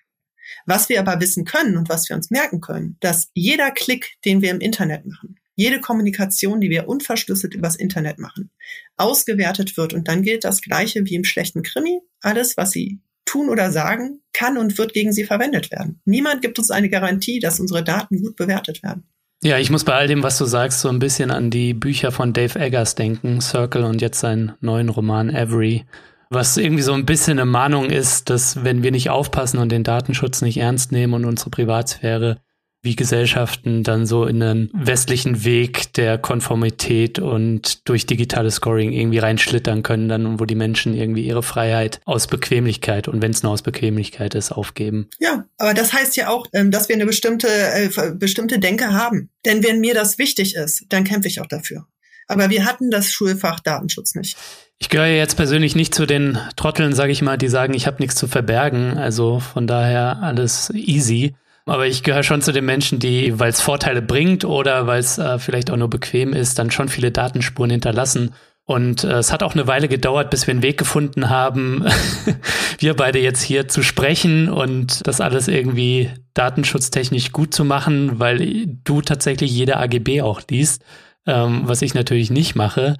Was 0.66 0.88
wir 0.88 1.00
aber 1.00 1.20
wissen 1.20 1.44
können 1.44 1.76
und 1.76 1.88
was 1.88 2.08
wir 2.08 2.16
uns 2.16 2.30
merken 2.30 2.60
können, 2.60 2.96
dass 3.00 3.30
jeder 3.34 3.70
Klick, 3.70 4.14
den 4.24 4.42
wir 4.42 4.50
im 4.50 4.60
Internet 4.60 5.06
machen, 5.06 5.36
jede 5.54 5.80
Kommunikation, 5.80 6.60
die 6.60 6.70
wir 6.70 6.88
unverschlüsselt 6.88 7.54
übers 7.54 7.76
Internet 7.76 8.18
machen, 8.18 8.50
ausgewertet 8.96 9.76
wird. 9.76 9.92
Und 9.92 10.08
dann 10.08 10.22
gilt 10.22 10.44
das 10.44 10.62
Gleiche 10.62 11.04
wie 11.04 11.14
im 11.14 11.24
schlechten 11.24 11.62
Krimi. 11.62 12.00
Alles, 12.20 12.56
was 12.56 12.70
Sie 12.70 13.00
tun 13.24 13.48
oder 13.48 13.70
sagen, 13.70 14.20
kann 14.32 14.58
und 14.58 14.78
wird 14.78 14.92
gegen 14.94 15.12
Sie 15.12 15.24
verwendet 15.24 15.70
werden. 15.70 16.00
Niemand 16.04 16.42
gibt 16.42 16.58
uns 16.58 16.70
eine 16.70 16.88
Garantie, 16.88 17.38
dass 17.38 17.60
unsere 17.60 17.84
Daten 17.84 18.22
gut 18.22 18.36
bewertet 18.36 18.82
werden. 18.82 19.04
Ja, 19.44 19.58
ich 19.58 19.70
muss 19.70 19.84
bei 19.84 19.94
all 19.94 20.06
dem, 20.06 20.22
was 20.22 20.38
du 20.38 20.44
sagst, 20.44 20.80
so 20.80 20.88
ein 20.88 21.00
bisschen 21.00 21.32
an 21.32 21.50
die 21.50 21.74
Bücher 21.74 22.12
von 22.12 22.32
Dave 22.32 22.58
Eggers 22.58 22.94
denken, 22.94 23.40
Circle 23.40 23.84
und 23.84 24.00
jetzt 24.00 24.20
seinen 24.20 24.52
neuen 24.60 24.88
Roman 24.88 25.30
Every 25.30 25.84
was 26.32 26.56
irgendwie 26.56 26.82
so 26.82 26.92
ein 26.92 27.06
bisschen 27.06 27.38
eine 27.38 27.44
Mahnung 27.44 27.90
ist, 27.90 28.30
dass 28.30 28.64
wenn 28.64 28.82
wir 28.82 28.90
nicht 28.90 29.10
aufpassen 29.10 29.58
und 29.58 29.70
den 29.70 29.84
Datenschutz 29.84 30.42
nicht 30.42 30.56
ernst 30.56 30.92
nehmen 30.92 31.14
und 31.14 31.24
unsere 31.24 31.50
Privatsphäre, 31.50 32.38
wie 32.82 32.96
Gesellschaften 32.96 33.84
dann 33.84 34.06
so 34.06 34.26
in 34.26 34.42
einen 34.42 34.70
westlichen 34.72 35.44
Weg 35.44 35.92
der 35.92 36.18
Konformität 36.18 37.20
und 37.20 37.88
durch 37.88 38.06
digitales 38.06 38.56
Scoring 38.56 38.92
irgendwie 38.92 39.18
reinschlittern 39.18 39.84
können, 39.84 40.08
dann 40.08 40.40
wo 40.40 40.46
die 40.46 40.56
Menschen 40.56 40.94
irgendwie 40.94 41.24
ihre 41.24 41.44
Freiheit 41.44 42.00
aus 42.06 42.26
Bequemlichkeit 42.26 43.06
und 43.06 43.22
wenn 43.22 43.30
es 43.30 43.44
nur 43.44 43.52
aus 43.52 43.62
Bequemlichkeit 43.62 44.34
ist, 44.34 44.50
aufgeben. 44.50 45.08
Ja, 45.20 45.44
aber 45.58 45.74
das 45.74 45.92
heißt 45.92 46.16
ja 46.16 46.28
auch, 46.28 46.46
ähm, 46.52 46.72
dass 46.72 46.88
wir 46.88 46.96
eine 46.96 47.06
bestimmte, 47.06 47.46
äh, 47.46 47.88
bestimmte 48.14 48.58
Denke 48.58 48.92
haben. 48.92 49.30
Denn 49.44 49.62
wenn 49.62 49.78
mir 49.78 49.94
das 49.94 50.18
wichtig 50.18 50.56
ist, 50.56 50.84
dann 50.88 51.04
kämpfe 51.04 51.28
ich 51.28 51.40
auch 51.40 51.46
dafür. 51.46 51.86
Aber 52.32 52.50
wir 52.50 52.64
hatten 52.64 52.90
das 52.90 53.10
Schulfach 53.10 53.60
Datenschutz 53.60 54.14
nicht. 54.14 54.36
Ich 54.78 54.88
gehöre 54.88 55.06
jetzt 55.06 55.36
persönlich 55.36 55.76
nicht 55.76 55.94
zu 55.94 56.06
den 56.06 56.38
Trotteln, 56.56 56.92
sage 56.92 57.12
ich 57.12 57.22
mal, 57.22 57.38
die 57.38 57.48
sagen, 57.48 57.74
ich 57.74 57.86
habe 57.86 57.98
nichts 58.00 58.16
zu 58.16 58.26
verbergen. 58.26 58.98
Also 58.98 59.38
von 59.38 59.66
daher 59.66 60.18
alles 60.22 60.70
easy. 60.74 61.34
Aber 61.66 61.86
ich 61.86 62.02
gehöre 62.02 62.24
schon 62.24 62.42
zu 62.42 62.52
den 62.52 62.64
Menschen, 62.64 62.98
die, 62.98 63.38
weil 63.38 63.50
es 63.50 63.60
Vorteile 63.60 64.02
bringt 64.02 64.44
oder 64.44 64.86
weil 64.86 64.98
es 64.98 65.18
äh, 65.18 65.38
vielleicht 65.38 65.70
auch 65.70 65.76
nur 65.76 65.88
bequem 65.88 66.32
ist, 66.32 66.58
dann 66.58 66.72
schon 66.72 66.88
viele 66.88 67.12
Datenspuren 67.12 67.70
hinterlassen. 67.70 68.34
Und 68.64 69.04
äh, 69.04 69.18
es 69.18 69.32
hat 69.32 69.42
auch 69.42 69.54
eine 69.54 69.66
Weile 69.66 69.88
gedauert, 69.88 70.30
bis 70.30 70.46
wir 70.46 70.52
einen 70.52 70.62
Weg 70.62 70.78
gefunden 70.78 71.30
haben, 71.30 71.84
wir 72.78 72.94
beide 72.94 73.18
jetzt 73.18 73.42
hier 73.42 73.68
zu 73.68 73.82
sprechen 73.82 74.48
und 74.48 75.06
das 75.06 75.20
alles 75.20 75.48
irgendwie 75.48 76.10
datenschutztechnisch 76.34 77.32
gut 77.32 77.54
zu 77.54 77.64
machen, 77.64 78.18
weil 78.18 78.66
du 78.84 79.02
tatsächlich 79.02 79.50
jede 79.52 79.76
AGB 79.76 80.22
auch 80.22 80.40
liest, 80.48 80.82
ähm, 81.26 81.62
was 81.64 81.82
ich 81.82 81.94
natürlich 81.94 82.30
nicht 82.30 82.54
mache. 82.54 82.96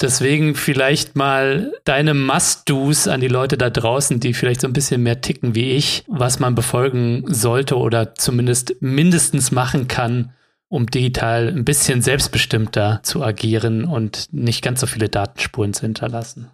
Deswegen 0.00 0.54
vielleicht 0.54 1.14
mal 1.14 1.72
deine 1.84 2.14
Must-Dos 2.14 3.06
an 3.06 3.20
die 3.20 3.28
Leute 3.28 3.56
da 3.56 3.70
draußen, 3.70 4.18
die 4.18 4.34
vielleicht 4.34 4.62
so 4.62 4.66
ein 4.66 4.72
bisschen 4.72 5.02
mehr 5.02 5.20
ticken 5.20 5.54
wie 5.54 5.72
ich, 5.72 6.04
was 6.08 6.40
man 6.40 6.54
befolgen 6.54 7.24
sollte 7.28 7.76
oder 7.76 8.14
zumindest 8.14 8.74
mindestens 8.80 9.52
machen 9.52 9.86
kann, 9.86 10.32
um 10.68 10.86
digital 10.86 11.48
ein 11.48 11.64
bisschen 11.64 12.02
selbstbestimmter 12.02 13.00
zu 13.04 13.22
agieren 13.22 13.84
und 13.84 14.32
nicht 14.32 14.62
ganz 14.62 14.80
so 14.80 14.86
viele 14.86 15.08
Datenspuren 15.08 15.72
zu 15.72 15.82
hinterlassen. 15.82 16.50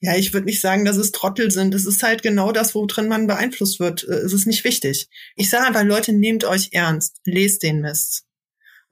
Ja, 0.00 0.16
ich 0.16 0.34
würde 0.34 0.46
nicht 0.46 0.60
sagen, 0.60 0.84
dass 0.84 0.96
es 0.96 1.12
Trottel 1.12 1.50
sind. 1.50 1.74
Es 1.74 1.86
ist 1.86 2.02
halt 2.02 2.22
genau 2.22 2.52
das, 2.52 2.74
worin 2.74 3.08
man 3.08 3.26
beeinflusst 3.26 3.80
wird. 3.80 4.02
Es 4.04 4.32
ist 4.32 4.46
nicht 4.46 4.64
wichtig. 4.64 5.08
Ich 5.36 5.48
sage 5.48 5.66
einfach, 5.66 5.84
Leute, 5.84 6.12
nehmt 6.12 6.44
euch 6.44 6.68
ernst. 6.72 7.16
Lest 7.24 7.62
den 7.62 7.80
Mist. 7.80 8.24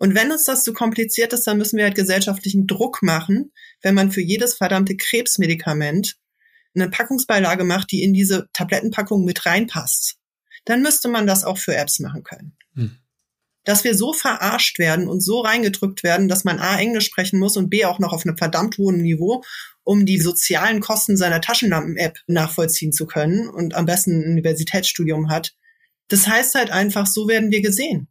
Und 0.03 0.17
wenn 0.17 0.33
uns 0.33 0.43
das 0.43 0.65
zu 0.65 0.73
kompliziert 0.73 1.33
ist, 1.33 1.47
dann 1.47 1.59
müssen 1.59 1.77
wir 1.77 1.85
halt 1.85 1.95
gesellschaftlichen 1.95 2.67
Druck 2.67 3.05
machen, 3.05 3.53
wenn 3.83 3.95
man 3.95 4.11
für 4.11 4.21
jedes 4.21 4.55
verdammte 4.55 4.97
Krebsmedikament 4.97 6.17
eine 6.75 6.91
Packungsbeilage 6.91 7.63
macht, 7.63 7.93
die 7.93 8.03
in 8.03 8.13
diese 8.13 8.49
Tablettenpackung 8.53 9.25
mit 9.25 9.47
reinpasst. 9.47 10.17
Dann 10.65 10.83
müsste 10.83 11.07
man 11.07 11.29
das 11.29 11.45
auch 11.45 11.57
für 11.57 11.77
Apps 11.77 12.01
machen 12.01 12.25
können. 12.25 12.57
Hm. 12.75 12.97
Dass 13.63 13.85
wir 13.85 13.95
so 13.95 14.13
verarscht 14.13 14.81
werden 14.81 15.07
und 15.07 15.21
so 15.21 15.39
reingedrückt 15.39 16.03
werden, 16.03 16.27
dass 16.27 16.43
man 16.43 16.59
A, 16.59 16.81
Englisch 16.81 17.07
sprechen 17.07 17.39
muss 17.39 17.57
und 17.57 17.71
B, 17.71 17.85
auch 17.85 18.01
noch 18.01 18.13
auf 18.13 18.27
einem 18.27 18.37
verdammt 18.37 18.79
hohen 18.79 19.03
Niveau, 19.03 19.45
um 19.85 20.05
die 20.05 20.19
sozialen 20.19 20.81
Kosten 20.81 21.17
seiner 21.17 21.41
Taschenlampen-App 21.41 22.19
nachvollziehen 22.27 22.93
zu 22.93 23.07
können 23.07 23.49
und 23.49 23.75
am 23.75 23.87
besten 23.87 24.21
ein 24.21 24.33
Universitätsstudium 24.33 25.31
hat. 25.31 25.55
Das 26.09 26.27
heißt 26.27 26.57
halt 26.57 26.73
einfach, 26.73 27.07
so 27.07 27.29
werden 27.29 27.53
wir 27.53 27.63
gesehen. 27.63 28.09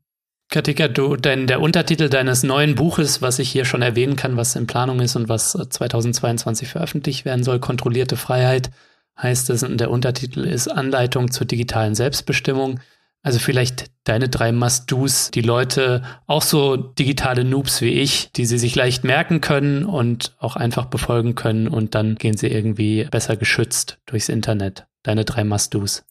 Katika, 0.51 0.89
du, 0.89 1.15
denn 1.15 1.47
der 1.47 1.61
Untertitel 1.61 2.09
deines 2.09 2.43
neuen 2.43 2.75
Buches, 2.75 3.21
was 3.21 3.39
ich 3.39 3.49
hier 3.49 3.63
schon 3.63 3.81
erwähnen 3.81 4.17
kann, 4.17 4.35
was 4.35 4.57
in 4.57 4.67
Planung 4.67 4.99
ist 4.99 5.15
und 5.15 5.29
was 5.29 5.53
2022 5.53 6.67
äh, 6.67 6.71
veröffentlicht 6.71 7.23
werden 7.23 7.45
soll, 7.45 7.61
kontrollierte 7.61 8.17
Freiheit, 8.17 8.69
heißt 9.17 9.49
es, 9.49 9.63
und 9.63 9.79
der 9.79 9.89
Untertitel 9.89 10.41
ist 10.41 10.67
Anleitung 10.67 11.31
zur 11.31 11.47
digitalen 11.47 11.95
Selbstbestimmung. 11.95 12.81
Also 13.21 13.39
vielleicht 13.39 13.91
deine 14.03 14.27
drei 14.27 14.51
Must-Dos, 14.51 15.31
die 15.31 15.41
Leute, 15.41 16.03
auch 16.27 16.41
so 16.41 16.75
digitale 16.75 17.45
Noobs 17.45 17.79
wie 17.79 18.01
ich, 18.01 18.33
die 18.33 18.45
sie 18.45 18.57
sich 18.57 18.75
leicht 18.75 19.05
merken 19.05 19.39
können 19.39 19.85
und 19.85 20.35
auch 20.37 20.57
einfach 20.57 20.87
befolgen 20.87 21.35
können 21.35 21.69
und 21.69 21.95
dann 21.95 22.15
gehen 22.15 22.35
sie 22.35 22.47
irgendwie 22.47 23.05
besser 23.05 23.37
geschützt 23.37 23.99
durchs 24.05 24.27
Internet. 24.27 24.85
Deine 25.03 25.23
drei 25.23 25.45
Must-Dos. 25.45 26.03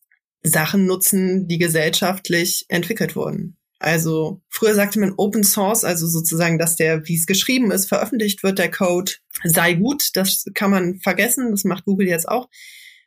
Sachen 0.43 0.86
nutzen, 0.86 1.47
die 1.47 1.59
gesellschaftlich 1.59 2.64
entwickelt 2.68 3.16
wurden. 3.16 3.59
Also 3.81 4.43
früher 4.51 4.74
sagte 4.74 5.01
man 5.01 5.14
Open 5.16 5.43
Source, 5.43 5.85
also 5.85 6.07
sozusagen, 6.07 6.59
dass 6.59 6.76
der, 6.76 7.09
wie 7.09 7.16
es 7.16 7.26
geschrieben 7.26 7.70
ist, 7.70 7.89
veröffentlicht 7.89 8.43
wird, 8.43 8.59
der 8.59 8.70
Code 8.70 9.12
sei 9.43 9.72
gut. 9.72 10.11
Das 10.14 10.45
kann 10.55 10.70
man 10.70 11.01
vergessen, 11.01 11.51
das 11.51 11.64
macht 11.64 11.87
Google 11.87 12.07
jetzt 12.07 12.28
auch. 12.28 12.49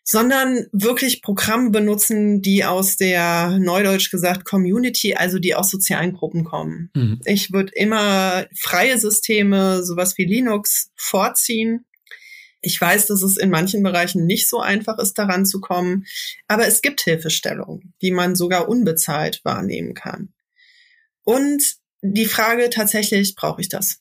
Sondern 0.03 0.65
wirklich 0.71 1.21
Programme 1.21 1.69
benutzen, 1.69 2.41
die 2.41 2.65
aus 2.65 2.97
der, 2.97 3.59
neudeutsch 3.59 4.09
gesagt, 4.09 4.45
Community, 4.45 5.13
also 5.13 5.37
die 5.37 5.53
aus 5.53 5.69
sozialen 5.69 6.13
Gruppen 6.13 6.43
kommen. 6.43 6.89
Mhm. 6.95 7.21
Ich 7.23 7.53
würde 7.53 7.71
immer 7.75 8.47
freie 8.59 8.97
Systeme, 8.97 9.83
sowas 9.83 10.17
wie 10.17 10.25
Linux, 10.25 10.91
vorziehen. 10.95 11.85
Ich 12.61 12.81
weiß, 12.81 13.05
dass 13.07 13.21
es 13.21 13.37
in 13.37 13.51
manchen 13.51 13.83
Bereichen 13.83 14.25
nicht 14.25 14.49
so 14.49 14.59
einfach 14.59 14.97
ist, 14.97 15.19
daran 15.19 15.45
zu 15.45 15.61
kommen, 15.61 16.05
aber 16.47 16.65
es 16.65 16.81
gibt 16.81 17.01
Hilfestellungen, 17.01 17.93
die 18.01 18.11
man 18.11 18.35
sogar 18.35 18.67
unbezahlt 18.67 19.41
wahrnehmen 19.43 19.93
kann. 19.93 20.32
Und 21.23 21.75
die 22.01 22.25
Frage 22.25 22.69
tatsächlich, 22.69 23.35
brauche 23.35 23.61
ich 23.61 23.69
das? 23.69 23.99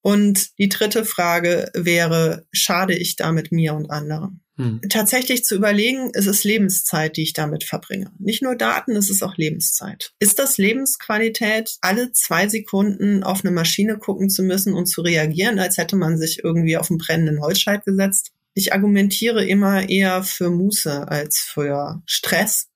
Und 0.00 0.58
die 0.58 0.68
dritte 0.68 1.04
Frage 1.04 1.70
wäre, 1.74 2.46
schade 2.50 2.96
ich 2.96 3.16
damit 3.16 3.52
mir 3.52 3.74
und 3.74 3.90
anderen? 3.90 4.42
Hm. 4.56 4.80
Tatsächlich 4.90 5.44
zu 5.44 5.54
überlegen, 5.54 6.10
es 6.12 6.26
ist 6.26 6.44
Lebenszeit, 6.44 7.16
die 7.16 7.22
ich 7.22 7.32
damit 7.32 7.64
verbringe. 7.64 8.10
Nicht 8.18 8.42
nur 8.42 8.56
Daten, 8.56 8.96
es 8.96 9.08
ist 9.08 9.22
auch 9.22 9.36
Lebenszeit. 9.36 10.12
Ist 10.18 10.38
das 10.38 10.58
Lebensqualität, 10.58 11.76
alle 11.80 12.12
zwei 12.12 12.48
Sekunden 12.48 13.22
auf 13.22 13.44
eine 13.44 13.52
Maschine 13.52 13.96
gucken 13.96 14.28
zu 14.28 14.42
müssen 14.42 14.74
und 14.74 14.86
zu 14.86 15.00
reagieren, 15.00 15.58
als 15.58 15.78
hätte 15.78 15.96
man 15.96 16.18
sich 16.18 16.42
irgendwie 16.44 16.76
auf 16.76 16.90
einen 16.90 16.98
brennenden 16.98 17.40
Holzscheit 17.40 17.84
gesetzt? 17.84 18.32
Ich 18.54 18.74
argumentiere 18.74 19.44
immer 19.46 19.88
eher 19.88 20.22
für 20.22 20.50
Muße 20.50 21.08
als 21.08 21.38
für 21.38 22.02
Stress. 22.04 22.68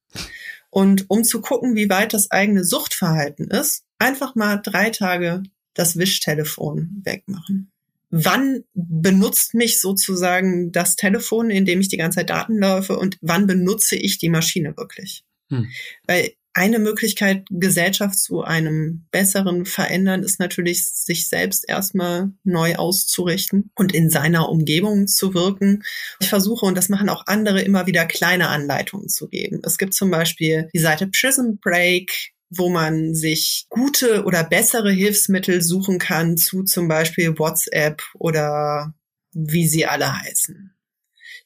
Und 0.71 1.07
um 1.09 1.25
zu 1.25 1.41
gucken, 1.41 1.75
wie 1.75 1.91
weit 1.91 2.15
das 2.15 2.31
eigene 2.31 2.65
Suchtverhalten 2.65 3.49
ist, 3.49 3.86
einfach 3.99 4.35
mal 4.35 4.57
drei 4.57 4.91
Tage 4.91 5.43
das 5.75 5.99
Wischtelefon 5.99 7.03
wegmachen. 7.05 7.71
Wann 8.11 8.65
benutzt 8.75 9.55
mich 9.55 9.81
sozusagen 9.81 10.73
das 10.73 10.97
Telefon, 10.97 11.51
in 11.51 11.65
dem 11.65 11.81
ich 11.81 11.89
die 11.89 11.97
ganze 11.97 12.17
Zeit 12.17 12.31
Daten 12.31 12.59
laufe 12.59 12.99
und 12.99 13.19
wann 13.21 13.47
benutze 13.47 13.97
ich 13.97 14.19
die 14.19 14.29
Maschine 14.29 14.77
wirklich? 14.77 15.25
Hm. 15.51 15.67
Weil 16.07 16.33
eine 16.57 16.79
Möglichkeit, 16.79 17.45
Gesellschaft 17.51 18.19
zu 18.19 18.43
einem 18.43 19.05
besseren 19.11 19.67
verändern, 19.67 20.23
ist 20.23 20.41
natürlich, 20.41 20.89
sich 20.89 21.29
selbst 21.29 21.69
erstmal 21.69 22.33
neu 22.45 22.77
auszurichten 22.77 23.71
und 23.75 23.95
in 23.95 24.09
seiner 24.09 24.49
Umgebung 24.49 25.07
zu 25.07 25.35
wirken. 25.35 25.83
Ich 26.19 26.29
versuche, 26.29 26.65
und 26.65 26.75
das 26.75 26.89
machen 26.89 27.11
auch 27.11 27.27
andere, 27.27 27.61
immer 27.61 27.87
wieder 27.87 28.07
kleine 28.07 28.49
Anleitungen 28.49 29.11
zu 29.11 29.29
geben. 29.29 29.61
Es 29.65 29.77
gibt 29.77 29.93
zum 29.93 30.11
Beispiel 30.11 30.71
die 30.73 30.79
Seite 30.79 31.09
Prism 31.09 31.57
Break, 31.61 32.33
wo 32.51 32.69
man 32.69 33.15
sich 33.15 33.67
gute 33.69 34.25
oder 34.25 34.45
bessere 34.45 34.93
Hilfsmittel 34.93 35.63
suchen 35.63 35.99
kann 35.99 36.37
zu 36.37 36.63
zum 36.63 36.89
Beispiel 36.89 37.39
WhatsApp 37.39 38.03
oder 38.15 38.95
wie 39.33 39.69
sie 39.69 39.87
alle 39.87 40.21
heißen. 40.23 40.73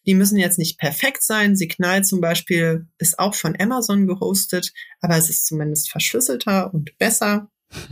Die 0.06 0.14
müssen 0.14 0.38
jetzt 0.38 0.58
nicht 0.58 0.78
perfekt 0.78 1.22
sein. 1.22 1.56
Signal 1.56 2.04
zum 2.04 2.20
Beispiel 2.20 2.86
ist 2.98 3.18
auch 3.18 3.34
von 3.34 3.56
Amazon 3.58 4.06
gehostet, 4.06 4.72
aber 5.00 5.16
es 5.16 5.28
ist 5.28 5.46
zumindest 5.46 5.90
verschlüsselter 5.90 6.72
und 6.72 6.96
besser. 6.98 7.50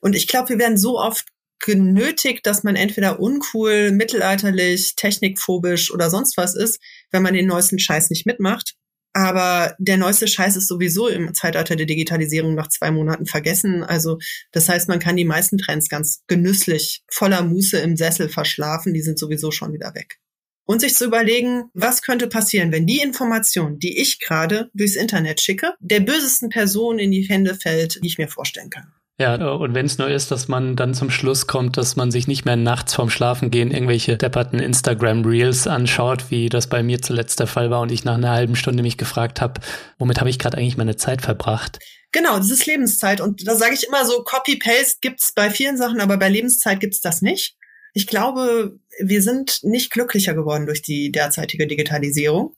Und 0.00 0.14
ich 0.14 0.28
glaube, 0.28 0.50
wir 0.50 0.58
werden 0.58 0.78
so 0.78 1.00
oft 1.00 1.26
genötigt, 1.58 2.46
dass 2.46 2.62
man 2.62 2.76
entweder 2.76 3.20
uncool, 3.20 3.90
mittelalterlich, 3.90 4.94
technikphobisch 4.96 5.92
oder 5.92 6.10
sonst 6.10 6.36
was 6.36 6.54
ist, 6.54 6.80
wenn 7.10 7.22
man 7.22 7.34
den 7.34 7.46
neuesten 7.46 7.78
Scheiß 7.78 8.10
nicht 8.10 8.26
mitmacht. 8.26 8.74
Aber 9.16 9.76
der 9.78 9.96
neueste 9.96 10.26
Scheiß 10.26 10.56
ist 10.56 10.66
sowieso 10.66 11.06
im 11.06 11.34
Zeitalter 11.34 11.76
der 11.76 11.86
Digitalisierung 11.86 12.56
nach 12.56 12.68
zwei 12.68 12.90
Monaten 12.90 13.26
vergessen. 13.26 13.84
Also 13.84 14.18
das 14.50 14.68
heißt, 14.68 14.88
man 14.88 14.98
kann 14.98 15.16
die 15.16 15.24
meisten 15.24 15.56
Trends 15.56 15.88
ganz 15.88 16.24
genüsslich 16.26 17.04
voller 17.08 17.42
Muße 17.42 17.78
im 17.78 17.96
Sessel 17.96 18.28
verschlafen. 18.28 18.92
Die 18.92 19.02
sind 19.02 19.20
sowieso 19.20 19.52
schon 19.52 19.72
wieder 19.72 19.94
weg. 19.94 20.18
Und 20.66 20.80
sich 20.80 20.94
zu 20.94 21.04
überlegen, 21.04 21.64
was 21.74 22.02
könnte 22.02 22.26
passieren, 22.26 22.72
wenn 22.72 22.86
die 22.86 23.00
Information, 23.00 23.78
die 23.78 24.00
ich 24.00 24.18
gerade 24.18 24.70
durchs 24.74 24.96
Internet 24.96 25.40
schicke, 25.40 25.74
der 25.78 26.00
bösesten 26.00 26.48
Person 26.48 26.98
in 26.98 27.12
die 27.12 27.22
Hände 27.22 27.54
fällt, 27.54 28.00
die 28.02 28.08
ich 28.08 28.18
mir 28.18 28.28
vorstellen 28.28 28.70
kann. 28.70 28.92
Ja, 29.16 29.36
und 29.36 29.74
wenn 29.74 29.86
es 29.86 29.98
nur 29.98 30.08
ist, 30.08 30.32
dass 30.32 30.48
man 30.48 30.74
dann 30.74 30.92
zum 30.92 31.08
Schluss 31.08 31.46
kommt, 31.46 31.76
dass 31.76 31.94
man 31.94 32.10
sich 32.10 32.26
nicht 32.26 32.44
mehr 32.44 32.56
nachts 32.56 32.94
vorm 32.94 33.10
Schlafengehen 33.10 33.70
irgendwelche 33.70 34.16
depperten 34.16 34.58
Instagram-Reels 34.58 35.68
anschaut, 35.68 36.32
wie 36.32 36.48
das 36.48 36.66
bei 36.66 36.82
mir 36.82 37.00
zuletzt 37.00 37.38
der 37.38 37.46
Fall 37.46 37.70
war 37.70 37.80
und 37.80 37.92
ich 37.92 38.04
nach 38.04 38.16
einer 38.16 38.32
halben 38.32 38.56
Stunde 38.56 38.82
mich 38.82 38.98
gefragt 38.98 39.40
habe, 39.40 39.60
womit 39.98 40.18
habe 40.18 40.30
ich 40.30 40.40
gerade 40.40 40.58
eigentlich 40.58 40.76
meine 40.76 40.96
Zeit 40.96 41.22
verbracht? 41.22 41.78
Genau, 42.10 42.38
das 42.38 42.50
ist 42.50 42.66
Lebenszeit. 42.66 43.20
Und 43.20 43.46
da 43.46 43.54
sage 43.54 43.74
ich 43.74 43.86
immer 43.86 44.04
so, 44.04 44.24
Copy-Paste 44.24 44.98
gibt's 45.00 45.32
bei 45.32 45.48
vielen 45.48 45.76
Sachen, 45.76 46.00
aber 46.00 46.16
bei 46.16 46.28
Lebenszeit 46.28 46.80
gibt's 46.80 47.00
das 47.00 47.22
nicht. 47.22 47.56
Ich 47.92 48.08
glaube, 48.08 48.80
wir 49.00 49.22
sind 49.22 49.60
nicht 49.62 49.92
glücklicher 49.92 50.34
geworden 50.34 50.66
durch 50.66 50.82
die 50.82 51.12
derzeitige 51.12 51.68
Digitalisierung. 51.68 52.56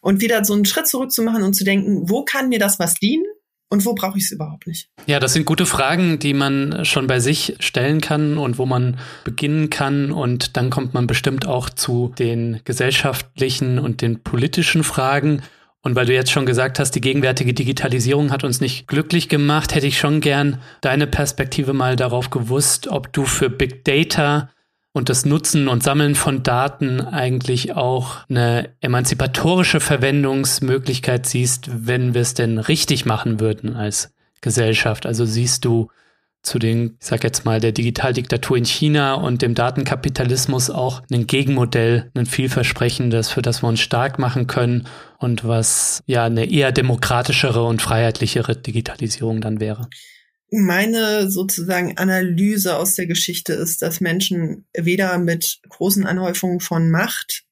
Und 0.00 0.22
wieder 0.22 0.42
so 0.44 0.54
einen 0.54 0.64
Schritt 0.64 0.86
zurück 0.86 1.12
zu 1.12 1.22
machen 1.22 1.42
und 1.42 1.54
zu 1.54 1.64
denken, 1.64 2.08
wo 2.08 2.24
kann 2.24 2.48
mir 2.48 2.58
das 2.58 2.78
was 2.78 2.94
dienen? 2.94 3.24
Und 3.70 3.84
wo 3.84 3.94
brauche 3.94 4.16
ich 4.16 4.24
es 4.24 4.30
überhaupt 4.30 4.66
nicht? 4.66 4.88
Ja, 5.06 5.20
das 5.20 5.34
sind 5.34 5.44
gute 5.44 5.66
Fragen, 5.66 6.18
die 6.18 6.32
man 6.32 6.84
schon 6.84 7.06
bei 7.06 7.20
sich 7.20 7.56
stellen 7.60 8.00
kann 8.00 8.38
und 8.38 8.58
wo 8.58 8.64
man 8.64 8.98
beginnen 9.24 9.68
kann. 9.68 10.10
Und 10.10 10.56
dann 10.56 10.70
kommt 10.70 10.94
man 10.94 11.06
bestimmt 11.06 11.46
auch 11.46 11.68
zu 11.68 12.12
den 12.18 12.60
gesellschaftlichen 12.64 13.78
und 13.78 14.00
den 14.00 14.22
politischen 14.22 14.84
Fragen. 14.84 15.42
Und 15.82 15.94
weil 15.94 16.06
du 16.06 16.14
jetzt 16.14 16.30
schon 16.30 16.46
gesagt 16.46 16.78
hast, 16.78 16.92
die 16.92 17.00
gegenwärtige 17.00 17.54
Digitalisierung 17.54 18.30
hat 18.30 18.42
uns 18.42 18.60
nicht 18.60 18.88
glücklich 18.88 19.28
gemacht, 19.28 19.74
hätte 19.74 19.86
ich 19.86 19.98
schon 19.98 20.20
gern 20.20 20.60
deine 20.80 21.06
Perspektive 21.06 21.72
mal 21.72 21.94
darauf 21.94 22.30
gewusst, 22.30 22.88
ob 22.88 23.12
du 23.12 23.24
für 23.24 23.50
Big 23.50 23.84
Data 23.84 24.50
und 24.98 25.08
das 25.08 25.24
Nutzen 25.24 25.68
und 25.68 25.82
Sammeln 25.82 26.14
von 26.14 26.42
Daten 26.42 27.00
eigentlich 27.00 27.74
auch 27.76 28.28
eine 28.28 28.70
emanzipatorische 28.80 29.80
Verwendungsmöglichkeit 29.80 31.24
siehst, 31.24 31.70
wenn 31.72 32.14
wir 32.14 32.20
es 32.20 32.34
denn 32.34 32.58
richtig 32.58 33.06
machen 33.06 33.40
würden 33.40 33.76
als 33.76 34.12
Gesellschaft. 34.40 35.06
Also 35.06 35.24
siehst 35.24 35.64
du 35.64 35.88
zu 36.42 36.58
den, 36.58 36.96
ich 37.00 37.06
sag 37.06 37.24
jetzt 37.24 37.44
mal, 37.44 37.60
der 37.60 37.72
Digitaldiktatur 37.72 38.56
in 38.56 38.64
China 38.64 39.14
und 39.14 39.42
dem 39.42 39.54
Datenkapitalismus 39.54 40.68
auch 40.70 41.02
ein 41.12 41.26
Gegenmodell, 41.26 42.10
ein 42.14 42.26
vielversprechendes, 42.26 43.30
für 43.30 43.42
das 43.42 43.62
wir 43.62 43.68
uns 43.68 43.80
stark 43.80 44.18
machen 44.18 44.46
können 44.46 44.86
und 45.18 45.46
was 45.46 46.02
ja 46.06 46.24
eine 46.24 46.50
eher 46.50 46.72
demokratischere 46.72 47.62
und 47.62 47.82
freiheitlichere 47.82 48.56
Digitalisierung 48.56 49.40
dann 49.40 49.60
wäre 49.60 49.88
meine 50.50 51.30
sozusagen 51.30 51.96
Analyse 51.98 52.76
aus 52.76 52.94
der 52.94 53.06
Geschichte 53.06 53.52
ist, 53.52 53.82
dass 53.82 54.00
Menschen 54.00 54.66
weder 54.76 55.18
mit 55.18 55.60
großen 55.68 56.06
Anhäufungen 56.06 56.60
von 56.60 56.90
Macht 56.90 57.44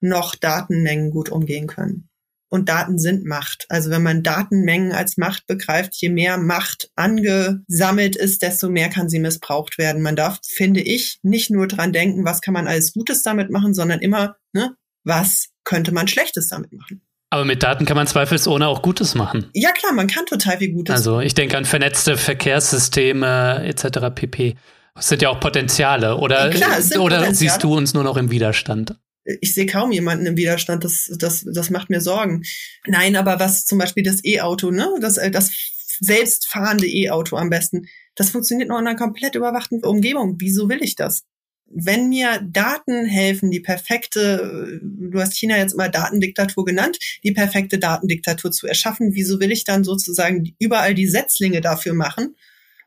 noch 0.00 0.34
Datenmengen 0.34 1.10
gut 1.10 1.28
umgehen 1.28 1.66
können. 1.66 2.08
Und 2.52 2.68
Daten 2.68 2.98
sind 2.98 3.24
Macht. 3.24 3.66
Also 3.68 3.90
wenn 3.90 4.02
man 4.02 4.24
Datenmengen 4.24 4.90
als 4.90 5.16
Macht 5.16 5.46
begreift, 5.46 5.94
je 5.94 6.08
mehr 6.08 6.36
Macht 6.36 6.90
angesammelt 6.96 8.16
ist, 8.16 8.42
desto 8.42 8.68
mehr 8.68 8.88
kann 8.88 9.08
sie 9.08 9.20
missbraucht 9.20 9.78
werden. 9.78 10.02
Man 10.02 10.16
darf, 10.16 10.40
finde 10.42 10.80
ich, 10.80 11.20
nicht 11.22 11.50
nur 11.50 11.68
dran 11.68 11.92
denken, 11.92 12.24
was 12.24 12.40
kann 12.40 12.54
man 12.54 12.66
alles 12.66 12.92
Gutes 12.92 13.22
damit 13.22 13.50
machen, 13.50 13.72
sondern 13.72 14.00
immer, 14.00 14.36
ne, 14.52 14.74
was 15.04 15.50
könnte 15.62 15.92
man 15.92 16.08
Schlechtes 16.08 16.48
damit 16.48 16.72
machen. 16.72 17.02
Aber 17.30 17.44
mit 17.44 17.62
Daten 17.62 17.86
kann 17.86 17.96
man 17.96 18.08
zweifelsohne 18.08 18.66
auch 18.66 18.82
Gutes 18.82 19.14
machen. 19.14 19.46
Ja 19.54 19.70
klar, 19.70 19.92
man 19.92 20.08
kann 20.08 20.26
total 20.26 20.58
viel 20.58 20.72
Gutes. 20.72 20.94
Also 20.94 21.20
ich 21.20 21.34
denke 21.34 21.56
an 21.56 21.64
vernetzte 21.64 22.16
Verkehrssysteme 22.16 23.62
etc. 23.64 24.12
pp. 24.12 24.56
Das 24.96 25.08
sind 25.08 25.22
ja 25.22 25.28
auch 25.30 25.38
Potenziale. 25.38 26.16
Oder, 26.16 26.50
klar, 26.50 26.70
oder 26.98 27.18
Potenziale. 27.18 27.34
siehst 27.34 27.62
du 27.62 27.76
uns 27.76 27.94
nur 27.94 28.02
noch 28.02 28.16
im 28.16 28.32
Widerstand? 28.32 28.96
Ich 29.40 29.54
sehe 29.54 29.66
kaum 29.66 29.92
jemanden 29.92 30.26
im 30.26 30.36
Widerstand. 30.36 30.82
Das, 30.82 31.08
das, 31.18 31.46
das 31.54 31.70
macht 31.70 31.88
mir 31.88 32.00
Sorgen. 32.00 32.42
Nein, 32.86 33.14
aber 33.14 33.38
was 33.38 33.64
zum 33.64 33.78
Beispiel 33.78 34.02
das 34.02 34.24
E-Auto, 34.24 34.72
ne, 34.72 34.88
das, 35.00 35.16
äh, 35.16 35.30
das 35.30 35.52
selbstfahrende 36.00 36.86
E-Auto 36.86 37.36
am 37.36 37.50
besten, 37.50 37.86
das 38.16 38.30
funktioniert 38.30 38.68
nur 38.68 38.78
in 38.80 38.86
einer 38.86 38.98
komplett 38.98 39.36
überwachten 39.36 39.84
Umgebung. 39.84 40.36
Wieso 40.38 40.68
will 40.68 40.82
ich 40.82 40.96
das? 40.96 41.22
Wenn 41.72 42.08
mir 42.08 42.40
Daten 42.42 43.06
helfen, 43.06 43.50
die 43.50 43.60
perfekte, 43.60 44.80
du 44.82 45.20
hast 45.20 45.36
China 45.36 45.56
jetzt 45.56 45.76
mal 45.76 45.88
Datendiktatur 45.88 46.64
genannt, 46.64 46.98
die 47.22 47.32
perfekte 47.32 47.78
Datendiktatur 47.78 48.50
zu 48.50 48.66
erschaffen, 48.66 49.14
wieso 49.14 49.38
will 49.38 49.52
ich 49.52 49.64
dann 49.64 49.84
sozusagen 49.84 50.52
überall 50.58 50.94
die 50.94 51.06
Setzlinge 51.06 51.60
dafür 51.60 51.94
machen 51.94 52.34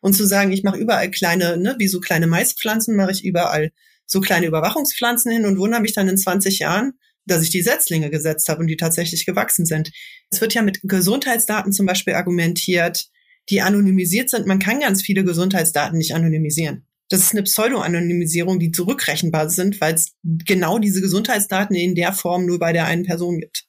und 0.01 0.13
zu 0.13 0.25
sagen, 0.25 0.51
ich 0.51 0.63
mache 0.63 0.77
überall 0.77 1.09
kleine, 1.09 1.57
ne, 1.57 1.75
wie 1.79 1.87
so 1.87 2.01
kleine 2.01 2.27
Maispflanzen, 2.27 2.95
mache 2.97 3.11
ich 3.11 3.23
überall 3.23 3.71
so 4.05 4.19
kleine 4.19 4.47
Überwachungspflanzen 4.47 5.31
hin 5.31 5.45
und 5.45 5.57
wundere 5.57 5.81
mich 5.81 5.93
dann 5.93 6.09
in 6.09 6.17
20 6.17 6.59
Jahren, 6.59 6.93
dass 7.25 7.41
ich 7.41 7.49
die 7.49 7.61
Setzlinge 7.61 8.09
gesetzt 8.09 8.49
habe 8.49 8.59
und 8.59 8.67
die 8.67 8.75
tatsächlich 8.75 9.25
gewachsen 9.25 9.65
sind. 9.65 9.91
Es 10.29 10.41
wird 10.41 10.53
ja 10.53 10.61
mit 10.61 10.81
Gesundheitsdaten 10.83 11.71
zum 11.71 11.85
Beispiel 11.85 12.15
argumentiert, 12.15 13.07
die 13.49 13.61
anonymisiert 13.61 14.29
sind. 14.29 14.45
Man 14.45 14.59
kann 14.59 14.81
ganz 14.81 15.01
viele 15.01 15.23
Gesundheitsdaten 15.23 15.97
nicht 15.97 16.13
anonymisieren. 16.13 16.85
Das 17.13 17.21
ist 17.21 17.33
eine 17.33 17.43
Pseudo-Anonymisierung, 17.43 18.57
die 18.57 18.71
zurückrechenbar 18.71 19.47
sind, 19.47 19.79
weil 19.79 19.93
es 19.93 20.13
genau 20.23 20.79
diese 20.79 20.99
Gesundheitsdaten 20.99 21.75
in 21.75 21.93
der 21.93 22.11
Form 22.11 22.47
nur 22.47 22.57
bei 22.57 22.73
der 22.73 22.87
einen 22.87 23.03
Person 23.05 23.37
gibt. 23.37 23.65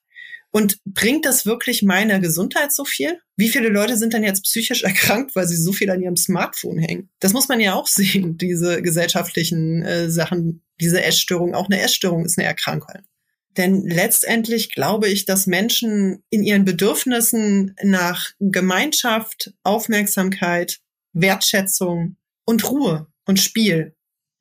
Und 0.50 0.78
bringt 0.86 1.26
das 1.26 1.44
wirklich 1.44 1.82
meiner 1.82 2.20
Gesundheit 2.20 2.72
so 2.72 2.86
viel? 2.86 3.18
Wie 3.36 3.50
viele 3.50 3.68
Leute 3.68 3.98
sind 3.98 4.14
denn 4.14 4.24
jetzt 4.24 4.44
psychisch 4.44 4.82
erkrankt, 4.84 5.36
weil 5.36 5.46
sie 5.46 5.58
so 5.58 5.74
viel 5.74 5.90
an 5.90 6.00
ihrem 6.00 6.16
Smartphone 6.16 6.78
hängen? 6.78 7.10
Das 7.20 7.34
muss 7.34 7.46
man 7.48 7.60
ja 7.60 7.74
auch 7.74 7.86
sehen, 7.86 8.38
diese 8.40 8.80
gesellschaftlichen 8.80 9.82
äh, 9.82 10.08
Sachen, 10.08 10.64
diese 10.80 11.04
Essstörung. 11.04 11.54
Auch 11.54 11.68
eine 11.68 11.82
Essstörung 11.82 12.24
ist 12.24 12.38
eine 12.38 12.48
Erkrankung. 12.48 13.02
Denn 13.58 13.86
letztendlich 13.86 14.72
glaube 14.72 15.08
ich, 15.08 15.26
dass 15.26 15.46
Menschen 15.46 16.24
in 16.30 16.44
ihren 16.44 16.64
Bedürfnissen 16.64 17.76
nach 17.82 18.30
Gemeinschaft, 18.40 19.52
Aufmerksamkeit, 19.64 20.80
Wertschätzung 21.12 22.16
und 22.46 22.70
Ruhe 22.70 23.06
und 23.26 23.40
Spiel 23.40 23.94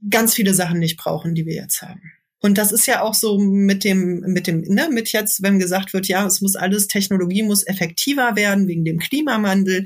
ganz 0.10 0.34
viele 0.34 0.54
Sachen 0.54 0.80
nicht 0.80 0.98
brauchen, 0.98 1.36
die 1.36 1.46
wir 1.46 1.56
jetzt 1.56 1.82
haben. 1.82 2.02
Und 2.42 2.58
das 2.58 2.74
ist 2.74 2.88
ja 2.88 3.02
auch 3.02 3.14
so 3.14 3.40
mit 3.40 3.86
dem, 3.86 4.20
mit 4.20 4.48
dem, 4.48 4.64
ne, 4.64 4.90
mit 4.92 5.14
jetzt, 5.14 5.42
wenn 5.44 5.60
gesagt 5.60 5.94
wird, 5.94 6.08
ja, 6.08 6.26
es 6.28 6.42
muss 6.42 6.58
alles, 6.58 6.88
Technologie 6.88 7.42
muss 7.42 7.66
effektiver 7.66 8.36
werden 8.36 8.68
wegen 8.68 8.84
dem 8.84 9.00
Klimawandel, 9.00 9.86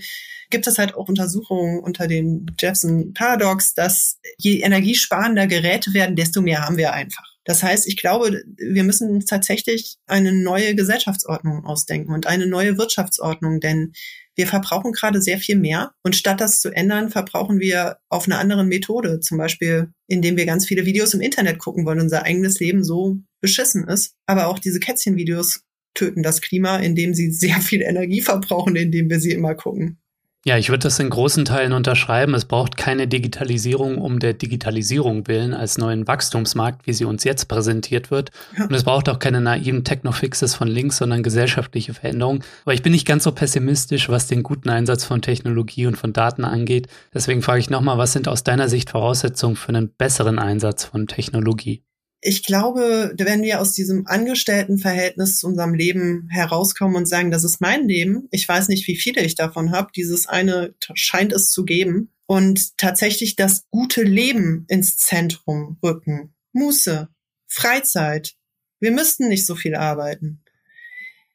gibt 0.49 0.65
es 0.65 0.79
halt 0.79 0.95
auch 0.95 1.07
Untersuchungen 1.07 1.79
unter 1.79 2.07
dem 2.07 2.47
Jefferson 2.59 3.13
Paradox, 3.13 3.75
dass 3.75 4.19
je 4.39 4.61
energiesparender 4.61 5.45
Geräte 5.45 5.93
werden, 5.93 6.15
desto 6.15 6.41
mehr 6.41 6.61
haben 6.61 6.77
wir 6.77 6.93
einfach. 6.93 7.36
Das 7.47 7.63
heißt, 7.63 7.87
ich 7.87 7.95
glaube, 7.95 8.43
wir 8.57 8.83
müssen 8.83 9.09
uns 9.09 9.25
tatsächlich 9.25 9.95
eine 10.05 10.33
neue 10.33 10.75
Gesellschaftsordnung 10.75 11.63
ausdenken 11.63 12.13
und 12.13 12.27
eine 12.27 12.45
neue 12.45 12.77
Wirtschaftsordnung, 12.77 13.61
denn 13.61 13.93
wir 14.35 14.47
verbrauchen 14.47 14.91
gerade 14.91 15.21
sehr 15.21 15.37
viel 15.39 15.55
mehr 15.55 15.93
und 16.03 16.17
statt 16.17 16.41
das 16.41 16.59
zu 16.59 16.71
ändern, 16.71 17.09
verbrauchen 17.09 17.61
wir 17.61 17.99
auf 18.09 18.27
einer 18.27 18.39
anderen 18.39 18.67
Methode, 18.67 19.21
zum 19.21 19.37
Beispiel 19.37 19.93
indem 20.07 20.35
wir 20.35 20.45
ganz 20.45 20.65
viele 20.65 20.85
Videos 20.85 21.13
im 21.13 21.21
Internet 21.21 21.57
gucken, 21.57 21.85
weil 21.85 22.01
unser 22.01 22.23
eigenes 22.23 22.59
Leben 22.59 22.83
so 22.83 23.15
beschissen 23.39 23.87
ist. 23.87 24.15
Aber 24.25 24.47
auch 24.47 24.59
diese 24.59 24.81
Kätzchenvideos 24.81 25.61
töten 25.93 26.23
das 26.23 26.41
Klima, 26.41 26.77
indem 26.79 27.13
sie 27.13 27.31
sehr 27.31 27.61
viel 27.61 27.81
Energie 27.81 28.19
verbrauchen, 28.21 28.75
indem 28.75 29.09
wir 29.09 29.21
sie 29.21 29.31
immer 29.31 29.55
gucken. 29.55 29.99
Ja, 30.47 30.57
ich 30.57 30.69
würde 30.69 30.83
das 30.83 30.97
in 30.97 31.09
großen 31.09 31.43
Teilen 31.43 31.73
unterschreiben. 31.73 32.33
Es 32.33 32.45
braucht 32.45 32.77
keine 32.77 33.05
Digitalisierung 33.05 33.97
um 33.97 34.19
der 34.19 34.31
Digitalisierung 34.31 35.27
willen 35.27 35.53
als 35.53 35.77
neuen 35.77 36.07
Wachstumsmarkt, 36.07 36.87
wie 36.87 36.93
sie 36.93 37.03
uns 37.03 37.25
jetzt 37.25 37.49
präsentiert 37.49 38.11
wird. 38.11 38.31
Ja. 38.57 38.63
Und 38.63 38.73
es 38.73 38.85
braucht 38.85 39.09
auch 39.09 39.19
keine 39.19 39.41
naiven 39.41 39.83
Technofixes 39.83 40.55
von 40.55 40.69
links, 40.69 40.95
sondern 40.95 41.21
gesellschaftliche 41.21 41.93
Veränderungen. 41.93 42.45
Aber 42.63 42.73
ich 42.73 42.81
bin 42.81 42.93
nicht 42.93 43.05
ganz 43.05 43.25
so 43.25 43.33
pessimistisch, 43.33 44.07
was 44.07 44.27
den 44.27 44.41
guten 44.41 44.69
Einsatz 44.69 45.03
von 45.03 45.21
Technologie 45.21 45.85
und 45.85 45.97
von 45.97 46.13
Daten 46.13 46.45
angeht. 46.45 46.87
Deswegen 47.13 47.41
frage 47.41 47.59
ich 47.59 47.69
nochmal, 47.69 47.97
was 47.97 48.13
sind 48.13 48.29
aus 48.29 48.45
deiner 48.45 48.69
Sicht 48.69 48.91
Voraussetzungen 48.91 49.57
für 49.57 49.67
einen 49.67 49.89
besseren 49.89 50.39
Einsatz 50.39 50.85
von 50.85 51.07
Technologie? 51.07 51.83
Ich 52.27 52.43
glaube, 52.43 53.13
wenn 53.17 53.41
wir 53.41 53.61
aus 53.61 53.73
diesem 53.73 54.05
Angestelltenverhältnis 54.05 55.39
zu 55.39 55.47
unserem 55.47 55.73
Leben 55.73 56.27
herauskommen 56.29 56.95
und 56.95 57.07
sagen, 57.07 57.31
das 57.31 57.43
ist 57.43 57.61
mein 57.61 57.87
Leben, 57.87 58.27
ich 58.31 58.47
weiß 58.47 58.67
nicht, 58.67 58.87
wie 58.87 58.97
viele 58.97 59.23
ich 59.23 59.35
davon 59.35 59.71
habe, 59.71 59.91
dieses 59.95 60.27
eine 60.27 60.75
scheint 60.93 61.31
es 61.31 61.49
zu 61.49 61.63
geben, 61.63 62.11
und 62.27 62.77
tatsächlich 62.77 63.35
das 63.35 63.65
gute 63.71 64.03
Leben 64.03 64.65
ins 64.67 64.97
Zentrum 64.97 65.77
rücken. 65.81 66.35
Muße, 66.51 67.07
Freizeit. 67.47 68.35
Wir 68.79 68.91
müssten 68.91 69.29
nicht 69.29 69.45
so 69.45 69.55
viel 69.55 69.75
arbeiten. 69.75 70.43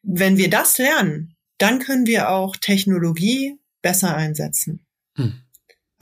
Wenn 0.03 0.37
wir 0.37 0.49
das 0.49 0.77
lernen, 0.77 1.35
dann 1.57 1.79
können 1.79 2.05
wir 2.05 2.29
auch 2.29 2.55
Technologie 2.55 3.57
besser 3.81 4.15
einsetzen. 4.15 4.85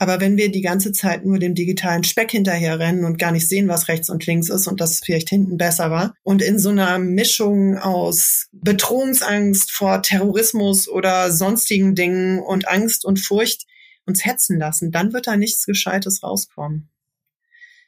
Aber 0.02 0.20
wenn 0.20 0.36
wir 0.36 0.50
die 0.50 0.62
ganze 0.62 0.90
Zeit 0.90 1.24
nur 1.24 1.38
dem 1.38 1.54
digitalen 1.54 2.02
Speck 2.02 2.32
hinterherrennen 2.32 3.04
und 3.04 3.20
gar 3.20 3.30
nicht 3.30 3.48
sehen, 3.48 3.68
was 3.68 3.86
rechts 3.86 4.10
und 4.10 4.26
links 4.26 4.48
ist 4.48 4.66
und 4.66 4.80
das 4.80 4.98
vielleicht 4.98 5.28
hinten 5.28 5.58
besser 5.58 5.92
war 5.92 6.12
und 6.24 6.42
in 6.42 6.58
so 6.58 6.70
einer 6.70 6.98
Mischung 6.98 7.78
aus 7.78 8.48
Bedrohungsangst 8.50 9.70
vor 9.70 10.02
Terrorismus 10.02 10.88
oder 10.88 11.30
sonstigen 11.30 11.94
Dingen 11.94 12.40
und 12.40 12.66
Angst 12.66 13.04
und 13.04 13.20
Furcht 13.20 13.68
uns 14.04 14.24
hetzen 14.24 14.58
lassen, 14.58 14.90
dann 14.90 15.12
wird 15.12 15.28
da 15.28 15.36
nichts 15.36 15.66
Gescheites 15.66 16.24
rauskommen. 16.24 16.90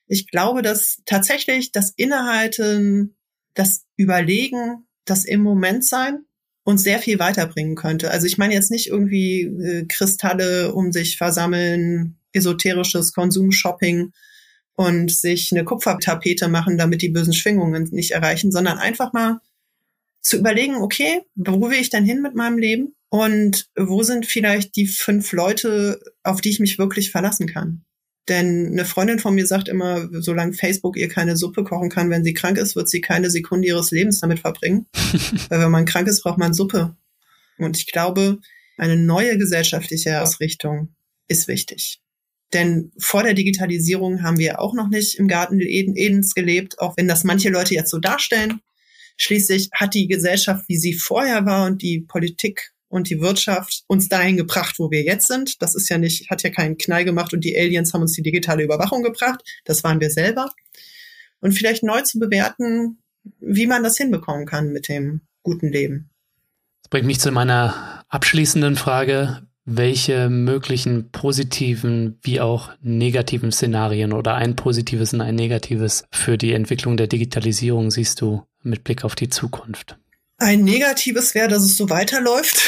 Ich 0.06 0.28
glaube, 0.28 0.62
dass 0.62 1.02
tatsächlich 1.06 1.72
das 1.72 1.90
Innehalten, 1.96 3.16
das 3.54 3.86
Überlegen, 3.96 4.86
das 5.04 5.24
im 5.24 5.42
Moment 5.42 5.84
sein 5.84 6.24
uns 6.64 6.82
sehr 6.82 6.98
viel 6.98 7.18
weiterbringen 7.18 7.76
könnte. 7.76 8.10
Also 8.10 8.26
ich 8.26 8.38
meine 8.38 8.54
jetzt 8.54 8.70
nicht 8.70 8.88
irgendwie 8.88 9.42
äh, 9.42 9.86
Kristalle 9.86 10.74
um 10.74 10.92
sich 10.92 11.16
versammeln, 11.16 12.16
esoterisches 12.32 13.12
Konsumshopping 13.12 14.12
und 14.74 15.12
sich 15.12 15.52
eine 15.52 15.64
Kupfertapete 15.64 16.48
machen, 16.48 16.78
damit 16.78 17.02
die 17.02 17.10
bösen 17.10 17.34
Schwingungen 17.34 17.88
nicht 17.92 18.10
erreichen, 18.12 18.50
sondern 18.50 18.78
einfach 18.78 19.12
mal 19.12 19.40
zu 20.20 20.38
überlegen, 20.38 20.76
okay, 20.76 21.20
wo 21.34 21.60
will 21.70 21.78
ich 21.78 21.90
denn 21.90 22.04
hin 22.04 22.22
mit 22.22 22.34
meinem 22.34 22.58
Leben? 22.58 22.94
Und 23.10 23.68
wo 23.76 24.02
sind 24.02 24.26
vielleicht 24.26 24.74
die 24.74 24.88
fünf 24.88 25.32
Leute, 25.32 26.00
auf 26.24 26.40
die 26.40 26.48
ich 26.48 26.60
mich 26.60 26.78
wirklich 26.78 27.12
verlassen 27.12 27.46
kann? 27.46 27.84
Denn 28.28 28.68
eine 28.72 28.84
Freundin 28.86 29.18
von 29.18 29.34
mir 29.34 29.46
sagt 29.46 29.68
immer, 29.68 30.08
solange 30.12 30.54
Facebook 30.54 30.96
ihr 30.96 31.08
keine 31.08 31.36
Suppe 31.36 31.62
kochen 31.62 31.90
kann, 31.90 32.08
wenn 32.08 32.24
sie 32.24 32.32
krank 32.32 32.56
ist, 32.56 32.74
wird 32.74 32.88
sie 32.88 33.02
keine 33.02 33.30
Sekunde 33.30 33.68
ihres 33.68 33.90
Lebens 33.90 34.20
damit 34.20 34.38
verbringen. 34.38 34.86
Weil 35.48 35.60
wenn 35.60 35.70
man 35.70 35.84
krank 35.84 36.08
ist, 36.08 36.22
braucht 36.22 36.38
man 36.38 36.54
Suppe. 36.54 36.96
Und 37.58 37.76
ich 37.76 37.86
glaube, 37.86 38.38
Eine 38.76 38.96
neue 38.96 39.38
gesellschaftliche 39.38 40.20
Ausrichtung 40.20 40.94
ist 41.28 41.46
wichtig. 41.48 42.00
Denn 42.52 42.92
vor 42.98 43.22
der 43.22 43.34
Digitalisierung 43.34 44.22
haben 44.22 44.38
wir 44.38 44.60
auch 44.60 44.74
noch 44.74 44.88
nicht 44.88 45.16
im 45.16 45.28
Garten 45.28 45.60
Edens 45.60 46.34
gelebt, 46.34 46.78
auch 46.80 46.96
wenn 46.96 47.08
das 47.08 47.24
manche 47.24 47.50
Leute 47.50 47.74
jetzt 47.74 47.90
so 47.90 47.98
darstellen. 47.98 48.60
Schließlich 49.16 49.70
hat 49.72 49.94
die 49.94 50.08
Gesellschaft, 50.08 50.64
wie 50.68 50.76
sie 50.76 50.94
vorher 50.94 51.46
war 51.46 51.66
und 51.66 51.82
die 51.82 52.00
Politik 52.00 52.72
und 52.94 53.10
die 53.10 53.20
Wirtschaft 53.20 53.82
uns 53.88 54.08
dahin 54.08 54.36
gebracht, 54.36 54.78
wo 54.78 54.88
wir 54.88 55.02
jetzt 55.02 55.26
sind. 55.26 55.60
Das 55.60 55.74
ist 55.74 55.88
ja 55.88 55.98
nicht, 55.98 56.30
hat 56.30 56.44
ja 56.44 56.50
keinen 56.50 56.78
Knall 56.78 57.04
gemacht 57.04 57.32
und 57.32 57.42
die 57.42 57.58
Aliens 57.58 57.92
haben 57.92 58.02
uns 58.02 58.12
die 58.12 58.22
digitale 58.22 58.62
Überwachung 58.62 59.02
gebracht. 59.02 59.42
Das 59.64 59.82
waren 59.82 60.00
wir 60.00 60.10
selber. 60.10 60.48
Und 61.40 61.52
vielleicht 61.54 61.82
neu 61.82 62.02
zu 62.02 62.20
bewerten, 62.20 62.98
wie 63.40 63.66
man 63.66 63.82
das 63.82 63.96
hinbekommen 63.96 64.46
kann 64.46 64.72
mit 64.72 64.88
dem 64.88 65.22
guten 65.42 65.72
Leben. 65.72 66.08
Das 66.84 66.90
bringt 66.90 67.06
mich 67.06 67.18
zu 67.18 67.32
meiner 67.32 68.04
abschließenden 68.10 68.76
Frage. 68.76 69.42
Welche 69.64 70.28
möglichen 70.28 71.10
positiven 71.10 72.20
wie 72.22 72.40
auch 72.40 72.70
negativen 72.80 73.50
Szenarien 73.50 74.12
oder 74.12 74.36
ein 74.36 74.54
positives 74.54 75.12
und 75.12 75.20
ein 75.20 75.34
negatives 75.34 76.04
für 76.12 76.38
die 76.38 76.52
Entwicklung 76.52 76.96
der 76.96 77.08
Digitalisierung 77.08 77.90
siehst 77.90 78.20
du 78.20 78.44
mit 78.62 78.84
Blick 78.84 79.02
auf 79.02 79.16
die 79.16 79.30
Zukunft? 79.30 79.98
Ein 80.38 80.64
negatives 80.64 81.34
wäre, 81.34 81.48
dass 81.48 81.62
es 81.62 81.76
so 81.76 81.90
weiterläuft. 81.90 82.60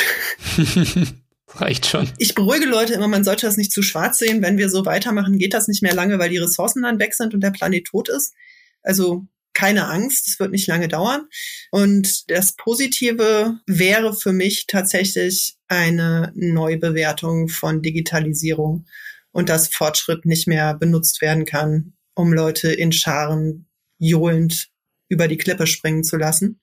Reicht 1.48 1.86
schon. 1.86 2.08
Ich 2.18 2.34
beruhige 2.34 2.66
Leute 2.66 2.94
immer, 2.94 3.08
man 3.08 3.24
sollte 3.24 3.46
das 3.46 3.56
nicht 3.56 3.72
zu 3.72 3.82
schwarz 3.82 4.18
sehen. 4.18 4.42
Wenn 4.42 4.58
wir 4.58 4.68
so 4.68 4.84
weitermachen, 4.84 5.38
geht 5.38 5.54
das 5.54 5.68
nicht 5.68 5.82
mehr 5.82 5.94
lange, 5.94 6.18
weil 6.18 6.30
die 6.30 6.38
Ressourcen 6.38 6.82
dann 6.82 6.98
weg 6.98 7.14
sind 7.14 7.34
und 7.34 7.40
der 7.40 7.50
Planet 7.50 7.86
tot 7.86 8.08
ist. 8.08 8.34
Also 8.82 9.26
keine 9.56 9.88
Angst, 9.88 10.28
es 10.28 10.38
wird 10.38 10.50
nicht 10.50 10.66
lange 10.66 10.86
dauern. 10.86 11.28
Und 11.70 12.30
das 12.30 12.54
Positive 12.56 13.58
wäre 13.66 14.14
für 14.14 14.32
mich 14.32 14.66
tatsächlich 14.66 15.56
eine 15.66 16.30
Neubewertung 16.34 17.48
von 17.48 17.80
Digitalisierung 17.80 18.86
und 19.32 19.48
dass 19.48 19.68
Fortschritt 19.68 20.26
nicht 20.26 20.46
mehr 20.46 20.74
benutzt 20.74 21.22
werden 21.22 21.46
kann, 21.46 21.94
um 22.14 22.32
Leute 22.32 22.70
in 22.70 22.92
Scharen 22.92 23.66
johlend 23.98 24.68
über 25.08 25.26
die 25.26 25.38
Klippe 25.38 25.66
springen 25.66 26.04
zu 26.04 26.16
lassen. 26.18 26.60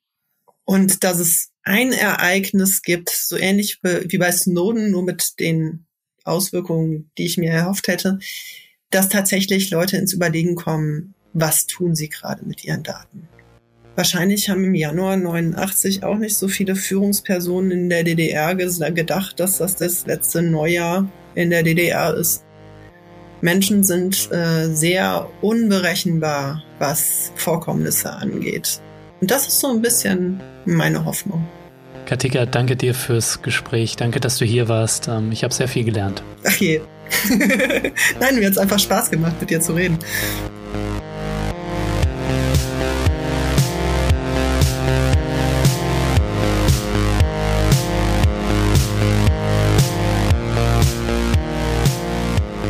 Und 0.65 1.03
dass 1.03 1.19
es 1.19 1.51
ein 1.63 1.91
Ereignis 1.91 2.81
gibt, 2.81 3.09
so 3.09 3.37
ähnlich 3.37 3.79
wie 3.83 4.17
bei 4.17 4.31
Snowden, 4.31 4.91
nur 4.91 5.03
mit 5.03 5.39
den 5.39 5.85
Auswirkungen, 6.23 7.11
die 7.17 7.25
ich 7.25 7.37
mir 7.37 7.51
erhofft 7.51 7.87
hätte, 7.87 8.19
dass 8.89 9.09
tatsächlich 9.09 9.69
Leute 9.71 9.97
ins 9.97 10.13
Überlegen 10.13 10.55
kommen, 10.55 11.15
was 11.33 11.65
tun 11.65 11.95
sie 11.95 12.09
gerade 12.09 12.45
mit 12.45 12.63
ihren 12.63 12.83
Daten. 12.83 13.27
Wahrscheinlich 13.95 14.49
haben 14.49 14.63
im 14.63 14.73
Januar 14.73 15.17
89 15.17 16.03
auch 16.03 16.17
nicht 16.17 16.35
so 16.35 16.47
viele 16.47 16.75
Führungspersonen 16.75 17.71
in 17.71 17.89
der 17.89 18.03
DDR 18.03 18.55
gedacht, 18.55 19.39
dass 19.39 19.59
das 19.59 19.75
das 19.75 20.05
letzte 20.07 20.41
Neujahr 20.41 21.07
in 21.35 21.51
der 21.51 21.63
DDR 21.63 22.15
ist. 22.15 22.43
Menschen 23.41 23.83
sind 23.83 24.31
äh, 24.31 24.73
sehr 24.73 25.29
unberechenbar, 25.41 26.63
was 26.79 27.31
Vorkommnisse 27.35 28.11
angeht. 28.11 28.81
Und 29.23 29.31
das 29.31 29.47
ist 29.47 29.61
so 29.61 29.69
ein 29.69 29.81
bisschen 29.81 30.41
meine 30.65 31.05
Hoffnung. 31.05 31.47
Katika, 32.05 32.45
danke 32.45 32.75
dir 32.75 32.93
fürs 32.93 33.41
Gespräch. 33.41 33.95
Danke, 33.95 34.19
dass 34.19 34.37
du 34.37 34.43
hier 34.43 34.67
warst. 34.67 35.07
Ähm, 35.07 35.31
ich 35.31 35.45
habe 35.45 35.53
sehr 35.53 35.69
viel 35.69 35.85
gelernt. 35.85 36.21
Ach 36.45 36.57
je. 36.57 36.81
Nein, 38.19 38.35
mir 38.35 38.47
hat 38.47 38.51
es 38.51 38.57
einfach 38.57 38.79
Spaß 38.79 39.11
gemacht, 39.11 39.35
mit 39.39 39.49
dir 39.49 39.61
zu 39.61 39.75
reden. 39.75 39.97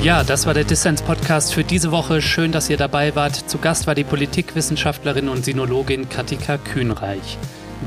Ja, 0.03 0.25
das 0.25 0.45
war 0.45 0.53
der 0.53 0.65
Dissens-Podcast 0.65 1.53
für 1.53 1.63
diese 1.63 1.91
Woche. 1.91 2.21
Schön, 2.21 2.51
dass 2.51 2.69
ihr 2.69 2.75
dabei 2.75 3.15
wart. 3.15 3.49
Zu 3.49 3.57
Gast 3.57 3.87
war 3.87 3.95
die 3.95 4.03
Politikwissenschaftlerin 4.03 5.29
und 5.29 5.45
Sinologin 5.45 6.09
Katika 6.09 6.57
Kühnreich. 6.57 7.37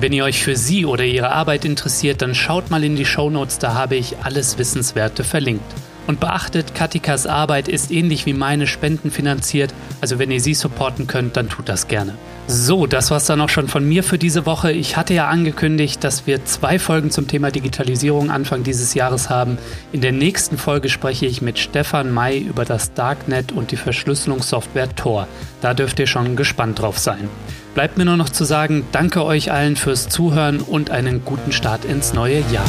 Wenn 0.00 0.14
ihr 0.14 0.24
euch 0.24 0.42
für 0.42 0.56
sie 0.56 0.86
oder 0.86 1.04
ihre 1.04 1.32
Arbeit 1.32 1.66
interessiert, 1.66 2.22
dann 2.22 2.34
schaut 2.34 2.70
mal 2.70 2.84
in 2.84 2.96
die 2.96 3.04
Shownotes, 3.04 3.58
da 3.58 3.74
habe 3.74 3.96
ich 3.96 4.16
alles 4.22 4.56
Wissenswerte 4.56 5.24
verlinkt. 5.24 5.70
Und 6.06 6.20
beachtet, 6.20 6.74
Katikas 6.74 7.26
Arbeit 7.26 7.68
ist 7.68 7.90
ähnlich 7.90 8.26
wie 8.26 8.32
meine 8.32 8.66
Spenden 8.66 9.10
finanziert, 9.10 9.74
also 10.00 10.18
wenn 10.18 10.30
ihr 10.30 10.40
sie 10.40 10.54
supporten 10.54 11.06
könnt, 11.06 11.36
dann 11.36 11.48
tut 11.48 11.68
das 11.68 11.88
gerne. 11.88 12.14
So, 12.48 12.86
das 12.86 13.10
war's 13.10 13.26
dann 13.26 13.40
auch 13.40 13.48
schon 13.48 13.66
von 13.66 13.86
mir 13.88 14.04
für 14.04 14.18
diese 14.18 14.46
Woche. 14.46 14.70
Ich 14.70 14.96
hatte 14.96 15.14
ja 15.14 15.26
angekündigt, 15.26 16.04
dass 16.04 16.28
wir 16.28 16.44
zwei 16.44 16.78
Folgen 16.78 17.10
zum 17.10 17.26
Thema 17.26 17.50
Digitalisierung 17.50 18.30
Anfang 18.30 18.62
dieses 18.62 18.94
Jahres 18.94 19.30
haben. 19.30 19.58
In 19.90 20.00
der 20.00 20.12
nächsten 20.12 20.56
Folge 20.56 20.88
spreche 20.88 21.26
ich 21.26 21.42
mit 21.42 21.58
Stefan 21.58 22.14
May 22.14 22.38
über 22.38 22.64
das 22.64 22.94
Darknet 22.94 23.50
und 23.50 23.72
die 23.72 23.76
Verschlüsselungssoftware 23.76 24.94
Tor. 24.94 25.26
Da 25.60 25.74
dürft 25.74 25.98
ihr 25.98 26.06
schon 26.06 26.36
gespannt 26.36 26.80
drauf 26.80 26.98
sein. 26.98 27.28
Bleibt 27.74 27.98
mir 27.98 28.04
nur 28.04 28.16
noch 28.16 28.28
zu 28.28 28.44
sagen, 28.44 28.84
danke 28.92 29.24
euch 29.24 29.50
allen 29.50 29.74
fürs 29.74 30.08
Zuhören 30.08 30.60
und 30.60 30.90
einen 30.90 31.24
guten 31.24 31.50
Start 31.50 31.84
ins 31.84 32.14
neue 32.14 32.38
Jahr. 32.52 32.64